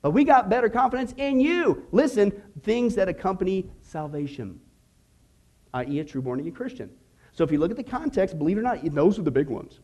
But 0.02 0.12
we 0.12 0.24
got 0.24 0.50
better 0.50 0.70
confidence 0.70 1.14
in 1.18 1.40
you. 1.40 1.88
Listen, 1.92 2.32
things 2.62 2.96
that 2.96 3.10
accompany 3.10 3.70
salvation, 3.82 4.60
i.e., 5.74 6.00
a 6.00 6.04
true 6.04 6.22
born 6.22 6.40
again 6.40 6.52
Christian. 6.52 6.90
So 7.32 7.44
if 7.44 7.52
you 7.52 7.58
look 7.58 7.72
at 7.72 7.78
the 7.78 7.84
context, 7.84 8.38
believe 8.38 8.58
it 8.58 8.62
or 8.62 8.64
not, 8.64 8.84
those 8.94 9.20
are 9.20 9.24
the 9.24 9.32
big 9.32 9.48
ones 9.48 9.80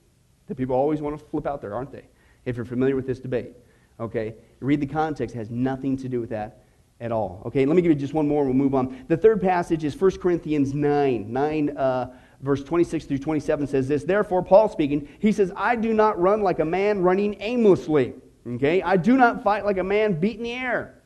that 0.48 0.56
people 0.56 0.76
always 0.76 1.02
want 1.02 1.18
to 1.18 1.26
flip 1.26 1.48
out 1.48 1.62
there, 1.62 1.74
aren't 1.74 1.92
they? 1.92 2.06
If 2.46 2.56
you're 2.56 2.66
familiar 2.66 2.96
with 2.96 3.08
this 3.08 3.20
debate. 3.20 3.54
Okay? 4.00 4.36
read 4.60 4.80
the 4.80 4.88
context, 4.88 5.36
it 5.36 5.40
has 5.40 5.50
nothing 5.50 5.98
to 5.98 6.08
do 6.08 6.22
with 6.22 6.30
that 6.30 6.64
at 7.00 7.12
all. 7.12 7.42
Okay, 7.46 7.66
let 7.66 7.76
me 7.76 7.82
give 7.82 7.90
you 7.90 7.96
just 7.96 8.14
one 8.14 8.28
more 8.28 8.44
and 8.44 8.52
we'll 8.52 8.64
move 8.64 8.76
on. 8.76 9.06
The 9.08 9.18
third 9.18 9.42
passage 9.42 9.84
is 9.84 10.00
1 10.00 10.20
Corinthians 10.20 10.74
9. 10.74 11.34
9, 11.34 11.78
uh, 11.78 12.14
verse 12.41 12.63
26 12.63 13.06
through 13.06 13.19
27 13.19 13.67
says 13.67 13.88
this 13.88 14.04
Therefore, 14.04 14.43
Paul 14.43 14.69
speaking, 14.69 15.08
he 15.19 15.32
says, 15.32 15.51
I 15.56 15.75
do 15.75 15.93
not 15.93 16.19
run 16.19 16.41
like 16.41 16.60
a 16.60 16.65
man 16.65 17.01
running 17.01 17.38
aimlessly. 17.39 18.13
Okay, 18.47 18.82
I 18.82 18.97
do 18.97 19.17
not 19.17 19.43
fight 19.43 19.65
like 19.65 19.77
a 19.77 19.84
man 19.84 20.19
beating 20.19 20.43
the 20.43 20.54
air. 20.54 21.01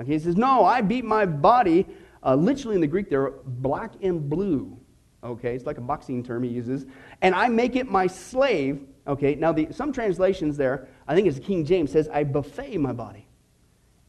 Okay, 0.00 0.12
he 0.12 0.18
says, 0.18 0.36
No, 0.36 0.64
I 0.64 0.80
beat 0.80 1.04
my 1.04 1.26
body. 1.26 1.86
Uh, 2.22 2.34
literally 2.34 2.74
in 2.74 2.80
the 2.80 2.86
Greek, 2.86 3.08
they're 3.08 3.30
black 3.44 3.92
and 4.02 4.28
blue. 4.28 4.76
Okay, 5.22 5.54
it's 5.54 5.66
like 5.66 5.78
a 5.78 5.82
boxing 5.82 6.22
term 6.22 6.42
he 6.42 6.50
uses. 6.50 6.86
And 7.22 7.34
I 7.34 7.48
make 7.48 7.76
it 7.76 7.90
my 7.90 8.06
slave. 8.06 8.86
Okay, 9.06 9.34
now 9.34 9.52
the, 9.52 9.68
some 9.70 9.92
translations 9.92 10.56
there, 10.56 10.88
I 11.06 11.14
think 11.14 11.26
it's 11.28 11.38
King 11.38 11.64
James, 11.64 11.92
says, 11.92 12.08
I 12.08 12.24
buffet 12.24 12.78
my 12.78 12.92
body. 12.92 13.26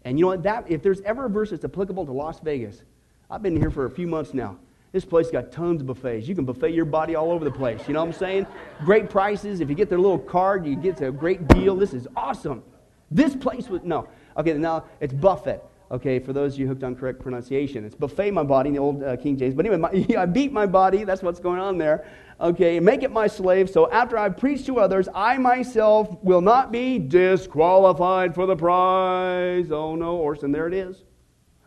And 0.03 0.17
you 0.17 0.25
know 0.25 0.29
what? 0.29 0.43
That, 0.43 0.65
if 0.69 0.81
there's 0.81 1.01
ever 1.01 1.25
a 1.25 1.29
verse 1.29 1.51
that's 1.51 1.63
applicable 1.63 2.05
to 2.05 2.11
Las 2.11 2.39
Vegas, 2.39 2.83
I've 3.29 3.43
been 3.43 3.55
here 3.55 3.69
for 3.69 3.85
a 3.85 3.89
few 3.89 4.07
months 4.07 4.33
now. 4.33 4.57
This 4.91 5.05
place 5.05 5.31
got 5.31 5.53
tons 5.53 5.81
of 5.81 5.87
buffets. 5.87 6.27
You 6.27 6.35
can 6.35 6.43
buffet 6.43 6.71
your 6.71 6.83
body 6.83 7.15
all 7.15 7.31
over 7.31 7.45
the 7.45 7.51
place. 7.51 7.87
You 7.87 7.93
know 7.93 8.01
what 8.01 8.13
I'm 8.13 8.19
saying? 8.19 8.47
Great 8.83 9.09
prices. 9.09 9.61
If 9.61 9.69
you 9.69 9.75
get 9.75 9.87
their 9.87 9.99
little 9.99 10.19
card, 10.19 10.65
you 10.65 10.75
get 10.75 11.01
a 11.01 11.11
great 11.11 11.47
deal. 11.47 11.77
This 11.77 11.93
is 11.93 12.07
awesome. 12.15 12.61
This 13.09 13.35
place 13.35 13.69
was, 13.69 13.81
no. 13.83 14.09
Okay, 14.35 14.53
now 14.53 14.85
it's 14.99 15.13
buffet. 15.13 15.61
Okay, 15.91 16.19
for 16.19 16.31
those 16.31 16.53
of 16.53 16.59
you 16.59 16.67
hooked 16.67 16.83
on 16.83 16.95
correct 16.95 17.19
pronunciation, 17.19 17.83
it's 17.85 17.95
buffet 17.95 18.31
my 18.31 18.43
body 18.43 18.69
in 18.69 18.73
the 18.73 18.79
old 18.79 19.03
uh, 19.03 19.17
King 19.17 19.37
James. 19.37 19.53
But 19.53 19.65
anyway, 19.65 19.77
my, 19.77 20.15
I 20.21 20.25
beat 20.25 20.51
my 20.51 20.65
body. 20.65 21.03
That's 21.03 21.21
what's 21.21 21.39
going 21.39 21.59
on 21.59 21.77
there. 21.77 22.05
Okay, 22.39 22.79
make 22.79 23.03
it 23.03 23.11
my 23.11 23.27
slave. 23.27 23.69
So 23.69 23.89
after 23.91 24.17
I 24.17 24.29
preach 24.29 24.65
to 24.65 24.79
others, 24.79 25.07
I 25.13 25.37
myself 25.37 26.21
will 26.23 26.41
not 26.41 26.71
be 26.71 26.97
disqualified 26.99 28.33
for 28.35 28.45
the 28.45 28.55
prize. 28.55 29.71
Oh 29.71 29.95
no, 29.95 30.17
Orson, 30.17 30.51
there 30.51 30.67
it 30.67 30.73
is. 30.73 31.03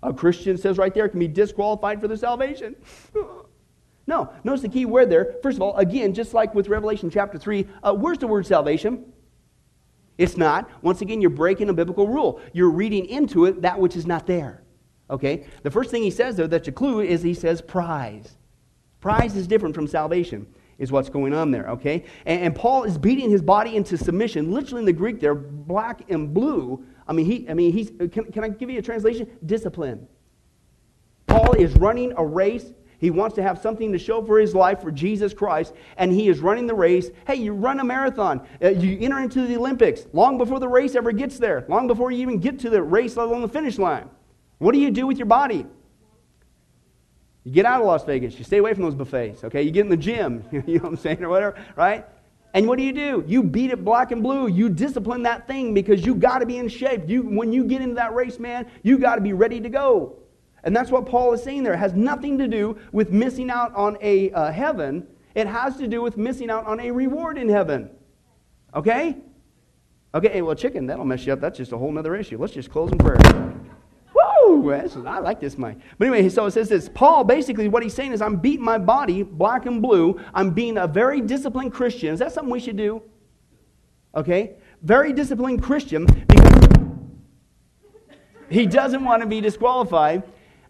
A 0.05 0.13
Christian 0.13 0.57
says 0.57 0.79
right 0.79 0.93
there 0.93 1.09
can 1.09 1.19
be 1.19 1.27
disqualified 1.27 2.01
for 2.01 2.09
the 2.09 2.17
salvation. 2.17 2.77
no, 4.07 4.31
notice 4.45 4.61
the 4.61 4.69
key 4.69 4.85
word 4.85 5.11
there. 5.11 5.37
First 5.43 5.57
of 5.57 5.63
all, 5.63 5.77
again, 5.77 6.13
just 6.13 6.35
like 6.35 6.55
with 6.55 6.69
Revelation 6.69 7.11
chapter 7.11 7.39
3, 7.39 7.67
uh, 7.83 7.95
where's 7.95 8.19
the 8.19 8.27
word 8.27 8.47
salvation? 8.47 9.13
It's 10.19 10.37
not. 10.37 10.71
Once 10.83 11.01
again, 11.01 11.21
you're 11.21 11.31
breaking 11.31 11.71
a 11.71 11.73
biblical 11.73 12.07
rule. 12.07 12.41
You're 12.53 12.71
reading 12.71 13.07
into 13.07 13.47
it 13.47 13.63
that 13.63 13.81
which 13.81 13.97
is 13.97 14.07
not 14.07 14.27
there. 14.27 14.63
Okay? 15.11 15.47
The 15.63 15.71
first 15.71 15.91
thing 15.91 16.03
he 16.03 16.11
says 16.11 16.37
there 16.37 16.47
that's 16.47 16.69
a 16.69 16.73
clue 16.73 17.01
is 17.01 17.23
he 17.23 17.35
says 17.35 17.61
prize. 17.61 18.37
Prize 19.01 19.37
is 19.37 19.47
different 19.47 19.75
from 19.75 19.87
salvation, 19.87 20.47
is 20.79 20.93
what's 20.93 21.09
going 21.09 21.35
on 21.35 21.51
there. 21.51 21.69
Okay? 21.71 22.05
And, 22.27 22.43
and 22.43 22.55
Paul 22.55 22.85
is 22.85 22.97
beating 22.97 23.31
his 23.31 23.43
body 23.43 23.75
into 23.77 23.97
submission. 23.97 24.53
Literally 24.53 24.81
in 24.81 24.87
the 24.87 24.93
Greek 24.93 25.21
there, 25.21 25.35
black 25.35 26.11
and 26.11 26.33
blue. 26.33 26.85
I 27.07 27.13
mean, 27.13 27.27
he, 27.27 27.49
I 27.49 27.55
mean, 27.55 27.73
he's, 27.73 27.91
can, 27.91 28.33
can 28.33 28.45
I 28.45 28.49
give 28.49 28.71
you 28.71 28.79
a 28.79 28.83
translation? 28.83 29.29
Discipline. 29.45 30.09
Paul 31.27 31.53
is 31.53 31.75
running 31.75 32.13
a 32.17 32.25
race 32.25 32.73
he 33.05 33.11
wants 33.11 33.35
to 33.35 33.43
have 33.43 33.59
something 33.59 33.93
to 33.93 33.99
show 33.99 34.25
for 34.25 34.39
his 34.39 34.55
life 34.55 34.81
for 34.81 34.91
Jesus 34.91 35.35
Christ, 35.35 35.75
and 35.99 36.11
he 36.11 36.29
is 36.29 36.41
running 36.41 36.67
the 36.67 36.75
race. 36.75 37.11
Hey, 37.27 37.35
you 37.35 37.53
run 37.53 37.79
a 37.81 37.85
marathon, 37.85 38.41
uh, 38.63 38.71
you 38.71 38.99
enter 38.99 39.19
into 39.19 39.47
the 39.47 39.59
Olympics 39.59 40.07
long 40.15 40.39
before 40.39 40.59
the 40.59 40.69
race 40.69 40.95
ever 40.95 41.13
gets 41.13 41.39
there, 41.39 41.67
long 41.69 41.87
before 41.87 42.11
you 42.11 42.23
even 42.23 42.39
get 42.39 42.59
to 42.61 42.71
the 42.71 42.83
race 42.83 43.19
level 43.19 43.35
on 43.35 43.43
the 43.43 43.49
finish 43.49 43.79
line. 43.79 44.09
What 44.57 44.73
do 44.73 44.79
you 44.79 44.91
do 44.91 45.07
with 45.07 45.19
your 45.19 45.27
body? 45.27 45.67
You 47.45 47.53
get 47.53 47.67
out 47.67 47.83
of 47.83 47.87
Las 47.87 48.05
Vegas, 48.05 48.39
you 48.39 48.45
stay 48.45 48.57
away 48.57 48.73
from 48.73 48.85
those 48.85 48.95
buffets, 48.95 49.45
okay? 49.45 49.61
You 49.61 49.71
get 49.71 49.83
in 49.83 49.91
the 49.91 49.99
gym, 49.99 50.43
you 50.67 50.79
know 50.79 50.85
what 50.85 50.93
I'm 50.93 50.97
saying, 50.97 51.23
or 51.23 51.29
whatever, 51.29 51.63
right? 51.77 52.07
And 52.55 52.69
what 52.69 52.79
do 52.79 52.85
you 52.85 52.93
do? 52.93 53.25
You 53.27 53.43
beat 53.43 53.71
it 53.71 53.85
black 53.85 54.13
and 54.13 54.23
blue. 54.23 54.47
You 54.47 54.69
discipline 54.69 55.25
that 55.25 55.49
thing 55.49 55.75
because 55.75 56.07
you 56.07 56.15
got 56.15 56.39
to 56.39 56.47
be 56.47 56.59
in 56.59 56.69
shape. 56.69 57.09
You, 57.09 57.23
when 57.23 57.53
you 57.53 57.65
get 57.65 57.83
into 57.83 57.97
that 57.97 58.15
race, 58.15 58.39
man, 58.39 58.71
you 58.85 58.97
got 58.97 59.17
to 59.17 59.21
be 59.21 59.33
ready 59.33 59.61
to 59.61 59.69
go. 59.69 60.21
And 60.63 60.75
that's 60.75 60.91
what 60.91 61.05
Paul 61.05 61.33
is 61.35 61.43
saying 61.43 61.65
there. 61.65 61.75
It 61.75 61.79
has 61.79 61.95
nothing 61.95 62.39
to 62.39 62.47
do 62.47 62.79
with 62.93 63.11
missing 63.11 63.51
out 63.51 63.75
on 63.75 63.99
a 64.01 64.31
uh, 64.31 64.53
heaven, 64.53 65.07
it 65.35 65.49
has 65.49 65.77
to 65.79 65.89
do 65.89 66.01
with 66.01 66.17
missing 66.17 66.49
out 66.49 66.65
on 66.65 66.79
a 66.79 66.93
reward 66.93 67.39
in 67.39 67.49
heaven. 67.49 67.91
Okay? 68.73 69.17
Okay, 70.15 70.43
well, 70.43 70.55
chicken, 70.55 70.87
that'll 70.87 71.05
mess 71.05 71.27
you 71.27 71.33
up. 71.33 71.41
That's 71.41 71.59
just 71.59 71.73
a 71.73 71.77
whole 71.77 71.99
other 71.99 72.15
issue. 72.15 72.39
Let's 72.39 72.53
just 72.53 72.71
close 72.71 72.93
in 72.93 72.99
prayer. 72.99 73.44
I 75.07 75.19
like 75.19 75.41
this 75.41 75.57
mic. 75.59 75.77
But 75.99 76.09
anyway, 76.09 76.29
so 76.29 76.47
it 76.47 76.53
says 76.53 76.69
this 76.69 76.89
Paul 76.89 77.25
basically, 77.25 77.69
what 77.69 77.83
he's 77.83 77.95
saying 77.95 78.13
is, 78.13 78.23
I'm 78.23 78.37
beating 78.37 78.65
my 78.65 78.79
body 78.79 79.23
black 79.23 79.67
and 79.67 79.81
blue. 79.81 80.21
I'm 80.33 80.51
being 80.51 80.79
a 80.79 80.87
very 80.87 81.21
disciplined 81.21 81.73
Christian. 81.73 82.13
Is 82.13 82.21
that 82.21 82.33
something 82.33 82.51
we 82.51 82.61
should 82.61 82.77
do? 82.77 83.03
Okay? 84.15 84.57
Very 84.83 85.13
disciplined 85.13 85.63
Christian 85.63 86.05
because 86.05 86.69
he 88.51 88.67
doesn't 88.67 89.05
want 89.05 89.23
to 89.23 89.29
be 89.29 89.41
disqualified 89.41 90.23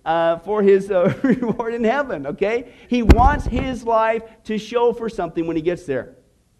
uh, 0.05 0.39
for 0.39 0.63
his 0.63 0.91
uh, 0.91 1.15
reward 1.23 1.75
in 1.75 1.85
heaven, 1.85 2.27
okay? 2.27 2.73
He 2.89 3.03
wants 3.03 3.47
his 3.47 3.85
life 3.85 4.23
to 4.45 4.59
show 4.59 4.93
for 4.93 5.09
something 5.09 5.47
when 5.47 5.57
he 5.57 5.63
gets 5.63 5.85
there, 5.85 6.17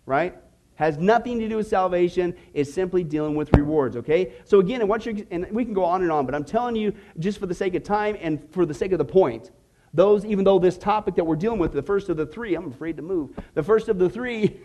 right? 0.07 0.37
Has 0.77 0.99
nothing 0.99 1.39
to 1.39 1.49
do 1.49 1.57
with 1.57 1.69
salvation. 1.69 2.35
It's 2.53 2.73
simply 2.73 3.05
dealing 3.05 3.35
with 3.37 3.55
rewards, 3.57 3.97
okay? 3.97 4.33
So 4.45 4.59
again, 4.59 4.81
and, 4.81 4.89
what 4.89 5.07
you 5.07 5.27
and 5.31 5.47
we 5.51 5.65
can 5.65 5.73
go 5.75 5.85
on 5.85 6.03
and 6.03 6.11
on, 6.11 6.27
but 6.27 6.35
I'm 6.35 6.45
telling 6.45 6.75
you, 6.75 6.93
just 7.19 7.39
for 7.39 7.47
the 7.47 7.55
sake 7.55 7.75
of 7.75 7.85
time 7.85 8.17
and 8.21 8.45
for 8.51 8.67
the 8.67 8.75
sake 8.75 8.93
of 8.93 8.99
the 8.99 9.05
point, 9.05 9.53
those, 9.93 10.25
even 10.25 10.45
though 10.45 10.59
this 10.59 10.77
topic 10.77 11.15
that 11.15 11.25
we're 11.25 11.37
dealing 11.37 11.61
with, 11.61 11.73
the 11.73 11.83
first 11.83 12.09
of 12.09 12.17
the 12.17 12.27
three, 12.27 12.57
I'm 12.57 12.73
afraid 12.73 12.97
to 12.97 13.03
move. 13.03 13.31
The 13.55 13.63
first 13.63 13.89
of 13.89 13.99
the 13.99 14.11
three, 14.11 14.61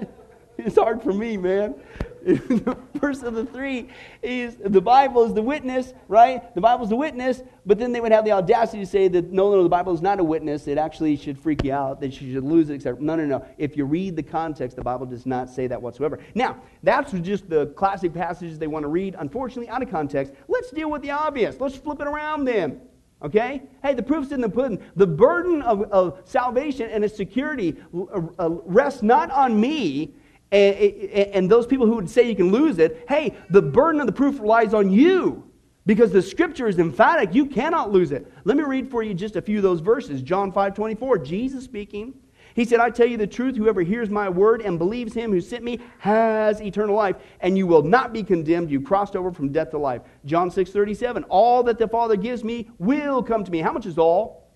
it's 0.58 0.76
hard 0.76 1.02
for 1.02 1.12
me, 1.12 1.36
man. 1.36 1.74
the 2.24 2.76
first 3.00 3.24
of 3.24 3.34
the 3.34 3.44
three 3.44 3.88
is 4.22 4.56
the 4.64 4.80
Bible 4.80 5.24
is 5.24 5.34
the 5.34 5.42
witness, 5.42 5.92
right? 6.06 6.54
The 6.54 6.60
Bible 6.60 6.84
is 6.84 6.90
the 6.90 6.96
witness, 6.96 7.42
but 7.66 7.80
then 7.80 7.90
they 7.90 8.00
would 8.00 8.12
have 8.12 8.24
the 8.24 8.30
audacity 8.30 8.78
to 8.78 8.86
say 8.86 9.08
that 9.08 9.32
no, 9.32 9.50
no, 9.50 9.62
the 9.64 9.68
Bible 9.68 9.92
is 9.92 10.00
not 10.00 10.20
a 10.20 10.24
witness. 10.24 10.68
It 10.68 10.78
actually 10.78 11.16
should 11.16 11.36
freak 11.36 11.64
you 11.64 11.72
out, 11.72 12.00
that 12.00 12.20
you 12.20 12.32
should 12.32 12.44
lose 12.44 12.70
it, 12.70 12.74
etc. 12.76 13.00
No, 13.02 13.16
no, 13.16 13.24
no. 13.24 13.44
If 13.58 13.76
you 13.76 13.84
read 13.86 14.14
the 14.14 14.22
context, 14.22 14.76
the 14.76 14.84
Bible 14.84 15.04
does 15.04 15.26
not 15.26 15.50
say 15.50 15.66
that 15.66 15.82
whatsoever. 15.82 16.20
Now, 16.36 16.62
that's 16.84 17.10
just 17.10 17.50
the 17.50 17.66
classic 17.66 18.14
passages 18.14 18.56
they 18.56 18.68
want 18.68 18.84
to 18.84 18.88
read, 18.88 19.16
unfortunately, 19.18 19.68
out 19.68 19.82
of 19.82 19.90
context. 19.90 20.32
Let's 20.46 20.70
deal 20.70 20.90
with 20.90 21.02
the 21.02 21.10
obvious. 21.10 21.58
Let's 21.58 21.76
flip 21.76 22.00
it 22.00 22.06
around 22.06 22.44
then. 22.44 22.82
Okay? 23.22 23.62
Hey, 23.82 23.94
the 23.94 24.02
proof's 24.02 24.32
in 24.32 24.40
the 24.40 24.48
pudding. 24.48 24.80
The 24.96 25.06
burden 25.06 25.62
of, 25.62 25.82
of 25.92 26.20
salvation 26.24 26.88
and 26.90 27.04
its 27.04 27.16
security 27.16 27.76
rests 27.92 29.02
not 29.02 29.30
on 29.30 29.60
me, 29.60 30.14
and, 30.52 31.34
and 31.34 31.50
those 31.50 31.66
people 31.66 31.86
who 31.86 31.96
would 31.96 32.10
say 32.10 32.28
you 32.28 32.36
can 32.36 32.52
lose 32.52 32.78
it, 32.78 33.04
hey, 33.08 33.34
the 33.50 33.62
burden 33.62 34.00
of 34.00 34.06
the 34.06 34.12
proof 34.12 34.38
lies 34.40 34.74
on 34.74 34.90
you 34.90 35.50
because 35.86 36.12
the 36.12 36.22
scripture 36.22 36.68
is 36.68 36.78
emphatic. 36.78 37.34
You 37.34 37.46
cannot 37.46 37.90
lose 37.90 38.12
it. 38.12 38.30
Let 38.44 38.56
me 38.56 38.62
read 38.62 38.90
for 38.90 39.02
you 39.02 39.14
just 39.14 39.36
a 39.36 39.42
few 39.42 39.56
of 39.58 39.62
those 39.62 39.80
verses. 39.80 40.22
John 40.22 40.52
5 40.52 40.74
24, 40.74 41.18
Jesus 41.18 41.64
speaking. 41.64 42.14
He 42.54 42.66
said, 42.66 42.80
I 42.80 42.90
tell 42.90 43.06
you 43.06 43.16
the 43.16 43.26
truth, 43.26 43.56
whoever 43.56 43.80
hears 43.80 44.10
my 44.10 44.28
word 44.28 44.60
and 44.60 44.78
believes 44.78 45.14
him 45.14 45.32
who 45.32 45.40
sent 45.40 45.64
me 45.64 45.80
has 45.98 46.60
eternal 46.60 46.94
life, 46.94 47.16
and 47.40 47.56
you 47.56 47.66
will 47.66 47.82
not 47.82 48.12
be 48.12 48.22
condemned. 48.22 48.70
You 48.70 48.82
crossed 48.82 49.16
over 49.16 49.32
from 49.32 49.52
death 49.52 49.70
to 49.70 49.78
life. 49.78 50.02
John 50.26 50.50
6 50.50 50.70
37, 50.70 51.24
all 51.24 51.62
that 51.62 51.78
the 51.78 51.88
Father 51.88 52.16
gives 52.16 52.44
me 52.44 52.68
will 52.78 53.22
come 53.22 53.42
to 53.42 53.50
me. 53.50 53.60
How 53.60 53.72
much 53.72 53.86
is 53.86 53.96
all? 53.96 54.50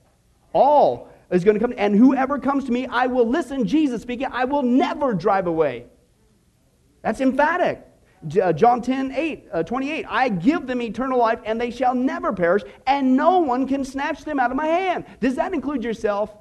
All 0.53 1.11
is 1.31 1.45
going 1.45 1.59
to 1.59 1.61
come. 1.61 1.75
And 1.77 1.95
whoever 1.95 2.39
comes 2.39 2.65
to 2.65 2.73
me, 2.73 2.87
I 2.87 3.07
will 3.07 3.29
listen. 3.29 3.67
Jesus 3.67 4.03
speaking, 4.03 4.29
I 4.31 4.45
will 4.45 4.63
never 4.63 5.15
drive 5.15 5.47
away. 5.47 5.87
That's 7.03 7.21
emphatic. 7.21 7.87
Uh, 8.43 8.53
John 8.53 8.83
10, 8.83 9.13
8, 9.13 9.49
uh, 9.53 9.63
28. 9.63 10.07
I 10.09 10.29
give 10.29 10.67
them 10.67 10.83
eternal 10.83 11.19
life, 11.19 11.39
and 11.45 11.61
they 11.61 11.71
shall 11.71 11.95
never 11.95 12.33
perish, 12.33 12.63
and 12.87 13.17
no 13.17 13.41
one 13.41 13.69
can 13.69 13.85
snatch 13.85 14.25
them 14.25 14.41
out 14.41 14.51
of 14.51 14.57
my 14.57 14.67
hand. 14.67 15.05
Does 15.21 15.37
that 15.37 15.53
include 15.53 15.85
yourself? 15.85 16.35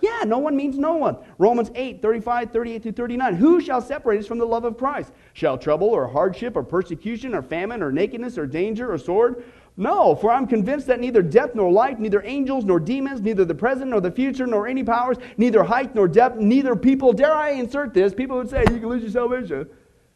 Yeah, 0.00 0.22
no 0.24 0.38
one 0.38 0.56
means 0.56 0.78
no 0.78 0.94
one. 0.94 1.16
Romans 1.38 1.70
8, 1.74 2.00
35, 2.00 2.52
38 2.52 2.82
to 2.84 2.92
39. 2.92 3.34
Who 3.34 3.60
shall 3.60 3.80
separate 3.80 4.20
us 4.20 4.26
from 4.26 4.38
the 4.38 4.46
love 4.46 4.64
of 4.64 4.76
Christ? 4.78 5.12
Shall 5.32 5.58
trouble 5.58 5.88
or 5.88 6.06
hardship 6.06 6.56
or 6.56 6.62
persecution 6.62 7.34
or 7.34 7.42
famine 7.42 7.82
or 7.82 7.90
nakedness 7.90 8.38
or 8.38 8.46
danger 8.46 8.92
or 8.92 8.98
sword? 8.98 9.42
No, 9.78 10.16
for 10.16 10.32
I'm 10.32 10.48
convinced 10.48 10.88
that 10.88 10.98
neither 10.98 11.22
death 11.22 11.54
nor 11.54 11.70
life, 11.70 12.00
neither 12.00 12.20
angels 12.24 12.64
nor 12.64 12.80
demons, 12.80 13.20
neither 13.20 13.44
the 13.44 13.54
present 13.54 13.92
nor 13.92 14.00
the 14.00 14.10
future, 14.10 14.44
nor 14.44 14.66
any 14.66 14.82
powers, 14.82 15.18
neither 15.36 15.62
height 15.62 15.94
nor 15.94 16.08
depth, 16.08 16.36
neither 16.40 16.74
people, 16.74 17.12
dare 17.12 17.32
I 17.32 17.50
insert 17.50 17.94
this, 17.94 18.12
people 18.12 18.36
would 18.38 18.50
say 18.50 18.64
you 18.72 18.80
can 18.80 18.88
lose 18.88 19.02
your 19.02 19.12
salvation. 19.12 19.70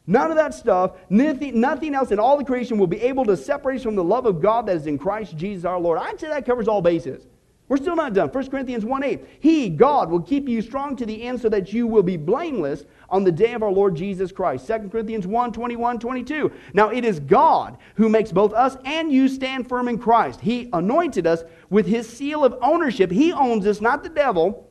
None 0.09 0.33
of 0.33 0.37
that 0.37 0.53
stuff, 0.53 0.97
nothing, 1.09 1.61
nothing 1.61 1.95
else 1.95 2.11
in 2.11 2.19
all 2.19 2.37
the 2.37 2.45
creation 2.45 2.77
will 2.77 2.89
be 2.89 3.01
able 3.03 3.25
to 3.27 3.37
separate 3.37 3.77
us 3.77 3.83
from 3.85 3.95
the 3.95 4.03
love 4.03 4.27
of 4.27 4.43
God 4.43 4.67
that 4.67 4.75
is 4.75 4.89
in 4.89 4.99
Christ 4.99 5.37
Jesus 5.37 5.65
our 5.65 5.79
Lord. 5.79 5.97
I'd 5.97 6.19
say 6.19 6.27
that 6.27 6.45
covers 6.45 6.67
all 6.67 6.83
bases. 6.83 7.29
We're 7.69 7.79
still 7.79 7.97
not 7.97 8.13
done. 8.13 8.29
1 8.29 8.51
Corinthians 8.51 8.85
1 8.85 9.03
8. 9.03 9.25
He, 9.41 9.69
God, 9.71 10.11
will 10.11 10.21
keep 10.21 10.49
you 10.49 10.61
strong 10.61 10.95
to 10.97 11.07
the 11.07 11.23
end 11.23 11.41
so 11.41 11.49
that 11.49 11.73
you 11.73 11.87
will 11.87 12.03
be 12.03 12.17
blameless 12.17 12.85
on 13.09 13.25
the 13.25 13.33
day 13.33 13.55
of 13.55 13.63
our 13.63 13.71
Lord 13.71 13.95
Jesus 13.95 14.33
Christ. 14.33 14.67
2 14.67 14.89
Corinthians 14.91 15.27
1 15.27 15.53
21 15.53 15.99
22. 15.99 16.53
Now 16.75 16.91
it 16.91 17.05
is 17.05 17.21
God 17.21 17.79
who 17.95 18.09
makes 18.09 18.33
both 18.33 18.53
us 18.53 18.77
and 18.85 19.13
you 19.13 19.29
stand 19.29 19.69
firm 19.69 19.89
in 19.89 19.99
Christ. 19.99 20.41
He 20.41 20.69
anointed 20.73 21.27
us 21.27 21.45
with 21.71 21.87
his 21.87 22.09
seal 22.09 22.45
of 22.45 22.57
ownership. 22.61 23.11
He 23.11 23.33
owns 23.33 23.67
us, 23.67 23.81
not 23.81 24.03
the 24.03 24.11
devil. 24.11 24.69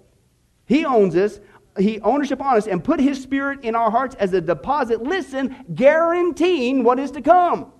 He 0.65 0.85
owns 0.85 1.15
us. 1.15 1.39
He 1.79 2.01
ownership 2.01 2.41
on 2.41 2.57
us 2.57 2.67
and 2.67 2.83
put 2.83 2.99
his 2.99 3.21
spirit 3.21 3.63
in 3.63 3.75
our 3.75 3.89
hearts 3.89 4.15
as 4.15 4.33
a 4.33 4.41
deposit. 4.41 5.01
Listen, 5.01 5.55
guaranteeing 5.73 6.83
what 6.83 6.99
is 6.99 7.11
to 7.11 7.21
come. 7.21 7.71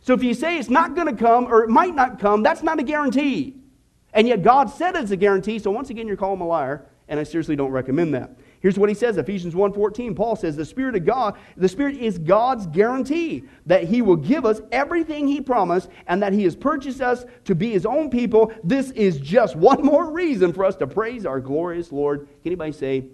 So 0.00 0.14
if 0.14 0.22
you 0.22 0.32
say 0.34 0.56
it's 0.56 0.70
not 0.70 0.94
going 0.94 1.08
to 1.08 1.22
come 1.22 1.46
or 1.46 1.64
it 1.64 1.68
might 1.68 1.94
not 1.94 2.20
come, 2.20 2.42
that's 2.42 2.62
not 2.62 2.78
a 2.78 2.84
guarantee. 2.84 3.56
And 4.16 4.26
yet 4.26 4.42
God 4.42 4.70
said 4.70 4.96
it's 4.96 5.10
a 5.10 5.16
guarantee, 5.16 5.58
so 5.58 5.70
once 5.70 5.90
again, 5.90 6.08
you're 6.08 6.16
calling 6.16 6.38
him 6.38 6.40
a 6.40 6.46
liar, 6.46 6.86
and 7.06 7.20
I 7.20 7.22
seriously 7.22 7.54
don't 7.54 7.70
recommend 7.70 8.14
that. 8.14 8.30
Here's 8.60 8.78
what 8.78 8.88
he 8.88 8.94
says, 8.94 9.18
Ephesians 9.18 9.54
1.14. 9.54 10.16
Paul 10.16 10.36
says, 10.36 10.56
the 10.56 10.64
Spirit 10.64 10.96
of 10.96 11.04
God, 11.04 11.36
the 11.58 11.68
Spirit 11.68 11.98
is 11.98 12.16
God's 12.18 12.66
guarantee 12.66 13.44
that 13.66 13.84
he 13.84 14.00
will 14.00 14.16
give 14.16 14.46
us 14.46 14.62
everything 14.72 15.28
he 15.28 15.42
promised 15.42 15.90
and 16.06 16.22
that 16.22 16.32
he 16.32 16.44
has 16.44 16.56
purchased 16.56 17.02
us 17.02 17.26
to 17.44 17.54
be 17.54 17.70
his 17.70 17.84
own 17.84 18.08
people. 18.08 18.50
This 18.64 18.90
is 18.92 19.18
just 19.18 19.54
one 19.54 19.84
more 19.84 20.10
reason 20.10 20.54
for 20.54 20.64
us 20.64 20.76
to 20.76 20.86
praise 20.86 21.26
our 21.26 21.38
glorious 21.38 21.92
Lord. 21.92 22.20
Can 22.20 22.46
anybody 22.46 22.72
say 22.72 23.04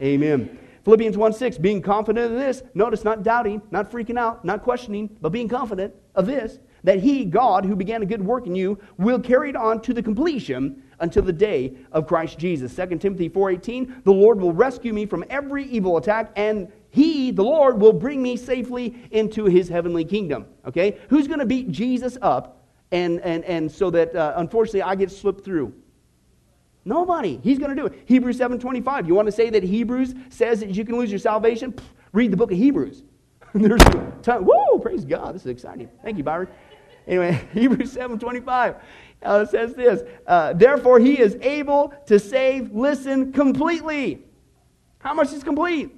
amen? 0.00 0.58
Philippians 0.84 1.16
1 1.16 1.32
6, 1.32 1.58
being 1.58 1.82
confident 1.82 2.32
of 2.32 2.38
this, 2.38 2.62
notice 2.72 3.02
not 3.02 3.24
doubting, 3.24 3.60
not 3.72 3.90
freaking 3.90 4.16
out, 4.16 4.44
not 4.44 4.62
questioning, 4.62 5.10
but 5.20 5.30
being 5.30 5.48
confident 5.48 5.92
of 6.14 6.26
this, 6.26 6.60
that 6.86 7.00
he, 7.00 7.24
God, 7.24 7.64
who 7.64 7.74
began 7.74 8.00
a 8.02 8.06
good 8.06 8.24
work 8.24 8.46
in 8.46 8.54
you, 8.54 8.78
will 8.96 9.18
carry 9.18 9.50
it 9.50 9.56
on 9.56 9.82
to 9.82 9.92
the 9.92 10.00
completion 10.00 10.84
until 11.00 11.22
the 11.22 11.32
day 11.32 11.74
of 11.90 12.06
Christ 12.06 12.38
Jesus. 12.38 12.72
2 12.74 13.00
Timothy 13.00 13.28
4:18, 13.28 14.04
the 14.04 14.12
Lord 14.12 14.40
will 14.40 14.52
rescue 14.52 14.92
me 14.92 15.04
from 15.04 15.24
every 15.28 15.64
evil 15.64 15.96
attack 15.96 16.30
and 16.36 16.68
he, 16.90 17.32
the 17.32 17.42
Lord, 17.42 17.80
will 17.80 17.92
bring 17.92 18.22
me 18.22 18.36
safely 18.36 18.96
into 19.10 19.46
his 19.46 19.68
heavenly 19.68 20.04
kingdom. 20.04 20.46
Okay? 20.64 20.98
Who's 21.10 21.26
going 21.26 21.40
to 21.40 21.44
beat 21.44 21.72
Jesus 21.72 22.16
up 22.22 22.64
and, 22.92 23.20
and, 23.20 23.44
and 23.44 23.70
so 23.70 23.90
that 23.90 24.14
uh, 24.14 24.34
unfortunately 24.36 24.82
I 24.82 24.94
get 24.94 25.10
slipped 25.10 25.44
through? 25.44 25.74
Nobody. 26.84 27.40
He's 27.42 27.58
going 27.58 27.70
to 27.70 27.76
do 27.76 27.86
it. 27.86 28.04
Hebrews 28.06 28.38
7.25. 28.38 29.08
You 29.08 29.14
want 29.16 29.26
to 29.26 29.32
say 29.32 29.50
that 29.50 29.64
Hebrews 29.64 30.14
says 30.30 30.60
that 30.60 30.70
you 30.70 30.84
can 30.84 30.96
lose 30.96 31.10
your 31.10 31.18
salvation? 31.18 31.72
Pfft, 31.72 31.84
read 32.12 32.30
the 32.30 32.36
book 32.36 32.52
of 32.52 32.56
Hebrews. 32.56 33.02
There's 33.54 33.82
a 33.82 34.12
ton, 34.22 34.44
whoa, 34.44 34.78
praise 34.78 35.04
God. 35.04 35.34
This 35.34 35.42
is 35.42 35.48
exciting. 35.48 35.88
Thank 36.02 36.16
you, 36.16 36.24
Byron. 36.24 36.48
Anyway, 37.06 37.40
Hebrews 37.52 37.94
7.25 37.94 38.80
uh, 39.22 39.44
says 39.46 39.74
this. 39.74 40.02
Uh, 40.26 40.52
Therefore, 40.52 40.98
he 40.98 41.20
is 41.20 41.36
able 41.40 41.94
to 42.06 42.18
save, 42.18 42.72
listen, 42.72 43.32
completely. 43.32 44.22
How 44.98 45.14
much 45.14 45.32
is 45.32 45.44
complete? 45.44 45.94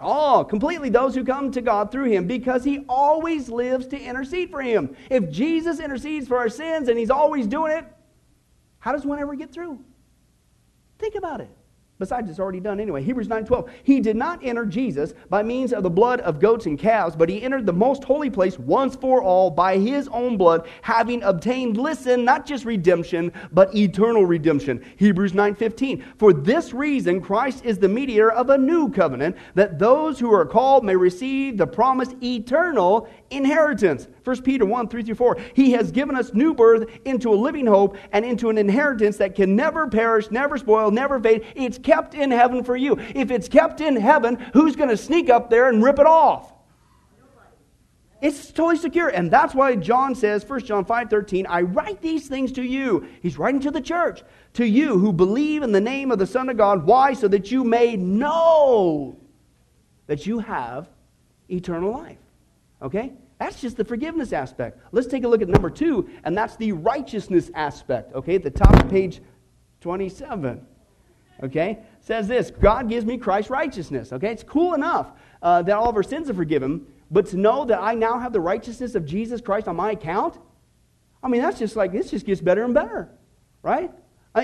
All, 0.00 0.44
completely 0.44 0.90
those 0.90 1.14
who 1.14 1.24
come 1.24 1.50
to 1.52 1.60
God 1.60 1.90
through 1.90 2.04
him 2.04 2.26
because 2.26 2.62
he 2.62 2.84
always 2.88 3.48
lives 3.48 3.88
to 3.88 4.00
intercede 4.00 4.50
for 4.50 4.62
him. 4.62 4.96
If 5.10 5.28
Jesus 5.30 5.80
intercedes 5.80 6.28
for 6.28 6.38
our 6.38 6.48
sins 6.48 6.88
and 6.88 6.96
he's 6.96 7.10
always 7.10 7.46
doing 7.48 7.72
it, 7.72 7.84
how 8.78 8.92
does 8.92 9.04
one 9.04 9.18
ever 9.18 9.34
get 9.34 9.52
through? 9.52 9.84
Think 10.98 11.16
about 11.16 11.40
it. 11.40 11.50
Besides, 11.98 12.30
it's 12.30 12.38
already 12.38 12.60
done 12.60 12.78
anyway. 12.78 13.02
Hebrews 13.02 13.28
9:12. 13.28 13.68
He 13.82 13.98
did 13.98 14.16
not 14.16 14.38
enter 14.44 14.64
Jesus 14.64 15.14
by 15.28 15.42
means 15.42 15.72
of 15.72 15.82
the 15.82 15.90
blood 15.90 16.20
of 16.20 16.38
goats 16.38 16.66
and 16.66 16.78
calves, 16.78 17.16
but 17.16 17.28
he 17.28 17.42
entered 17.42 17.66
the 17.66 17.72
most 17.72 18.04
holy 18.04 18.30
place 18.30 18.56
once 18.56 18.94
for 18.94 19.20
all 19.20 19.50
by 19.50 19.78
his 19.78 20.06
own 20.08 20.36
blood, 20.36 20.68
having 20.82 21.22
obtained, 21.24 21.76
listen, 21.76 22.24
not 22.24 22.46
just 22.46 22.64
redemption, 22.64 23.32
but 23.52 23.74
eternal 23.74 24.24
redemption. 24.24 24.80
Hebrews 24.96 25.34
9:15. 25.34 26.04
For 26.16 26.32
this 26.32 26.72
reason 26.72 27.20
Christ 27.20 27.64
is 27.64 27.78
the 27.78 27.88
mediator 27.88 28.30
of 28.30 28.50
a 28.50 28.58
new 28.58 28.90
covenant, 28.90 29.36
that 29.56 29.80
those 29.80 30.20
who 30.20 30.32
are 30.32 30.46
called 30.46 30.84
may 30.84 30.94
receive 30.94 31.58
the 31.58 31.66
promised 31.66 32.14
eternal 32.22 33.08
inheritance. 33.30 34.08
1 34.24 34.42
Peter 34.42 34.64
1 34.64 34.88
3 34.88 35.02
through 35.02 35.14
4. 35.14 35.38
He 35.54 35.72
has 35.72 35.90
given 35.90 36.16
us 36.16 36.32
new 36.34 36.54
birth 36.54 36.88
into 37.04 37.30
a 37.30 37.34
living 37.34 37.66
hope 37.66 37.96
and 38.12 38.24
into 38.24 38.50
an 38.50 38.58
inheritance 38.58 39.16
that 39.18 39.34
can 39.34 39.56
never 39.56 39.88
perish, 39.88 40.30
never 40.30 40.58
spoil, 40.58 40.90
never 40.90 41.20
fade. 41.20 41.44
It's 41.54 41.78
kept 41.78 42.14
in 42.14 42.30
heaven 42.30 42.64
for 42.64 42.76
you. 42.76 42.98
If 43.14 43.30
it's 43.30 43.48
kept 43.48 43.80
in 43.80 43.96
heaven, 43.96 44.36
who's 44.52 44.76
going 44.76 44.90
to 44.90 44.96
sneak 44.96 45.30
up 45.30 45.50
there 45.50 45.68
and 45.68 45.82
rip 45.82 45.98
it 45.98 46.06
off? 46.06 46.52
It's 48.20 48.50
totally 48.50 48.78
secure. 48.78 49.08
And 49.08 49.30
that's 49.30 49.54
why 49.54 49.76
John 49.76 50.14
says, 50.14 50.44
1 50.44 50.64
John 50.64 50.84
5 50.84 51.10
13, 51.10 51.46
I 51.46 51.62
write 51.62 52.02
these 52.02 52.26
things 52.26 52.52
to 52.52 52.62
you. 52.62 53.06
He's 53.22 53.38
writing 53.38 53.60
to 53.60 53.70
the 53.70 53.80
church, 53.80 54.22
to 54.54 54.66
you 54.66 54.98
who 54.98 55.12
believe 55.12 55.62
in 55.62 55.70
the 55.72 55.80
name 55.80 56.10
of 56.10 56.18
the 56.18 56.26
Son 56.26 56.48
of 56.48 56.56
God. 56.56 56.84
Why? 56.84 57.12
So 57.12 57.28
that 57.28 57.52
you 57.52 57.62
may 57.62 57.96
know 57.96 59.16
that 60.06 60.26
you 60.26 60.40
have 60.40 60.88
eternal 61.48 61.92
life. 61.92 62.18
Okay? 62.82 63.12
That's 63.38 63.60
just 63.60 63.76
the 63.76 63.84
forgiveness 63.84 64.32
aspect. 64.32 64.80
Let's 64.92 65.06
take 65.06 65.24
a 65.24 65.28
look 65.28 65.42
at 65.42 65.48
number 65.48 65.70
two, 65.70 66.08
and 66.24 66.36
that's 66.36 66.56
the 66.56 66.72
righteousness 66.72 67.50
aspect. 67.54 68.14
Okay, 68.14 68.34
at 68.34 68.42
the 68.42 68.50
top 68.50 68.74
of 68.82 68.90
page 68.90 69.20
27. 69.80 70.66
Okay, 71.40 71.78
says 72.00 72.26
this 72.26 72.50
God 72.50 72.88
gives 72.88 73.06
me 73.06 73.16
Christ's 73.16 73.50
righteousness. 73.50 74.12
Okay, 74.12 74.32
it's 74.32 74.42
cool 74.42 74.74
enough 74.74 75.12
uh, 75.40 75.62
that 75.62 75.76
all 75.76 75.88
of 75.88 75.94
our 75.94 76.02
sins 76.02 76.28
are 76.28 76.34
forgiven, 76.34 76.84
but 77.10 77.26
to 77.26 77.36
know 77.36 77.64
that 77.64 77.80
I 77.80 77.94
now 77.94 78.18
have 78.18 78.32
the 78.32 78.40
righteousness 78.40 78.96
of 78.96 79.06
Jesus 79.06 79.40
Christ 79.40 79.68
on 79.68 79.76
my 79.76 79.92
account, 79.92 80.38
I 81.22 81.28
mean, 81.28 81.40
that's 81.40 81.58
just 81.58 81.76
like, 81.76 81.92
this 81.92 82.10
just 82.10 82.26
gets 82.26 82.40
better 82.40 82.64
and 82.64 82.74
better, 82.74 83.08
right? 83.62 83.92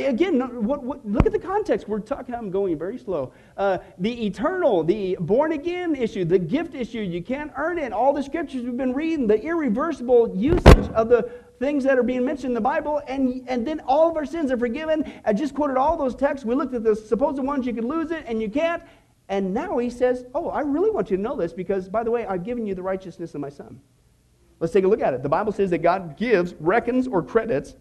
Again, 0.03 0.40
what, 0.64 0.82
what, 0.82 1.07
look 1.07 1.26
at 1.26 1.32
the 1.32 1.38
context. 1.38 1.88
We're 1.88 2.01
talking, 2.01 2.34
I'm 2.34 2.51
going 2.51 2.76
very 2.78 2.99
slow. 2.99 3.32
Uh, 3.57 3.78
the 3.99 4.26
eternal, 4.26 4.82
the 4.82 5.16
born 5.20 5.53
again 5.53 5.95
issue, 5.95 6.24
the 6.24 6.38
gift 6.38 6.74
issue, 6.74 7.01
you 7.01 7.22
can't 7.22 7.53
earn 7.57 7.78
it. 7.78 7.92
All 7.92 8.12
the 8.12 8.22
scriptures 8.22 8.62
we've 8.62 8.76
been 8.76 8.95
reading, 8.95 9.26
the 9.26 9.40
irreversible 9.40 10.36
usage 10.36 10.88
of 10.95 11.09
the 11.09 11.30
things 11.59 11.84
that 11.84 11.99
are 11.99 12.03
being 12.03 12.24
mentioned 12.24 12.51
in 12.51 12.55
the 12.55 12.61
Bible, 12.61 13.01
and, 13.07 13.45
and 13.49 13.66
then 13.66 13.80
all 13.80 14.11
of 14.11 14.16
our 14.16 14.26
sins 14.26 14.51
are 14.51 14.59
forgiven. 14.59 15.11
I 15.24 15.32
just 15.32 15.55
quoted 15.55 15.76
all 15.76 15.97
those 15.97 16.14
texts. 16.14 16.45
We 16.45 16.55
looked 16.55 16.74
at 16.74 16.82
the 16.82 16.97
supposed 16.97 17.38
ones 17.42 17.66
you 17.66 17.72
could 17.72 17.84
lose 17.84 18.11
it 18.11 18.24
and 18.26 18.40
you 18.40 18.51
can't. 18.51 18.82
And 19.28 19.55
now 19.55 19.78
he 19.78 19.88
says, 19.88 20.26
Oh, 20.34 20.51
I 20.51 20.61
really 20.61 20.90
want 20.90 21.11
you 21.11 21.16
to 21.16 21.22
know 21.22 21.36
this 21.36 21.53
because, 21.53 21.88
by 21.88 22.03
the 22.03 22.11
way, 22.11 22.26
I've 22.26 22.45
given 22.45 22.66
you 22.66 22.74
the 22.74 22.82
righteousness 22.82 23.34
of 23.34 23.40
my 23.40 23.49
son. 23.49 23.80
Let's 24.61 24.72
take 24.72 24.84
a 24.84 24.88
look 24.88 25.01
at 25.01 25.14
it. 25.14 25.22
The 25.22 25.28
Bible 25.28 25.53
says 25.53 25.70
that 25.70 25.78
God 25.78 26.16
gives, 26.16 26.55
reckons, 26.61 27.07
or 27.07 27.22
credits 27.22 27.74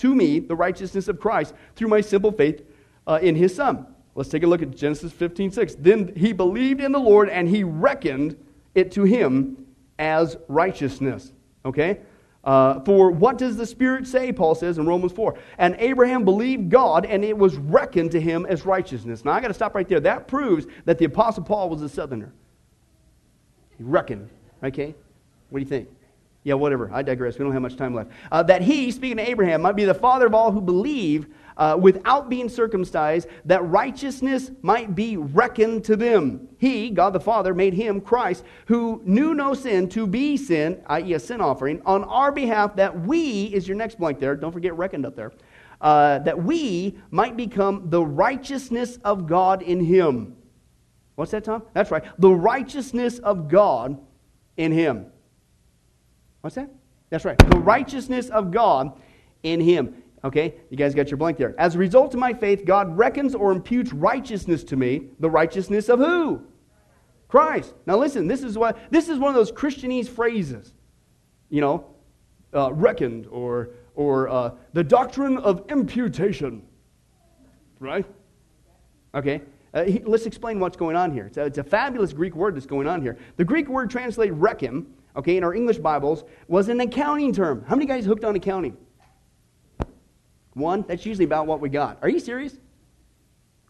to 0.00 0.14
me 0.14 0.38
the 0.38 0.56
righteousness 0.56 1.08
of 1.08 1.20
Christ 1.20 1.54
through 1.76 1.88
my 1.88 2.00
simple 2.00 2.32
faith 2.32 2.62
uh, 3.06 3.18
in 3.22 3.34
his 3.36 3.54
Son. 3.54 3.86
Let's 4.14 4.30
take 4.30 4.42
a 4.42 4.46
look 4.46 4.62
at 4.62 4.74
Genesis 4.74 5.12
15 5.12 5.52
6. 5.52 5.76
Then 5.78 6.12
he 6.16 6.32
believed 6.32 6.80
in 6.80 6.92
the 6.92 6.98
Lord 6.98 7.28
and 7.28 7.48
he 7.48 7.64
reckoned 7.64 8.36
it 8.74 8.92
to 8.92 9.04
him 9.04 9.66
as 9.98 10.36
righteousness. 10.48 11.32
Okay? 11.64 12.00
Uh, 12.42 12.80
for 12.80 13.10
what 13.10 13.36
does 13.36 13.56
the 13.58 13.66
Spirit 13.66 14.06
say, 14.06 14.32
Paul 14.32 14.54
says 14.54 14.78
in 14.78 14.86
Romans 14.86 15.12
4? 15.12 15.38
And 15.58 15.76
Abraham 15.78 16.24
believed 16.24 16.70
God, 16.70 17.04
and 17.04 17.22
it 17.22 17.36
was 17.36 17.56
reckoned 17.56 18.12
to 18.12 18.20
him 18.20 18.46
as 18.46 18.64
righteousness. 18.64 19.26
Now, 19.26 19.32
I 19.32 19.40
got 19.40 19.48
to 19.48 19.54
stop 19.54 19.74
right 19.74 19.86
there. 19.86 20.00
That 20.00 20.26
proves 20.26 20.66
that 20.86 20.96
the 20.96 21.04
Apostle 21.04 21.44
Paul 21.44 21.68
was 21.68 21.82
a 21.82 21.88
southerner. 21.88 22.32
He 23.76 23.84
reckoned. 23.84 24.30
Okay? 24.64 24.94
What 25.50 25.58
do 25.58 25.62
you 25.62 25.68
think? 25.68 25.88
Yeah, 26.42 26.54
whatever. 26.54 26.90
I 26.92 27.02
digress. 27.02 27.38
We 27.38 27.44
don't 27.44 27.52
have 27.52 27.60
much 27.60 27.76
time 27.76 27.94
left. 27.94 28.10
Uh, 28.32 28.42
that 28.44 28.62
he, 28.62 28.90
speaking 28.90 29.18
to 29.18 29.28
Abraham, 29.28 29.60
might 29.60 29.76
be 29.76 29.84
the 29.84 29.92
father 29.94 30.26
of 30.26 30.34
all 30.34 30.50
who 30.50 30.60
believe 30.60 31.28
uh, 31.60 31.76
without 31.78 32.30
being 32.30 32.48
circumcised, 32.48 33.28
that 33.44 33.62
righteousness 33.66 34.50
might 34.62 34.94
be 34.94 35.18
reckoned 35.18 35.84
to 35.84 35.96
them. 35.96 36.48
He, 36.56 36.88
God 36.88 37.12
the 37.12 37.20
Father, 37.20 37.52
made 37.52 37.74
him, 37.74 38.00
Christ, 38.00 38.44
who 38.66 39.02
knew 39.04 39.34
no 39.34 39.52
sin, 39.52 39.86
to 39.90 40.06
be 40.06 40.38
sin, 40.38 40.82
i.e., 40.86 41.12
a 41.12 41.18
sin 41.18 41.42
offering, 41.42 41.82
on 41.84 42.04
our 42.04 42.32
behalf, 42.32 42.76
that 42.76 42.98
we, 42.98 43.44
is 43.44 43.68
your 43.68 43.76
next 43.76 43.98
blank 43.98 44.18
there, 44.18 44.34
don't 44.34 44.52
forget 44.52 44.74
reckoned 44.74 45.04
up 45.04 45.14
there, 45.14 45.32
uh, 45.82 46.20
that 46.20 46.42
we 46.42 46.98
might 47.10 47.36
become 47.36 47.90
the 47.90 48.02
righteousness 48.02 48.98
of 49.04 49.26
God 49.26 49.60
in 49.60 49.84
him. 49.84 50.36
What's 51.16 51.32
that, 51.32 51.44
Tom? 51.44 51.62
That's 51.74 51.90
right. 51.90 52.04
The 52.18 52.30
righteousness 52.30 53.18
of 53.18 53.48
God 53.48 54.00
in 54.56 54.72
him. 54.72 55.12
What's 56.40 56.56
that? 56.56 56.70
That's 57.10 57.24
right. 57.24 57.38
The 57.38 57.58
righteousness 57.58 58.28
of 58.30 58.50
God 58.50 58.98
in 59.42 59.60
him. 59.60 60.02
Okay, 60.22 60.54
you 60.68 60.76
guys 60.76 60.94
got 60.94 61.10
your 61.10 61.16
blank 61.16 61.38
there. 61.38 61.54
As 61.58 61.74
a 61.74 61.78
result 61.78 62.12
of 62.12 62.20
my 62.20 62.34
faith, 62.34 62.64
God 62.64 62.96
reckons 62.96 63.34
or 63.34 63.52
imputes 63.52 63.92
righteousness 63.92 64.62
to 64.64 64.76
me. 64.76 65.08
The 65.18 65.30
righteousness 65.30 65.88
of 65.88 65.98
who? 65.98 66.42
Christ. 67.28 67.74
Now 67.86 67.96
listen, 67.96 68.26
this 68.26 68.42
is 68.42 68.58
what 68.58 68.78
this 68.90 69.08
is 69.08 69.18
one 69.18 69.30
of 69.30 69.34
those 69.34 69.50
Christianese 69.50 70.08
phrases. 70.08 70.74
You 71.48 71.62
know, 71.62 71.86
uh, 72.54 72.72
reckoned 72.72 73.26
or 73.28 73.70
or 73.94 74.28
uh, 74.28 74.50
the 74.72 74.84
doctrine 74.84 75.38
of 75.38 75.64
imputation. 75.70 76.62
Right? 77.78 78.04
Okay. 79.14 79.40
Uh, 79.72 79.84
he, 79.84 80.00
let's 80.00 80.26
explain 80.26 80.60
what's 80.60 80.76
going 80.76 80.96
on 80.96 81.12
here. 81.12 81.26
It's 81.26 81.36
a, 81.38 81.44
it's 81.46 81.58
a 81.58 81.64
fabulous 81.64 82.12
Greek 82.12 82.34
word 82.34 82.56
that's 82.56 82.66
going 82.66 82.86
on 82.86 83.00
here. 83.00 83.16
The 83.36 83.44
Greek 83.44 83.68
word 83.68 83.88
translated 83.88 84.36
reckon 84.36 84.86
okay, 85.16 85.36
in 85.36 85.44
our 85.44 85.54
English 85.54 85.78
Bibles, 85.78 86.24
was 86.48 86.68
an 86.68 86.80
accounting 86.80 87.32
term. 87.32 87.64
How 87.66 87.76
many 87.76 87.86
guys 87.86 88.04
hooked 88.04 88.24
on 88.24 88.36
accounting? 88.36 88.76
One? 90.54 90.84
That's 90.88 91.06
usually 91.06 91.24
about 91.24 91.46
what 91.46 91.60
we 91.60 91.68
got. 91.68 91.98
Are 92.02 92.08
you 92.08 92.20
serious? 92.20 92.56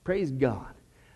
Praise 0.04 0.30
God. 0.30 0.74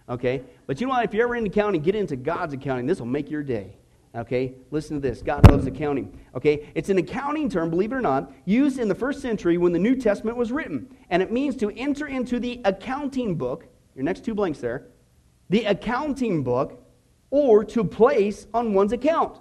Okay? 0.09 0.43
But 0.67 0.81
you 0.81 0.87
know 0.87 0.93
what? 0.93 1.05
If 1.05 1.15
you're 1.15 1.25
ever 1.25 1.37
in 1.37 1.47
accounting, 1.47 1.81
get 1.83 1.95
into 1.95 2.17
God's 2.17 2.55
accounting. 2.55 2.87
This 2.87 2.99
will 2.99 3.07
make 3.07 3.31
your 3.31 3.43
day. 3.43 3.77
Okay? 4.15 4.55
Listen 4.71 5.01
to 5.01 5.09
this. 5.09 5.23
God 5.23 5.51
loves 5.51 5.67
accounting. 5.67 6.19
Okay? 6.35 6.69
It's 6.75 6.91
an 6.91 6.99
accounting 6.99 7.49
term, 7.49 7.71
believe 7.71 7.93
it 7.93 7.97
or 7.97 8.01
not, 8.01 8.33
used 8.45 8.79
in 8.79 8.89
the 8.89 8.95
first 8.95 9.21
century 9.21 9.57
when 9.57 9.73
the 9.73 9.79
New 9.79 9.97
Testament 9.97 10.37
was 10.37 10.53
written. 10.53 10.95
And 11.11 11.23
it 11.23 11.33
means 11.33 11.57
to 11.57 11.71
enter 11.71 12.07
into 12.07 12.39
the 12.39 12.61
accounting 12.65 13.37
book, 13.37 13.67
your 13.95 14.05
next 14.05 14.25
two 14.25 14.35
blanks 14.35 14.59
there, 14.61 14.89
the 15.49 15.65
accounting 15.65 16.43
book, 16.43 16.81
or 17.31 17.65
to 17.65 17.83
place 17.83 18.47
on 18.55 18.75
one's 18.75 18.93
account. 18.93 19.39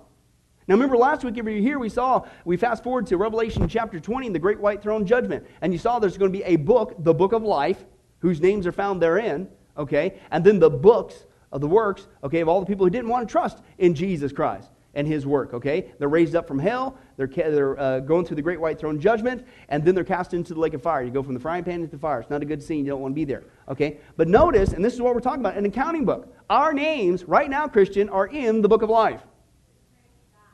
Now, 0.67 0.75
remember 0.75 0.95
last 0.95 1.23
week, 1.23 1.37
if 1.37 1.45
you're 1.45 1.55
here, 1.55 1.77
we 1.77 1.89
saw, 1.89 2.25
we 2.45 2.55
fast 2.55 2.83
forward 2.83 3.07
to 3.07 3.17
Revelation 3.17 3.67
chapter 3.67 3.99
20 3.99 4.27
and 4.27 4.35
the 4.35 4.39
great 4.39 4.59
white 4.59 4.81
throne 4.81 5.05
judgment. 5.05 5.45
And 5.61 5.73
you 5.73 5.79
saw 5.79 5.99
there's 5.99 6.17
going 6.17 6.31
to 6.31 6.37
be 6.37 6.43
a 6.45 6.55
book, 6.55 6.95
the 7.03 7.13
book 7.13 7.33
of 7.33 7.43
life, 7.43 7.83
whose 8.19 8.39
names 8.39 8.65
are 8.65 8.71
found 8.71 9.01
therein, 9.01 9.49
okay? 9.77 10.21
And 10.31 10.45
then 10.45 10.59
the 10.59 10.69
books 10.69 11.25
of 11.51 11.59
the 11.59 11.67
works, 11.67 12.07
okay, 12.23 12.39
of 12.39 12.47
all 12.47 12.61
the 12.61 12.65
people 12.65 12.85
who 12.85 12.89
didn't 12.89 13.09
want 13.09 13.27
to 13.27 13.31
trust 13.31 13.59
in 13.77 13.93
Jesus 13.93 14.31
Christ 14.31 14.69
and 14.93 15.05
his 15.05 15.25
work, 15.25 15.53
okay? 15.53 15.91
They're 15.99 16.07
raised 16.07 16.33
up 16.33 16.47
from 16.47 16.59
hell, 16.59 16.97
they're, 17.17 17.27
they're 17.27 17.77
uh, 17.77 17.99
going 17.99 18.25
through 18.25 18.37
the 18.37 18.41
great 18.41 18.61
white 18.61 18.79
throne 18.79 19.01
judgment, 19.01 19.45
and 19.67 19.83
then 19.83 19.95
they're 19.95 20.05
cast 20.05 20.33
into 20.33 20.53
the 20.53 20.59
lake 20.61 20.73
of 20.73 20.81
fire. 20.81 21.03
You 21.03 21.11
go 21.11 21.21
from 21.21 21.33
the 21.33 21.39
frying 21.39 21.65
pan 21.65 21.81
into 21.81 21.87
the 21.87 21.97
fire. 21.97 22.21
It's 22.21 22.29
not 22.29 22.41
a 22.41 22.45
good 22.45 22.63
scene. 22.63 22.85
You 22.85 22.91
don't 22.91 23.01
want 23.01 23.11
to 23.11 23.15
be 23.15 23.25
there, 23.25 23.43
okay? 23.67 23.97
But 24.15 24.29
notice, 24.29 24.71
and 24.71 24.85
this 24.85 24.93
is 24.93 25.01
what 25.01 25.13
we're 25.13 25.19
talking 25.19 25.41
about, 25.41 25.57
an 25.57 25.65
accounting 25.65 26.05
book. 26.05 26.33
Our 26.49 26.73
names, 26.73 27.25
right 27.25 27.49
now, 27.49 27.67
Christian, 27.67 28.07
are 28.07 28.27
in 28.27 28.61
the 28.61 28.69
book 28.69 28.83
of 28.83 28.89
life. 28.89 29.21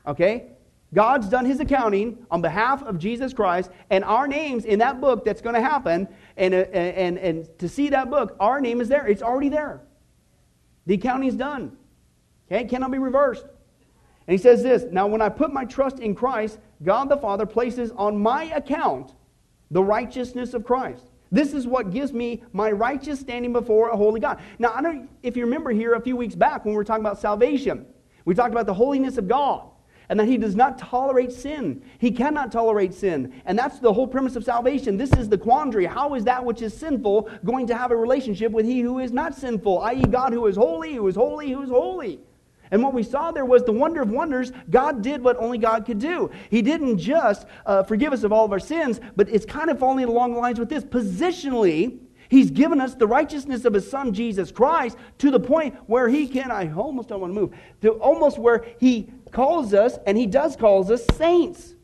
Okay? 0.07 0.51
God's 0.93 1.27
done 1.29 1.45
his 1.45 1.59
accounting 1.59 2.25
on 2.31 2.41
behalf 2.41 2.81
of 2.83 2.97
Jesus 2.97 3.33
Christ, 3.33 3.69
and 3.89 4.03
our 4.03 4.27
names 4.27 4.65
in 4.65 4.79
that 4.79 4.99
book 4.99 5.23
that's 5.23 5.41
going 5.41 5.55
to 5.55 5.61
happen, 5.61 6.07
and, 6.35 6.53
uh, 6.53 6.57
and, 6.57 7.17
and 7.19 7.59
to 7.59 7.69
see 7.69 7.89
that 7.89 8.09
book, 8.09 8.35
our 8.39 8.59
name 8.59 8.81
is 8.81 8.89
there. 8.89 9.05
It's 9.05 9.21
already 9.21 9.49
there. 9.49 9.81
The 10.87 10.95
accounting's 10.95 11.35
done. 11.35 11.77
Okay? 12.47 12.63
It 12.63 12.69
cannot 12.69 12.91
be 12.91 12.97
reversed. 12.97 13.43
And 13.43 14.37
he 14.37 14.37
says 14.37 14.63
this 14.63 14.85
Now, 14.91 15.05
when 15.05 15.21
I 15.21 15.29
put 15.29 15.53
my 15.53 15.65
trust 15.65 15.99
in 15.99 16.15
Christ, 16.15 16.59
God 16.83 17.09
the 17.09 17.17
Father 17.17 17.45
places 17.45 17.91
on 17.91 18.17
my 18.17 18.45
account 18.45 19.13
the 19.69 19.83
righteousness 19.83 20.55
of 20.55 20.63
Christ. 20.63 21.03
This 21.31 21.53
is 21.53 21.67
what 21.67 21.91
gives 21.91 22.11
me 22.11 22.43
my 22.53 22.71
righteous 22.71 23.19
standing 23.19 23.53
before 23.53 23.89
a 23.89 23.97
holy 23.97 24.19
God. 24.19 24.39
Now, 24.57 24.73
I 24.73 24.81
don't 24.81 25.07
if 25.21 25.37
you 25.37 25.45
remember 25.45 25.69
here 25.69 25.93
a 25.93 26.01
few 26.01 26.15
weeks 26.15 26.33
back 26.33 26.65
when 26.65 26.73
we 26.73 26.77
were 26.77 26.83
talking 26.83 27.05
about 27.05 27.19
salvation, 27.19 27.85
we 28.25 28.33
talked 28.33 28.51
about 28.51 28.65
the 28.65 28.73
holiness 28.73 29.19
of 29.19 29.27
God 29.27 29.69
and 30.09 30.19
that 30.19 30.27
he 30.27 30.37
does 30.37 30.55
not 30.55 30.77
tolerate 30.77 31.31
sin. 31.31 31.81
He 31.99 32.11
cannot 32.11 32.51
tolerate 32.51 32.93
sin. 32.93 33.41
And 33.45 33.57
that's 33.57 33.79
the 33.79 33.93
whole 33.93 34.07
premise 34.07 34.35
of 34.35 34.43
salvation. 34.43 34.97
This 34.97 35.13
is 35.13 35.29
the 35.29 35.37
quandary. 35.37 35.85
How 35.85 36.15
is 36.15 36.23
that 36.25 36.43
which 36.43 36.61
is 36.61 36.75
sinful 36.75 37.29
going 37.45 37.67
to 37.67 37.77
have 37.77 37.91
a 37.91 37.95
relationship 37.95 38.51
with 38.51 38.65
he 38.65 38.81
who 38.81 38.99
is 38.99 39.11
not 39.11 39.35
sinful, 39.35 39.79
i.e., 39.79 40.01
God 40.01 40.33
who 40.33 40.47
is 40.47 40.55
holy, 40.55 40.95
who 40.95 41.07
is 41.07 41.15
holy, 41.15 41.51
who 41.51 41.61
is 41.61 41.69
holy? 41.69 42.19
And 42.71 42.83
what 42.83 42.93
we 42.93 43.03
saw 43.03 43.31
there 43.31 43.45
was 43.45 43.63
the 43.63 43.71
wonder 43.71 44.01
of 44.01 44.11
wonders. 44.11 44.51
God 44.69 45.01
did 45.01 45.23
what 45.23 45.37
only 45.37 45.57
God 45.57 45.85
could 45.85 45.99
do. 45.99 46.29
He 46.49 46.61
didn't 46.61 46.97
just 46.97 47.47
uh, 47.65 47.83
forgive 47.83 48.13
us 48.13 48.23
of 48.23 48.31
all 48.31 48.45
of 48.45 48.51
our 48.51 48.59
sins, 48.59 48.99
but 49.15 49.29
it's 49.29 49.45
kind 49.45 49.69
of 49.69 49.79
falling 49.79 50.05
along 50.05 50.33
the 50.33 50.39
lines 50.39 50.59
with 50.59 50.69
this. 50.69 50.83
Positionally, 50.83 51.99
He's 52.29 52.51
given 52.51 52.79
us 52.79 52.93
the 52.93 53.07
righteousness 53.07 53.65
of 53.65 53.73
His 53.73 53.89
Son, 53.89 54.13
Jesus 54.13 54.51
Christ, 54.51 54.97
to 55.17 55.31
the 55.31 55.39
point 55.39 55.75
where 55.87 56.07
He 56.07 56.27
can, 56.27 56.51
I 56.51 56.71
almost 56.71 57.09
don't 57.09 57.21
want 57.21 57.33
to 57.33 57.39
move, 57.39 57.55
to 57.81 57.93
almost 57.93 58.37
where 58.37 58.65
He 58.79 59.11
calls 59.31 59.73
us, 59.73 59.97
and 60.05 60.17
He 60.17 60.25
does 60.25 60.55
calls 60.55 60.91
us 60.91 61.05
saints. 61.15 61.75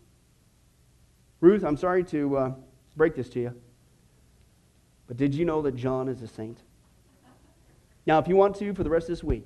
Ruth, 1.42 1.64
I'm 1.64 1.78
sorry 1.78 2.04
to 2.06 2.38
uh, 2.38 2.54
break 2.96 3.16
this 3.16 3.30
to 3.30 3.40
you, 3.40 3.62
but 5.08 5.18
did 5.18 5.34
you 5.34 5.46
know 5.46 5.62
that 5.62 5.76
John 5.76 6.08
is 6.08 6.22
a 6.22 6.28
saint? 6.28 6.60
Now, 8.06 8.20
if 8.20 8.28
you 8.28 8.36
want 8.36 8.56
to, 8.58 8.74
for 8.74 8.84
the 8.84 8.90
rest 8.90 9.06
of 9.06 9.10
this 9.10 9.24
week, 9.24 9.46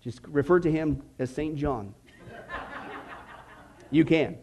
just 0.00 0.20
refer 0.28 0.60
to 0.60 0.70
him 0.70 1.02
as 1.18 1.30
St. 1.30 1.56
John. 1.56 1.92
you 3.90 4.04
can. 4.04 4.38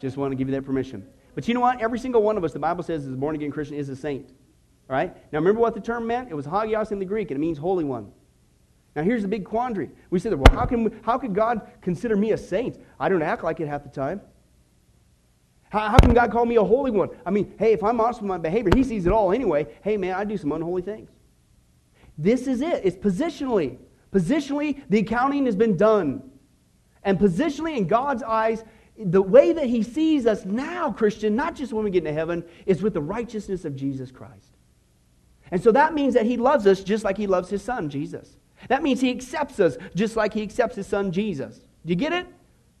Just 0.00 0.16
want 0.16 0.32
to 0.32 0.36
give 0.36 0.48
you 0.48 0.54
that 0.54 0.62
permission. 0.62 1.06
But 1.34 1.46
you 1.46 1.54
know 1.54 1.60
what? 1.60 1.80
Every 1.80 1.98
single 1.98 2.22
one 2.22 2.36
of 2.36 2.44
us, 2.44 2.52
the 2.52 2.58
Bible 2.58 2.82
says, 2.82 3.04
is 3.04 3.12
a 3.12 3.16
born 3.16 3.34
again 3.34 3.50
Christian, 3.50 3.76
is 3.76 3.88
a 3.90 3.96
saint. 3.96 4.30
All 4.88 4.96
right? 4.96 5.14
Now 5.32 5.38
remember 5.38 5.60
what 5.60 5.74
the 5.74 5.80
term 5.80 6.06
meant? 6.06 6.30
It 6.30 6.34
was 6.34 6.46
hagios 6.46 6.92
in 6.92 6.98
the 6.98 7.04
Greek, 7.04 7.30
and 7.30 7.38
it 7.38 7.40
means 7.40 7.58
holy 7.58 7.84
one. 7.84 8.10
Now 8.98 9.04
here's 9.04 9.22
the 9.22 9.28
big 9.28 9.44
quandary. 9.44 9.90
We 10.10 10.18
say, 10.18 10.30
well, 10.30 10.52
how, 10.52 10.66
can 10.66 10.82
we, 10.82 10.90
how 11.02 11.18
could 11.18 11.32
God 11.32 11.70
consider 11.80 12.16
me 12.16 12.32
a 12.32 12.36
saint? 12.36 12.80
I 12.98 13.08
don't 13.08 13.22
act 13.22 13.44
like 13.44 13.60
it 13.60 13.68
half 13.68 13.84
the 13.84 13.88
time. 13.88 14.20
How, 15.68 15.90
how 15.90 15.98
can 15.98 16.14
God 16.14 16.32
call 16.32 16.44
me 16.44 16.56
a 16.56 16.64
holy 16.64 16.90
one? 16.90 17.10
I 17.24 17.30
mean, 17.30 17.54
hey, 17.60 17.72
if 17.72 17.84
I'm 17.84 18.00
honest 18.00 18.20
with 18.20 18.28
my 18.28 18.38
behavior, 18.38 18.72
He 18.74 18.82
sees 18.82 19.06
it 19.06 19.12
all 19.12 19.30
anyway. 19.30 19.68
Hey, 19.84 19.96
man, 19.96 20.16
I 20.16 20.24
do 20.24 20.36
some 20.36 20.50
unholy 20.50 20.82
things. 20.82 21.10
This 22.18 22.48
is 22.48 22.60
it. 22.60 22.80
It's 22.84 22.96
positionally. 22.96 23.78
Positionally, 24.12 24.82
the 24.88 24.98
accounting 24.98 25.46
has 25.46 25.54
been 25.54 25.76
done. 25.76 26.28
And 27.04 27.20
positionally, 27.20 27.76
in 27.76 27.86
God's 27.86 28.24
eyes, 28.24 28.64
the 28.98 29.22
way 29.22 29.52
that 29.52 29.66
He 29.66 29.84
sees 29.84 30.26
us 30.26 30.44
now, 30.44 30.90
Christian, 30.90 31.36
not 31.36 31.54
just 31.54 31.72
when 31.72 31.84
we 31.84 31.92
get 31.92 31.98
into 31.98 32.12
heaven, 32.12 32.44
is 32.66 32.82
with 32.82 32.94
the 32.94 33.00
righteousness 33.00 33.64
of 33.64 33.76
Jesus 33.76 34.10
Christ. 34.10 34.56
And 35.52 35.62
so 35.62 35.70
that 35.70 35.94
means 35.94 36.14
that 36.14 36.26
He 36.26 36.36
loves 36.36 36.66
us 36.66 36.82
just 36.82 37.04
like 37.04 37.16
He 37.16 37.28
loves 37.28 37.48
His 37.48 37.62
Son, 37.62 37.90
Jesus. 37.90 38.37
That 38.68 38.82
means 38.82 39.00
He 39.00 39.10
accepts 39.10 39.60
us 39.60 39.76
just 39.94 40.16
like 40.16 40.34
He 40.34 40.42
accepts 40.42 40.76
His 40.76 40.86
Son, 40.86 41.10
Jesus. 41.10 41.56
Do 41.56 41.90
you 41.90 41.96
get 41.96 42.12
it? 42.12 42.26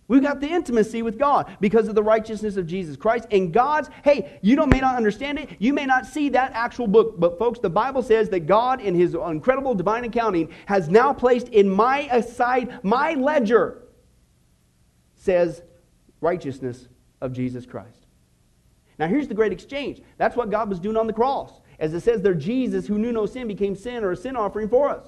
We've 0.08 0.22
got 0.22 0.40
the 0.40 0.48
intimacy 0.48 1.02
with 1.02 1.18
God 1.18 1.54
because 1.60 1.86
of 1.86 1.94
the 1.94 2.02
righteousness 2.02 2.56
of 2.56 2.66
Jesus 2.66 2.96
Christ. 2.96 3.26
And 3.30 3.52
God's, 3.52 3.90
hey, 4.04 4.38
you 4.40 4.56
don't, 4.56 4.70
may 4.70 4.80
not 4.80 4.96
understand 4.96 5.38
it. 5.38 5.50
You 5.58 5.74
may 5.74 5.84
not 5.84 6.06
see 6.06 6.30
that 6.30 6.52
actual 6.54 6.86
book. 6.86 7.20
But, 7.20 7.38
folks, 7.38 7.58
the 7.58 7.68
Bible 7.68 8.02
says 8.02 8.30
that 8.30 8.46
God, 8.46 8.80
in 8.80 8.94
His 8.94 9.14
incredible 9.14 9.74
divine 9.74 10.04
accounting, 10.04 10.48
has 10.64 10.88
now 10.88 11.12
placed 11.12 11.48
in 11.48 11.68
my 11.68 12.08
aside, 12.10 12.82
my 12.82 13.14
ledger, 13.14 13.82
says 15.14 15.62
righteousness 16.22 16.88
of 17.20 17.34
Jesus 17.34 17.66
Christ. 17.66 18.06
Now, 18.98 19.08
here's 19.08 19.28
the 19.28 19.34
great 19.34 19.52
exchange. 19.52 20.00
That's 20.16 20.36
what 20.36 20.50
God 20.50 20.70
was 20.70 20.80
doing 20.80 20.96
on 20.96 21.06
the 21.06 21.12
cross. 21.12 21.60
As 21.78 21.92
it 21.92 22.00
says 22.00 22.22
there, 22.22 22.34
Jesus, 22.34 22.86
who 22.86 22.98
knew 22.98 23.12
no 23.12 23.26
sin, 23.26 23.46
became 23.46 23.76
sin 23.76 24.02
or 24.04 24.12
a 24.12 24.16
sin 24.16 24.36
offering 24.36 24.70
for 24.70 24.88
us. 24.88 25.06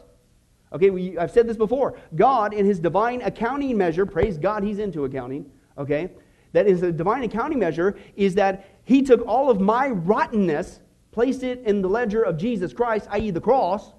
Okay, 0.73 0.91
we, 0.91 1.19
I've 1.19 1.31
said 1.31 1.49
this 1.49 1.57
before. 1.57 1.99
God, 2.15 2.55
in 2.55 2.65
his 2.65 2.79
divine 2.79 3.23
accounting 3.23 3.77
measure, 3.77 4.07
praise 4.07 4.39
God, 4.39 4.63
he's 4.63 4.79
into 4.79 5.05
accounting, 5.05 5.51
okay? 5.77 6.11
That 6.53 6.67
is 6.67 6.83
a 6.83 6.93
divine 6.93 7.25
accounting 7.25 7.59
measure, 7.59 7.97
is 8.17 8.37
that 8.37 8.69
he 8.85 9.03
took 9.03 9.27
all 9.27 9.51
of 9.51 9.61
my 9.61 9.89
rottenness, 9.89 10.81
placed 11.11 11.43
it 11.43 11.61
in 11.65 11.83
the 11.83 11.89
ledger 11.89 12.23
of 12.23 12.37
Jesus 12.37 12.73
Christ, 12.73 13.09
i.e., 13.11 13.31
the 13.31 13.41
cross, 13.41 13.93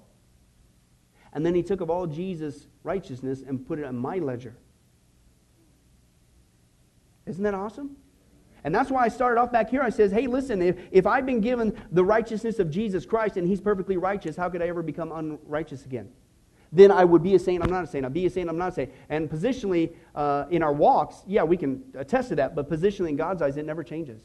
and 1.34 1.44
then 1.44 1.54
he 1.54 1.62
took 1.62 1.80
of 1.80 1.90
all 1.90 2.06
Jesus' 2.06 2.66
righteousness 2.82 3.42
and 3.46 3.66
put 3.66 3.78
it 3.78 3.84
on 3.84 3.96
my 3.96 4.18
ledger. 4.18 4.54
Isn't 7.26 7.44
that 7.44 7.54
awesome? 7.54 7.96
And 8.64 8.74
that's 8.74 8.90
why 8.90 9.04
I 9.04 9.08
started 9.08 9.40
off 9.40 9.50
back 9.50 9.70
here. 9.70 9.82
I 9.82 9.90
says, 9.90 10.12
hey, 10.12 10.26
listen, 10.26 10.62
if, 10.62 10.76
if 10.90 11.06
I've 11.06 11.26
been 11.26 11.40
given 11.40 11.76
the 11.90 12.04
righteousness 12.04 12.58
of 12.58 12.70
Jesus 12.70 13.04
Christ 13.04 13.36
and 13.36 13.46
he's 13.46 13.60
perfectly 13.60 13.96
righteous, 13.96 14.36
how 14.36 14.48
could 14.48 14.62
I 14.62 14.68
ever 14.68 14.82
become 14.82 15.10
unrighteous 15.10 15.84
again? 15.84 16.10
Then 16.72 16.90
I 16.90 17.04
would 17.04 17.22
be 17.22 17.34
a 17.34 17.38
saint, 17.38 17.62
I'm 17.62 17.70
not 17.70 17.84
a 17.84 17.86
saint. 17.86 18.06
I'd 18.06 18.14
be 18.14 18.24
a 18.24 18.30
saint, 18.30 18.48
I'm 18.48 18.56
not 18.56 18.70
a 18.70 18.72
saint. 18.72 18.92
And 19.10 19.28
positionally, 19.28 19.94
uh, 20.14 20.46
in 20.50 20.62
our 20.62 20.72
walks, 20.72 21.22
yeah, 21.26 21.42
we 21.42 21.58
can 21.58 21.82
attest 21.94 22.30
to 22.30 22.36
that, 22.36 22.54
but 22.54 22.70
positionally 22.70 23.10
in 23.10 23.16
God's 23.16 23.42
eyes, 23.42 23.58
it 23.58 23.66
never 23.66 23.84
changes. 23.84 24.22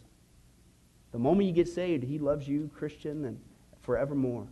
The 1.11 1.19
moment 1.19 1.47
you 1.47 1.53
get 1.53 1.67
saved, 1.67 2.03
He 2.03 2.19
loves 2.19 2.47
you, 2.47 2.71
Christian, 2.73 3.25
and 3.25 3.39
forevermore. 3.81 4.47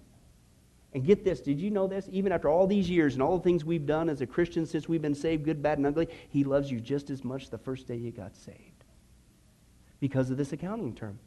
And 0.94 1.06
get 1.06 1.24
this, 1.24 1.42
did 1.42 1.60
you 1.60 1.72
know 1.72 1.88
this? 1.88 2.08
Even 2.12 2.32
after 2.32 2.50
all 2.50 2.68
these 2.68 2.90
years 2.90 3.14
and 3.14 3.24
all 3.24 3.38
the 3.38 3.44
things 3.44 3.64
we've 3.64 3.86
done 3.86 4.10
as 4.10 4.22
a 4.22 4.28
Christian 4.28 4.66
since 4.66 4.88
we've 4.90 5.02
been 5.02 5.16
saved, 5.16 5.46
good, 5.46 5.62
bad, 5.62 5.78
and 5.78 5.88
ugly, 5.88 6.08
He 6.30 6.44
loves 6.44 6.70
you 6.70 6.82
just 6.82 7.10
as 7.10 7.24
much 7.24 7.50
the 7.50 7.58
first 7.58 7.88
day 7.88 7.96
you 7.96 8.12
got 8.12 8.36
saved. 8.36 8.84
Because 10.02 10.30
of 10.30 10.38
this 10.38 10.52
accounting 10.52 10.94
term. 10.94 11.20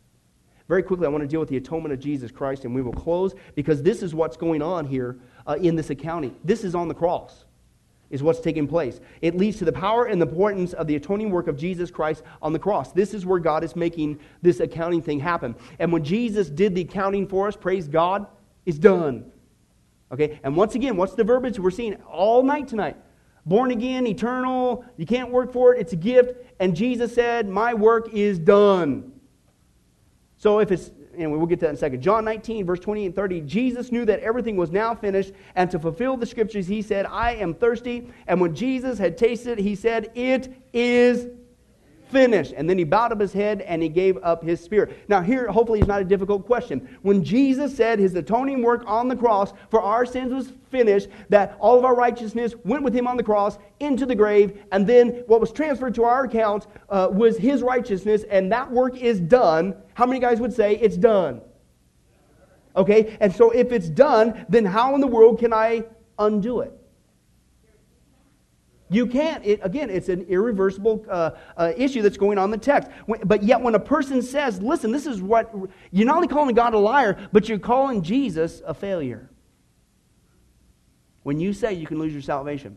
Very 0.68 0.82
quickly, 0.82 1.06
I 1.06 1.08
want 1.08 1.22
to 1.22 1.28
deal 1.28 1.40
with 1.40 1.48
the 1.48 1.56
atonement 1.56 1.94
of 1.94 1.98
Jesus 1.98 2.30
Christ, 2.30 2.66
and 2.66 2.74
we 2.74 2.82
will 2.82 2.92
close 2.92 3.34
because 3.54 3.82
this 3.82 4.02
is 4.02 4.14
what's 4.14 4.36
going 4.36 4.60
on 4.60 4.84
here 4.86 5.18
uh, 5.48 5.54
in 5.54 5.74
this 5.74 5.90
accounting. 5.90 6.36
This 6.44 6.62
is 6.62 6.74
on 6.74 6.86
the 6.86 6.94
cross, 6.94 7.44
is 8.10 8.22
what's 8.22 8.40
taking 8.40 8.68
place. 8.68 9.00
It 9.22 9.36
leads 9.36 9.56
to 9.58 9.64
the 9.64 9.72
power 9.72 10.04
and 10.04 10.20
the 10.20 10.26
importance 10.26 10.74
of 10.74 10.86
the 10.86 10.94
atoning 10.94 11.30
work 11.30 11.48
of 11.48 11.56
Jesus 11.56 11.90
Christ 11.90 12.22
on 12.42 12.52
the 12.52 12.58
cross. 12.58 12.92
This 12.92 13.14
is 13.14 13.26
where 13.26 13.40
God 13.40 13.64
is 13.64 13.74
making 13.74 14.20
this 14.42 14.60
accounting 14.60 15.02
thing 15.02 15.18
happen. 15.18 15.56
And 15.78 15.90
when 15.92 16.04
Jesus 16.04 16.50
did 16.50 16.74
the 16.74 16.82
accounting 16.82 17.26
for 17.26 17.48
us, 17.48 17.56
praise 17.56 17.88
God, 17.88 18.26
it's 18.66 18.78
done. 18.78 19.32
Okay? 20.12 20.38
And 20.42 20.54
once 20.54 20.74
again, 20.74 20.96
what's 20.96 21.14
the 21.14 21.24
verbiage 21.24 21.58
we're 21.58 21.70
seeing 21.70 21.94
all 22.02 22.42
night 22.42 22.68
tonight? 22.68 22.96
Born 23.46 23.70
again, 23.70 24.06
eternal, 24.06 24.84
you 24.98 25.06
can't 25.06 25.30
work 25.30 25.52
for 25.52 25.74
it, 25.74 25.80
it's 25.80 25.94
a 25.94 25.96
gift. 25.96 26.34
And 26.60 26.76
Jesus 26.76 27.14
said, 27.14 27.48
My 27.48 27.72
work 27.72 28.12
is 28.12 28.38
done. 28.38 29.12
So 30.36 30.60
if 30.60 30.70
it's, 30.70 30.90
and 31.20 31.30
we'll 31.30 31.46
get 31.46 31.60
to 31.60 31.66
that 31.66 31.70
in 31.70 31.74
a 31.74 31.78
second. 31.78 32.00
John 32.00 32.24
19, 32.24 32.64
verse 32.64 32.80
20 32.80 33.06
and 33.06 33.14
30, 33.14 33.42
Jesus 33.42 33.92
knew 33.92 34.04
that 34.04 34.20
everything 34.20 34.56
was 34.56 34.70
now 34.70 34.94
finished, 34.94 35.32
and 35.56 35.70
to 35.70 35.78
fulfill 35.78 36.16
the 36.16 36.26
scriptures, 36.26 36.66
he 36.66 36.80
said, 36.80 37.06
I 37.06 37.34
am 37.34 37.54
thirsty. 37.54 38.10
And 38.26 38.40
when 38.40 38.54
Jesus 38.54 38.98
had 38.98 39.18
tasted, 39.18 39.58
it, 39.58 39.62
he 39.62 39.74
said, 39.74 40.10
It 40.14 40.54
is 40.72 41.28
finished. 42.10 42.54
And 42.56 42.68
then 42.68 42.78
he 42.78 42.84
bowed 42.84 43.12
up 43.12 43.20
his 43.20 43.32
head 43.32 43.60
and 43.62 43.82
he 43.82 43.88
gave 43.88 44.18
up 44.22 44.42
his 44.42 44.60
spirit. 44.60 45.08
Now, 45.08 45.20
here, 45.20 45.46
hopefully, 45.48 45.80
it's 45.80 45.88
not 45.88 46.00
a 46.00 46.04
difficult 46.04 46.46
question. 46.46 46.98
When 47.02 47.22
Jesus 47.22 47.76
said 47.76 47.98
his 47.98 48.14
atoning 48.14 48.62
work 48.62 48.82
on 48.86 49.08
the 49.08 49.16
cross 49.16 49.52
for 49.70 49.80
our 49.80 50.06
sins 50.06 50.32
was 50.32 50.52
finished, 50.70 51.08
that 51.28 51.56
all 51.60 51.78
of 51.78 51.84
our 51.84 51.94
righteousness 51.94 52.54
went 52.64 52.82
with 52.82 52.94
him 52.94 53.06
on 53.06 53.16
the 53.16 53.22
cross 53.22 53.58
into 53.80 54.06
the 54.06 54.14
grave, 54.14 54.62
and 54.72 54.86
then 54.86 55.24
what 55.26 55.40
was 55.40 55.52
transferred 55.52 55.94
to 55.94 56.04
our 56.04 56.24
account 56.24 56.66
uh, 56.90 57.08
was 57.10 57.36
his 57.36 57.62
righteousness, 57.62 58.24
and 58.30 58.50
that 58.52 58.70
work 58.70 58.96
is 58.96 59.20
done, 59.20 59.74
how 59.94 60.06
many 60.06 60.20
guys 60.20 60.40
would 60.40 60.52
say 60.52 60.76
it's 60.76 60.96
done? 60.96 61.40
Okay, 62.76 63.16
and 63.20 63.34
so 63.34 63.50
if 63.50 63.72
it's 63.72 63.88
done, 63.88 64.46
then 64.48 64.64
how 64.64 64.94
in 64.94 65.00
the 65.00 65.06
world 65.06 65.38
can 65.38 65.52
I 65.52 65.84
undo 66.18 66.60
it? 66.60 66.77
You 68.90 69.06
can't. 69.06 69.44
It, 69.44 69.60
again, 69.62 69.90
it's 69.90 70.08
an 70.08 70.22
irreversible 70.22 71.04
uh, 71.10 71.30
uh, 71.56 71.72
issue 71.76 72.02
that's 72.02 72.16
going 72.16 72.38
on 72.38 72.44
in 72.44 72.50
the 72.50 72.58
text. 72.58 72.90
When, 73.06 73.20
but 73.24 73.42
yet, 73.42 73.60
when 73.60 73.74
a 73.74 73.80
person 73.80 74.22
says, 74.22 74.62
listen, 74.62 74.90
this 74.90 75.06
is 75.06 75.20
what, 75.20 75.54
you're 75.90 76.06
not 76.06 76.16
only 76.16 76.28
calling 76.28 76.54
God 76.54 76.74
a 76.74 76.78
liar, 76.78 77.28
but 77.32 77.48
you're 77.48 77.58
calling 77.58 78.02
Jesus 78.02 78.62
a 78.66 78.72
failure. 78.72 79.30
When 81.22 81.38
you 81.38 81.52
say 81.52 81.74
you 81.74 81.86
can 81.86 81.98
lose 81.98 82.12
your 82.12 82.22
salvation, 82.22 82.76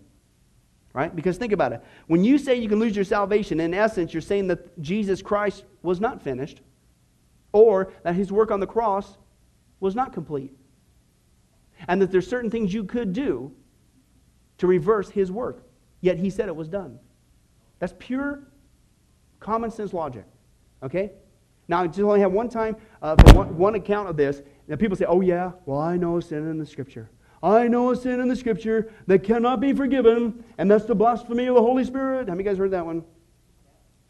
right? 0.94 1.16
Because 1.16 1.38
think 1.38 1.54
about 1.54 1.72
it. 1.72 1.82
When 2.08 2.24
you 2.24 2.38
say 2.38 2.56
you 2.56 2.68
can 2.68 2.80
lose 2.80 2.96
your 2.96 3.06
salvation, 3.06 3.62
in 3.62 3.74
essence, 3.74 4.14
you're 4.14 4.22
saying 4.22 4.48
that 4.48 4.82
Jesus 4.82 5.22
Christ 5.22 5.64
was 5.82 6.02
not 6.02 6.22
finished 6.22 6.60
or 7.54 7.94
that 8.04 8.16
his 8.16 8.32
work 8.32 8.52
on 8.52 8.60
the 8.60 8.68
cross 8.68 9.18
was 9.80 9.96
not 9.96 10.12
complete. 10.12 10.54
And 11.88 12.02
that 12.02 12.12
there's 12.12 12.28
certain 12.28 12.52
things 12.52 12.74
you 12.74 12.84
could 12.84 13.14
do 13.14 13.54
to 14.58 14.68
reverse 14.68 15.10
his 15.10 15.32
work. 15.32 15.64
Yet 16.02 16.18
he 16.18 16.30
said 16.30 16.50
it 16.50 16.56
was 16.56 16.68
done. 16.68 17.00
That's 17.80 17.94
pure 17.98 18.44
common 19.40 19.72
sense 19.72 19.94
logic. 19.94 20.26
Okay? 20.84 21.12
Now, 21.68 21.84
I 21.84 21.88
just 21.88 22.00
only 22.00 22.20
have 22.20 22.32
one 22.32 22.50
time 22.50 22.76
uh, 23.02 23.16
one, 23.34 23.58
one 23.58 23.76
account 23.76 24.10
of 24.10 24.18
this. 24.18 24.42
And 24.68 24.80
people 24.80 24.98
say, 24.98 25.06
oh, 25.06 25.22
yeah, 25.22 25.52
well, 25.66 25.80
I 25.80 25.98
know 25.98 26.20
sin 26.20 26.50
in 26.50 26.58
the 26.58 26.66
scripture. 26.66 27.10
I 27.44 27.68
know 27.68 27.92
a 27.92 27.96
sin 27.96 28.20
in 28.20 28.28
the 28.28 28.36
scripture 28.36 28.92
that 29.08 29.24
cannot 29.24 29.60
be 29.60 29.74
forgiven, 29.74 30.44
and 30.58 30.70
that's 30.70 30.86
the 30.86 30.94
blasphemy 30.94 31.48
of 31.48 31.56
the 31.56 31.62
Holy 31.62 31.84
Spirit. 31.84 32.30
Have 32.30 32.38
you 32.38 32.44
guys 32.44 32.58
heard 32.58 32.72
that 32.72 32.86
one? 32.86 33.04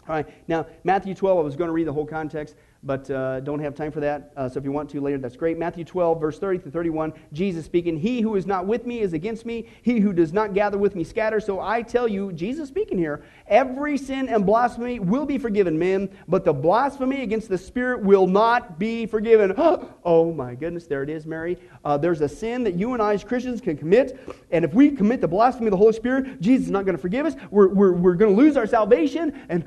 All 0.07 0.15
right. 0.15 0.27
Now, 0.47 0.67
Matthew 0.83 1.13
12, 1.13 1.39
I 1.39 1.41
was 1.41 1.55
going 1.55 1.69
to 1.69 1.73
read 1.73 1.87
the 1.87 1.93
whole 1.93 2.05
context 2.05 2.55
but 2.83 3.09
uh, 3.11 3.39
don't 3.41 3.59
have 3.59 3.75
time 3.75 3.91
for 3.91 3.99
that. 3.99 4.31
Uh, 4.35 4.49
so 4.49 4.57
if 4.57 4.63
you 4.63 4.71
want 4.71 4.89
to 4.89 5.01
later, 5.01 5.19
that's 5.19 5.35
great. 5.35 5.57
Matthew 5.57 5.85
12, 5.85 6.19
verse 6.19 6.39
30 6.39 6.59
to 6.59 6.71
31, 6.71 7.13
Jesus 7.31 7.65
speaking, 7.65 7.95
He 7.95 8.21
who 8.21 8.35
is 8.35 8.47
not 8.47 8.65
with 8.65 8.87
me 8.87 9.01
is 9.01 9.13
against 9.13 9.45
me. 9.45 9.67
He 9.83 9.99
who 9.99 10.13
does 10.13 10.33
not 10.33 10.53
gather 10.53 10.79
with 10.79 10.95
me 10.95 11.03
scatters. 11.03 11.45
So 11.45 11.59
I 11.59 11.83
tell 11.83 12.07
you, 12.07 12.31
Jesus 12.33 12.69
speaking 12.69 12.97
here, 12.97 13.23
every 13.47 13.97
sin 13.97 14.29
and 14.29 14.45
blasphemy 14.45 14.99
will 14.99 15.25
be 15.25 15.37
forgiven 15.37 15.77
men, 15.77 16.09
but 16.27 16.43
the 16.43 16.53
blasphemy 16.53 17.21
against 17.21 17.49
the 17.49 17.57
Spirit 17.57 18.01
will 18.01 18.25
not 18.25 18.79
be 18.79 19.05
forgiven. 19.05 19.53
oh 19.57 20.33
my 20.33 20.55
goodness, 20.55 20.87
there 20.87 21.03
it 21.03 21.09
is, 21.09 21.27
Mary. 21.27 21.57
Uh, 21.85 21.97
there's 21.97 22.21
a 22.21 22.29
sin 22.29 22.63
that 22.63 22.73
you 22.73 22.93
and 22.93 23.01
I 23.01 23.13
as 23.13 23.23
Christians 23.23 23.61
can 23.61 23.77
commit, 23.77 24.19
and 24.49 24.65
if 24.65 24.73
we 24.73 24.89
commit 24.89 25.21
the 25.21 25.27
blasphemy 25.27 25.67
of 25.67 25.71
the 25.71 25.77
Holy 25.77 25.93
Spirit, 25.93 26.41
Jesus 26.41 26.65
is 26.65 26.71
not 26.71 26.85
going 26.85 26.95
to 26.95 27.01
forgive 27.01 27.27
us. 27.27 27.35
We're, 27.51 27.67
we're, 27.67 27.93
we're 27.93 28.15
going 28.15 28.35
to 28.35 28.41
lose 28.41 28.57
our 28.57 28.65
salvation. 28.65 29.39
And 29.49 29.65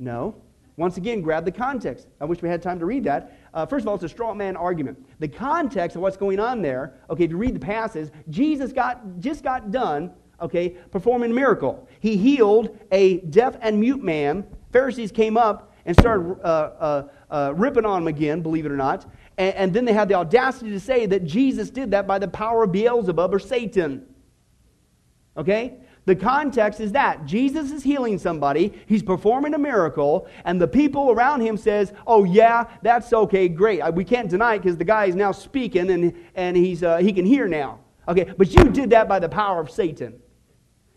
no, 0.00 0.34
once 0.76 0.96
again, 0.96 1.20
grab 1.20 1.44
the 1.44 1.52
context. 1.52 2.08
I 2.20 2.24
wish 2.24 2.40
we 2.40 2.48
had 2.48 2.62
time 2.62 2.78
to 2.78 2.86
read 2.86 3.04
that. 3.04 3.38
Uh, 3.52 3.66
first 3.66 3.84
of 3.84 3.88
all, 3.88 3.94
it's 3.94 4.04
a 4.04 4.08
straw 4.08 4.32
man 4.32 4.56
argument. 4.56 5.04
The 5.18 5.28
context 5.28 5.96
of 5.96 6.02
what's 6.02 6.16
going 6.16 6.40
on 6.40 6.62
there, 6.62 6.94
okay, 7.10 7.26
to 7.26 7.36
read 7.36 7.54
the 7.54 7.60
passages, 7.60 8.10
Jesus 8.30 8.72
got, 8.72 9.20
just 9.20 9.42
got 9.44 9.70
done, 9.70 10.12
okay, 10.40 10.70
performing 10.90 11.30
a 11.30 11.34
miracle. 11.34 11.86
He 12.00 12.16
healed 12.16 12.78
a 12.90 13.18
deaf 13.18 13.56
and 13.60 13.78
mute 13.78 14.02
man. 14.02 14.46
Pharisees 14.72 15.12
came 15.12 15.36
up 15.36 15.74
and 15.84 15.94
started 15.98 16.40
uh, 16.42 16.46
uh, 16.46 17.08
uh, 17.30 17.52
ripping 17.54 17.84
on 17.84 18.02
him 18.02 18.08
again, 18.08 18.40
believe 18.40 18.64
it 18.64 18.72
or 18.72 18.76
not. 18.76 19.06
And, 19.36 19.54
and 19.54 19.74
then 19.74 19.84
they 19.84 19.92
had 19.92 20.08
the 20.08 20.14
audacity 20.14 20.70
to 20.70 20.80
say 20.80 21.04
that 21.06 21.24
Jesus 21.24 21.68
did 21.68 21.90
that 21.90 22.06
by 22.06 22.18
the 22.18 22.28
power 22.28 22.64
of 22.64 22.72
Beelzebub 22.72 23.34
or 23.34 23.38
Satan. 23.38 24.06
Okay? 25.36 25.74
The 26.04 26.16
context 26.16 26.80
is 26.80 26.92
that 26.92 27.26
Jesus 27.26 27.70
is 27.70 27.84
healing 27.84 28.18
somebody, 28.18 28.72
he's 28.86 29.02
performing 29.02 29.54
a 29.54 29.58
miracle, 29.58 30.26
and 30.44 30.60
the 30.60 30.66
people 30.66 31.12
around 31.12 31.42
him 31.42 31.56
says, 31.56 31.92
"Oh 32.06 32.24
yeah, 32.24 32.64
that's 32.82 33.12
okay, 33.12 33.48
great. 33.48 33.82
We 33.94 34.04
can't 34.04 34.28
deny 34.28 34.54
it 34.54 34.62
because 34.62 34.76
the 34.76 34.84
guy 34.84 35.04
is 35.04 35.14
now 35.14 35.30
speaking 35.30 35.90
and 35.90 36.12
and 36.34 36.56
he's 36.56 36.82
uh, 36.82 36.98
he 36.98 37.12
can 37.12 37.24
hear 37.24 37.46
now." 37.46 37.78
Okay, 38.08 38.32
but 38.36 38.52
you 38.52 38.64
did 38.64 38.90
that 38.90 39.08
by 39.08 39.20
the 39.20 39.28
power 39.28 39.60
of 39.60 39.70
Satan. 39.70 40.20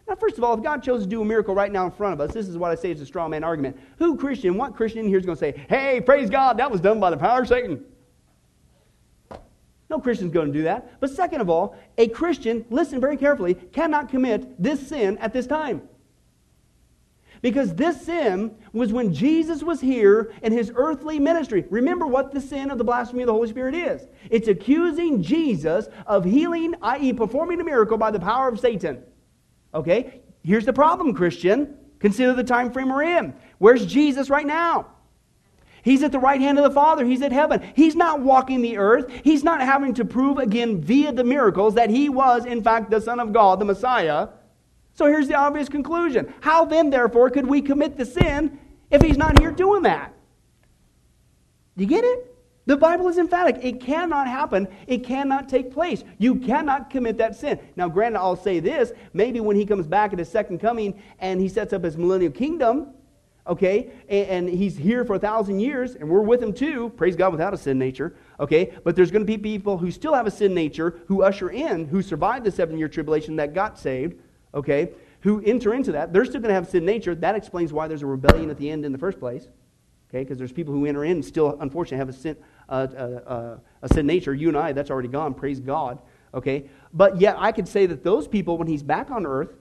Now, 0.08 0.16
first 0.16 0.38
of 0.38 0.43
all, 0.43 0.56
if 0.56 0.64
God 0.64 0.82
chose 0.82 1.03
to 1.03 1.08
do 1.08 1.22
a 1.22 1.26
miracle 1.26 1.53
right 1.53 1.72
now 1.72 1.86
in 1.86 1.91
front 1.91 2.14
of 2.14 2.22
us, 2.22 2.34
this 2.34 2.47
is 2.47 2.58
what 2.58 2.72
I 2.72 2.76
say 2.76 2.91
is 2.91 3.01
a 3.01 3.06
straw 3.06 3.28
man 3.28 3.43
argument. 3.43 3.78
Who 3.97 4.18
Christian, 4.18 4.58
what 4.58 4.76
Christian 4.76 5.08
here 5.08 5.20
is 5.20 5.26
going 5.26 5.36
to 5.36 5.39
say, 5.39 5.66
"Hey, 5.70 6.01
praise 6.01 6.32
God, 6.32 6.58
that 6.58 6.72
was 6.72 6.82
done 6.82 6.99
by 6.99 7.12
the 7.12 7.18
power 7.18 7.41
of 7.41 7.47
Satan"? 7.47 7.86
No 9.90 10.00
Christian's 10.00 10.32
going 10.32 10.48
to 10.48 10.54
do 10.54 10.64
that. 10.64 11.00
But 11.00 11.12
second 11.12 11.42
of 11.42 11.50
all, 11.50 11.76
a 11.98 12.08
Christian, 12.08 12.66
listen 12.70 13.00
very 13.00 13.18
carefully, 13.18 13.54
cannot 13.54 14.10
commit 14.10 14.62
this 14.62 14.88
sin 14.88 15.18
at 15.20 15.34
this 15.34 15.46
time. 15.46 15.84
Because 17.42 17.76
this 17.76 18.02
sin 18.02 18.56
was 18.74 18.92
when 18.92 19.14
Jesus 19.14 19.62
was 19.62 19.80
here 19.80 20.34
in 20.42 20.52
his 20.52 20.72
earthly 20.76 21.20
ministry. 21.20 21.66
Remember 21.70 22.08
what 22.08 22.32
the 22.32 22.42
sin 22.42 22.72
of 22.72 22.80
the 22.80 22.84
blasphemy 22.84 23.22
of 23.22 23.28
the 23.28 23.34
Holy 23.34 23.50
Spirit 23.50 23.76
is 23.76 24.08
it's 24.32 24.48
accusing 24.48 25.22
Jesus 25.22 25.88
of 26.08 26.26
healing, 26.26 26.74
i.e., 26.82 27.14
performing 27.14 27.62
a 27.62 27.64
miracle 27.64 27.98
by 27.98 28.10
the 28.10 28.20
power 28.20 28.48
of 28.48 28.60
Satan. 28.60 29.04
Okay? 29.74 30.22
Here's 30.44 30.66
the 30.66 30.74
problem, 30.74 31.14
Christian. 31.14 31.78
Consider 32.00 32.34
the 32.34 32.44
time 32.44 32.72
frame 32.72 32.90
we're 32.90 33.04
in. 33.04 33.34
Where's 33.60 33.86
Jesus 33.86 34.30
right 34.30 34.46
now? 34.46 34.88
He's 35.86 36.02
at 36.02 36.12
the 36.12 36.20
right 36.20 36.42
hand 36.42 36.58
of 36.58 36.64
the 36.64 36.72
Father. 36.72 37.06
He's 37.06 37.22
at 37.22 37.32
heaven. 37.32 37.62
He's 37.76 37.96
not 37.96 38.20
walking 38.20 38.64
the 38.64 38.78
earth. 38.78 39.08
He's 39.24 39.44
not 39.44 39.62
having 39.62 39.94
to 39.94 40.04
prove 40.04 40.40
again 40.40 40.82
via 40.82 41.14
the 41.14 41.24
miracles 41.24 41.76
that 41.76 41.92
he 41.92 42.10
was, 42.10 42.44
in 42.44 42.64
fact, 42.64 42.90
the 42.90 43.00
Son 43.00 43.20
of 43.20 43.32
God, 43.32 43.60
the 43.60 43.66
Messiah. 43.66 44.30
So 44.96 45.06
here's 45.06 45.28
the 45.28 45.36
obvious 45.36 45.70
conclusion. 45.70 46.34
How 46.42 46.66
then, 46.66 46.90
therefore, 46.90 47.30
could 47.30 47.46
we 47.46 47.62
commit 47.62 47.98
the 47.98 48.06
sin 48.06 48.58
if 48.90 49.04
he's 49.04 49.16
not 49.16 49.38
here 49.40 49.52
doing 49.52 49.84
that? 49.84 50.12
Do 51.78 51.84
you 51.84 51.90
get 51.90 52.04
it? 52.04 52.34
The 52.66 52.78
Bible 52.78 53.08
is 53.08 53.20
emphatic. 53.20 53.64
It 53.64 53.80
cannot 53.80 54.26
happen. 54.26 54.68
It 54.88 55.04
cannot 55.04 55.48
take 55.48 55.72
place. 55.72 56.04
You 56.18 56.38
cannot 56.38 56.90
commit 56.90 57.20
that 57.20 57.36
sin. 57.36 57.60
Now, 57.76 57.90
granted, 57.90 58.18
I'll 58.22 58.36
say 58.36 58.60
this 58.60 58.92
maybe 59.14 59.40
when 59.40 59.56
he 59.56 59.68
comes 59.68 59.86
back 59.86 60.14
at 60.14 60.20
his 60.20 60.30
second 60.30 60.58
coming 60.58 61.00
and 61.20 61.40
he 61.40 61.48
sets 61.48 61.74
up 61.74 61.84
his 61.84 61.96
millennial 61.96 62.32
kingdom, 62.32 62.88
okay? 63.48 63.91
And, 64.10 64.48
and, 64.48 64.50
he's 64.50 64.78
here 64.78 65.06
for 65.06 65.16
a 65.16 65.20
thousand 65.20 65.60
years, 65.60 65.96
and 65.96 66.10
we're 66.10 66.22
with 66.22 66.41
him 66.41 66.54
too. 66.54 66.89
Praise 66.89 67.16
God 67.16 67.32
without 67.32 67.54
a 67.54 67.58
sin 67.58 67.78
nature, 67.78 68.16
okay? 68.39 68.74
But 68.84 68.96
there's 68.96 69.12
going 69.12 69.22
to 69.22 69.26
be 69.26 69.38
people 69.38 69.78
who 69.78 69.91
still 69.91 70.14
have 70.14 70.28
a 70.28 70.32
sin 70.32 70.54
nature 70.54 71.02
who 71.08 71.24
usher 71.24 71.50
in, 71.50 71.86
who 71.86 72.02
survived 72.02 72.46
the 72.46 72.52
seven 72.52 72.78
year 72.78 72.88
tribulation 72.88 73.36
that 73.36 73.54
got 73.54 73.78
saved, 73.78 74.20
okay? 74.54 74.91
Who 75.22 75.41
enter 75.41 75.74
into 75.74 75.91
that. 75.93 76.12
They're 76.14 76.26
still 76.26 76.41
going 76.41 76.50
to 76.50 76.56
have 76.56 76.68
sin 76.68 76.86
nature. 76.86 77.14
That 77.16 77.36
explains 77.36 77.72
why 77.72 77.88
there's 77.88 78.04
a 78.04 78.08
rebellion 78.08 78.50
at 78.50 78.58
the 78.58 78.70
end 78.70 78.86
in 78.86 78.91
the 78.91 78.98
first 78.98 79.20
place, 79.20 79.48
okay? 80.10 80.24
Because 80.24 80.38
there's 80.38 80.54
people 80.54 80.74
who 80.74 80.86
enter 80.86 81.06
in 81.06 81.12
and 81.12 81.26
still, 81.26 81.58
unfortunately, 81.60 81.98
have 81.98 82.10
a 82.10 82.14
sin, 82.14 82.38
uh, 82.70 82.88
uh, 82.96 83.30
uh, 83.30 83.58
a 83.84 83.93
sin 83.93 84.08
nature. 84.08 84.34
You 84.34 84.48
and 84.48 84.58
I, 84.58 84.72
that's 84.72 84.89
already 84.89 85.10
gone. 85.10 85.36
Praise 85.36 85.60
God, 85.60 86.00
okay? 86.34 86.68
But 86.93 87.22
yet, 87.22 87.36
I 87.38 87.52
could 87.52 87.68
say 87.68 87.86
that 87.86 88.04
those 88.04 88.28
people, 88.28 88.58
when 88.58 88.68
he's 88.68 88.84
back 88.84 89.12
on 89.12 89.26
earth, 89.26 89.54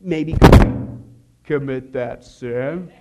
maybe 0.00 0.34
commit 1.46 1.92
that 1.92 2.24
sin. 2.24 2.92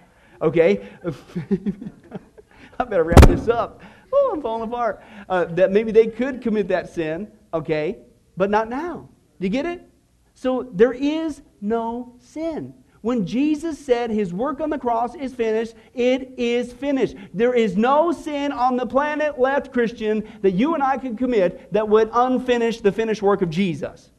Okay? 0.41 0.88
I 2.80 2.84
better 2.84 3.04
wrap 3.04 3.26
this 3.28 3.48
up. 3.48 3.82
Oh, 4.14 4.32
I'm 4.34 4.41
falling 4.41 4.70
apart. 4.70 5.04
Uh, 5.28 5.46
that 5.46 5.72
maybe 5.72 5.91
they 5.91 6.08
could 6.08 6.41
commit 6.41 6.68
that 6.70 6.89
sin, 6.89 7.32
okay, 7.54 7.98
but 8.38 8.50
not 8.50 8.70
now. 8.70 9.10
Do 9.39 9.48
you 9.48 9.52
get 9.52 9.66
it? 9.66 9.89
So 10.34 10.70
there 10.74 10.93
is 10.93 11.41
no 11.62 12.16
sin. 12.20 12.74
When 13.02 13.28
Jesus 13.28 13.78
said 13.78 14.10
his 14.10 14.34
work 14.34 14.60
on 14.60 14.70
the 14.70 14.80
cross 14.80 15.14
is 15.16 15.34
finished, 15.34 15.76
it 15.93 16.34
is 16.38 16.74
finished. 16.74 17.16
There 17.34 17.54
is 17.54 17.78
no 17.78 18.12
sin 18.12 18.52
on 18.52 18.78
the 18.78 18.86
planet 18.88 19.39
left, 19.39 19.72
Christian, 19.72 20.28
that 20.41 20.52
you 20.52 20.74
and 20.74 20.82
I 20.82 20.98
could 20.98 21.18
commit 21.18 21.72
that 21.72 21.88
would 21.88 22.10
unfinish 22.12 22.82
the 22.82 22.91
finished 22.91 23.22
work 23.22 23.41
of 23.41 23.50
Jesus. 23.50 24.10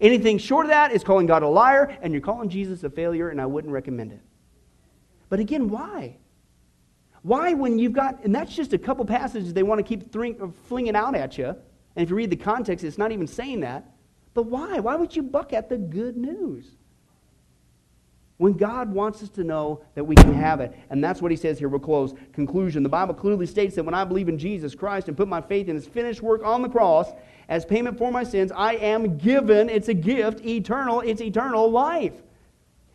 Anything 0.00 0.38
short 0.38 0.66
of 0.66 0.70
that 0.70 0.92
is 0.92 1.04
calling 1.04 1.26
God 1.26 1.42
a 1.42 1.48
liar, 1.48 1.96
and 2.02 2.12
you're 2.12 2.22
calling 2.22 2.48
Jesus 2.48 2.84
a 2.84 2.90
failure, 2.90 3.28
and 3.30 3.40
I 3.40 3.46
wouldn't 3.46 3.72
recommend 3.72 4.12
it. 4.12 4.20
But 5.28 5.40
again, 5.40 5.68
why? 5.68 6.16
Why, 7.22 7.54
when 7.54 7.78
you've 7.78 7.92
got, 7.92 8.22
and 8.24 8.34
that's 8.34 8.54
just 8.54 8.72
a 8.72 8.78
couple 8.78 9.04
passages 9.04 9.54
they 9.54 9.62
want 9.62 9.78
to 9.78 9.82
keep 9.82 10.12
throwing, 10.12 10.52
flinging 10.68 10.94
out 10.94 11.14
at 11.14 11.38
you. 11.38 11.46
And 11.46 12.02
if 12.02 12.10
you 12.10 12.16
read 12.16 12.30
the 12.30 12.36
context, 12.36 12.84
it's 12.84 12.98
not 12.98 13.12
even 13.12 13.26
saying 13.26 13.60
that. 13.60 13.94
But 14.34 14.46
why? 14.46 14.80
Why 14.80 14.96
would 14.96 15.14
you 15.14 15.22
buck 15.22 15.52
at 15.52 15.68
the 15.68 15.78
good 15.78 16.16
news? 16.16 16.66
When 18.38 18.54
God 18.54 18.92
wants 18.92 19.22
us 19.22 19.28
to 19.30 19.44
know 19.44 19.82
that 19.94 20.02
we 20.02 20.16
can 20.16 20.34
have 20.34 20.60
it. 20.60 20.76
And 20.90 21.02
that's 21.02 21.22
what 21.22 21.30
he 21.30 21.36
says 21.36 21.58
here. 21.58 21.68
We'll 21.68 21.78
close. 21.78 22.14
Conclusion. 22.32 22.82
The 22.82 22.88
Bible 22.88 23.14
clearly 23.14 23.46
states 23.46 23.76
that 23.76 23.84
when 23.84 23.94
I 23.94 24.04
believe 24.04 24.28
in 24.28 24.38
Jesus 24.38 24.74
Christ 24.74 25.06
and 25.06 25.16
put 25.16 25.28
my 25.28 25.40
faith 25.40 25.68
in 25.68 25.76
his 25.76 25.86
finished 25.86 26.20
work 26.20 26.42
on 26.44 26.62
the 26.62 26.68
cross, 26.68 27.12
as 27.48 27.64
payment 27.64 27.96
for 27.96 28.10
my 28.10 28.24
sins, 28.24 28.50
I 28.50 28.74
am 28.74 29.18
given, 29.18 29.68
it's 29.68 29.88
a 29.88 29.94
gift, 29.94 30.44
eternal, 30.44 31.00
it's 31.00 31.20
eternal 31.20 31.70
life. 31.70 32.14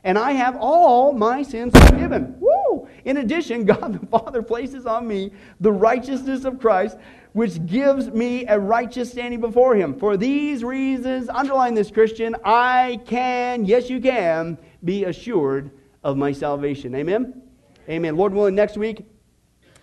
And 0.04 0.18
I 0.18 0.32
have 0.32 0.58
all 0.58 1.14
my 1.14 1.44
sins 1.44 1.74
forgiven. 1.88 2.36
Woo! 2.40 2.88
In 3.06 3.18
addition, 3.18 3.66
God 3.66 4.00
the 4.00 4.06
Father 4.08 4.42
places 4.42 4.86
on 4.86 5.08
me 5.08 5.32
the 5.60 5.72
righteousness 5.72 6.46
of 6.46 6.60
Christ, 6.60 6.98
which 7.34 7.66
gives 7.66 8.10
me 8.10 8.46
a 8.48 8.60
righteous 8.60 9.12
standing 9.12 9.40
before 9.40 9.76
Him. 9.76 9.98
For 10.00 10.18
these 10.18 10.64
reasons, 10.64 11.30
underline 11.30 11.76
this, 11.76 11.92
Christian, 11.92 12.36
I 12.44 13.00
can, 13.06 13.66
yes, 13.66 13.90
you 13.90 14.00
can, 14.00 14.58
be 14.84 15.06
assured 15.06 15.72
of 16.04 16.18
my 16.18 16.32
salvation. 16.32 16.96
Amen? 16.96 17.42
Amen. 17.90 18.16
Lord 18.16 18.34
willing, 18.34 18.56
next 18.56 18.78
week, 18.78 19.06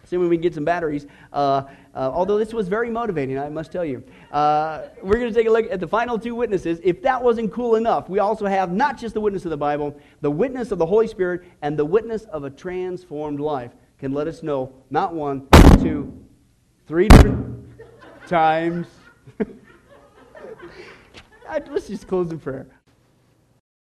see 0.04 0.16
when 0.16 0.28
we 0.28 0.36
can 0.36 0.42
get 0.42 0.54
some 0.54 0.64
batteries, 0.64 1.06
uh, 1.32 1.62
uh, 1.94 2.10
although 2.12 2.38
this 2.38 2.52
was 2.54 2.68
very 2.68 2.90
motivating, 2.90 3.38
I 3.38 3.48
must 3.48 3.72
tell 3.72 3.84
you. 3.84 4.04
Uh, 4.30 4.82
we're 5.02 5.18
going 5.18 5.32
to 5.32 5.34
take 5.34 5.48
a 5.48 5.50
look 5.50 5.66
at 5.70 5.80
the 5.80 5.88
final 5.88 6.18
two 6.18 6.34
witnesses. 6.34 6.78
If 6.84 7.02
that 7.02 7.22
wasn't 7.22 7.52
cool 7.52 7.74
enough, 7.76 8.08
we 8.08 8.18
also 8.18 8.46
have 8.46 8.72
not 8.72 8.98
just 8.98 9.14
the 9.14 9.20
witness 9.20 9.44
of 9.44 9.50
the 9.50 9.56
Bible, 9.56 9.98
the 10.20 10.30
witness 10.30 10.70
of 10.70 10.78
the 10.78 10.86
Holy 10.86 11.08
Spirit, 11.08 11.42
and 11.62 11.76
the 11.78 11.84
witness 11.84 12.24
of 12.24 12.44
a 12.44 12.50
transformed 12.50 13.40
life 13.40 13.72
can 13.98 14.12
let 14.12 14.28
us 14.28 14.42
know 14.42 14.72
not 14.90 15.14
one, 15.14 15.48
two, 15.80 16.12
three 16.86 17.08
different 17.08 17.66
times. 18.28 18.86
Let's 21.48 21.88
just 21.88 22.06
close 22.06 22.30
in 22.30 22.38
prayer. 22.38 22.66